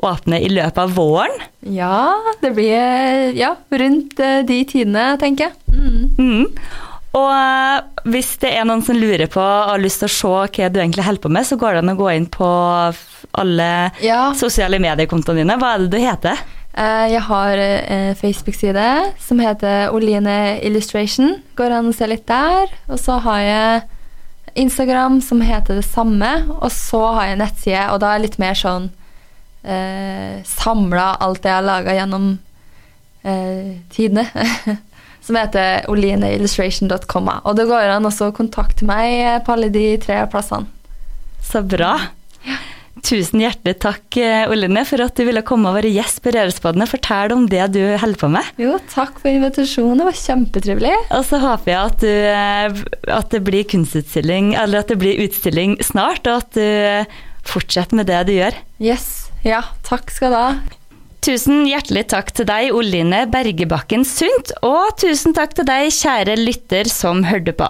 åpne 0.00 0.40
i 0.40 0.48
løpet 0.54 0.80
av 0.86 0.96
våren. 0.96 1.36
Ja, 1.60 2.16
det 2.40 2.54
blir 2.56 3.36
ja, 3.36 3.52
rundt 3.68 4.20
eh, 4.22 4.40
de 4.48 4.60
tidene, 4.68 5.08
tenker 5.20 5.50
jeg. 5.50 5.56
Mm. 5.76 6.04
Mm. 6.16 6.46
Og 7.16 7.30
eh, 7.32 8.10
hvis 8.12 8.34
det 8.42 8.52
er 8.58 8.66
noen 8.68 8.84
som 8.84 8.98
lurer 8.98 9.28
på 9.32 9.40
og 9.40 9.72
har 9.72 9.82
lyst 9.82 10.02
til 10.02 10.10
å 10.10 10.16
se 10.16 10.34
hva 10.60 10.68
du 10.72 10.80
egentlig 10.82 11.06
holder 11.06 11.24
på 11.24 11.32
med, 11.32 11.48
så 11.48 11.58
går 11.60 11.76
det 11.76 11.84
an 11.84 11.94
å 11.94 11.98
gå 11.98 12.10
inn 12.12 12.28
på 12.32 12.50
alle 13.40 13.70
ja. 14.04 14.20
sosiale 14.36 14.80
mediekontoene 14.82 15.42
dine. 15.42 15.58
Hva 15.60 15.74
er 15.74 15.84
det 15.84 15.92
du 15.94 16.00
heter? 16.02 16.44
Eh, 16.76 17.06
jeg 17.14 17.22
har 17.24 17.62
en 17.64 18.16
Facebook-side 18.20 18.88
som 19.22 19.40
heter 19.40 19.94
Oline 19.96 20.58
Illustration. 20.66 21.38
Går 21.56 21.78
an 21.78 21.92
å 21.92 21.96
se 21.96 22.08
litt 22.10 22.26
der. 22.28 22.72
Og 22.90 23.00
så 23.00 23.16
har 23.24 23.44
jeg 23.44 23.84
Instagram 24.56 25.20
som 25.24 25.40
heter 25.44 25.80
det 25.80 25.86
samme. 25.88 26.30
Og 26.60 26.68
så 26.72 27.00
har 27.16 27.30
jeg 27.30 27.40
nettside, 27.40 27.86
og 27.92 28.00
da 28.02 28.12
er 28.12 28.20
jeg 28.20 28.26
litt 28.28 28.40
mer 28.42 28.58
sånn 28.58 28.90
eh, 29.64 30.42
Samla 30.48 31.14
alt 31.24 31.48
jeg 31.48 31.56
har 31.56 31.64
laga 31.64 31.96
gjennom 31.96 32.34
eh, 33.24 33.80
tidene. 33.92 34.28
som 35.26 35.38
heter 35.38 35.88
olineillustration.com. 35.90 37.32
Og 37.42 37.58
det 37.58 37.66
går 37.68 37.96
an 37.96 38.06
å 38.08 38.32
kontakte 38.36 38.86
meg 38.88 39.42
på 39.46 39.56
alle 39.56 39.72
de 39.74 39.88
tre 40.02 40.22
plassene. 40.30 40.70
Så 41.46 41.62
bra. 41.66 41.96
Tusen 43.06 43.42
hjertelig 43.42 43.76
takk, 43.84 44.16
eh, 44.18 44.48
Oline, 44.50 44.82
for 44.88 45.02
at 45.04 45.14
du 45.18 45.26
ville 45.28 45.42
komme 45.46 45.68
og 45.68 45.76
være 45.76 45.92
gjest 45.92 46.22
på 46.24 46.32
Rørosbadene. 46.34 46.88
Fortell 46.90 47.34
om 47.34 47.44
det 47.50 47.66
du 47.76 47.82
holder 48.00 48.18
på 48.18 48.30
med. 48.32 48.48
Jo, 48.58 48.78
takk 48.90 49.20
for 49.20 49.30
invitasjonen. 49.30 50.00
Det 50.00 50.08
var 50.08 50.18
kjempetrivelig. 50.22 50.94
Og 51.14 51.22
så 51.28 51.40
håper 51.42 51.72
jeg 51.72 51.92
at, 51.92 52.00
du, 52.02 52.14
eh, 52.32 53.14
at 53.18 53.30
det 53.30 53.42
blir 53.46 53.68
kunstutstilling, 53.68 54.54
eller 54.58 54.82
at 54.82 54.90
det 54.90 54.98
blir 55.02 55.22
utstilling 55.26 55.76
snart, 55.84 56.26
og 56.26 56.42
at 56.42 56.56
du 56.56 57.46
fortsetter 57.46 58.00
med 58.00 58.10
det 58.10 58.24
du 58.26 58.34
gjør. 58.38 58.58
Yes. 58.82 59.28
Ja, 59.46 59.62
takk 59.86 60.10
skal 60.10 60.34
du 60.34 60.40
ha. 60.40 60.50
Tusen 61.26 61.64
hjertelig 61.66 62.04
takk 62.12 62.28
til 62.38 62.46
deg, 62.46 62.68
Oline 62.70 63.24
Bergebakken 63.26 64.04
Sundt, 64.06 64.52
og 64.62 64.92
tusen 65.00 65.34
takk 65.34 65.56
til 65.58 65.66
deg, 65.66 65.88
kjære 65.90 66.36
lytter 66.38 66.86
som 66.86 67.24
hørte 67.26 67.50
på. 67.56 67.66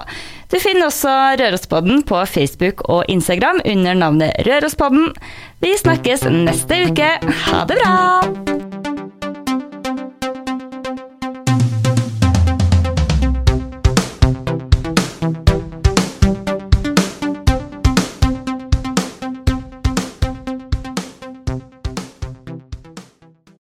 Du 0.52 0.58
finner 0.60 0.90
også 0.90 1.14
Rørospodden 1.40 2.04
på 2.04 2.20
Facebook 2.28 2.84
og 2.84 3.08
Instagram 3.08 3.64
under 3.64 3.96
navnet 3.96 4.44
Rørospodden. 4.44 5.08
Vi 5.64 5.72
snakkes 5.80 6.28
neste 6.36 6.84
uke. 6.90 7.14
Ha 7.48 7.64
det 7.64 7.80
bra! 7.80 8.75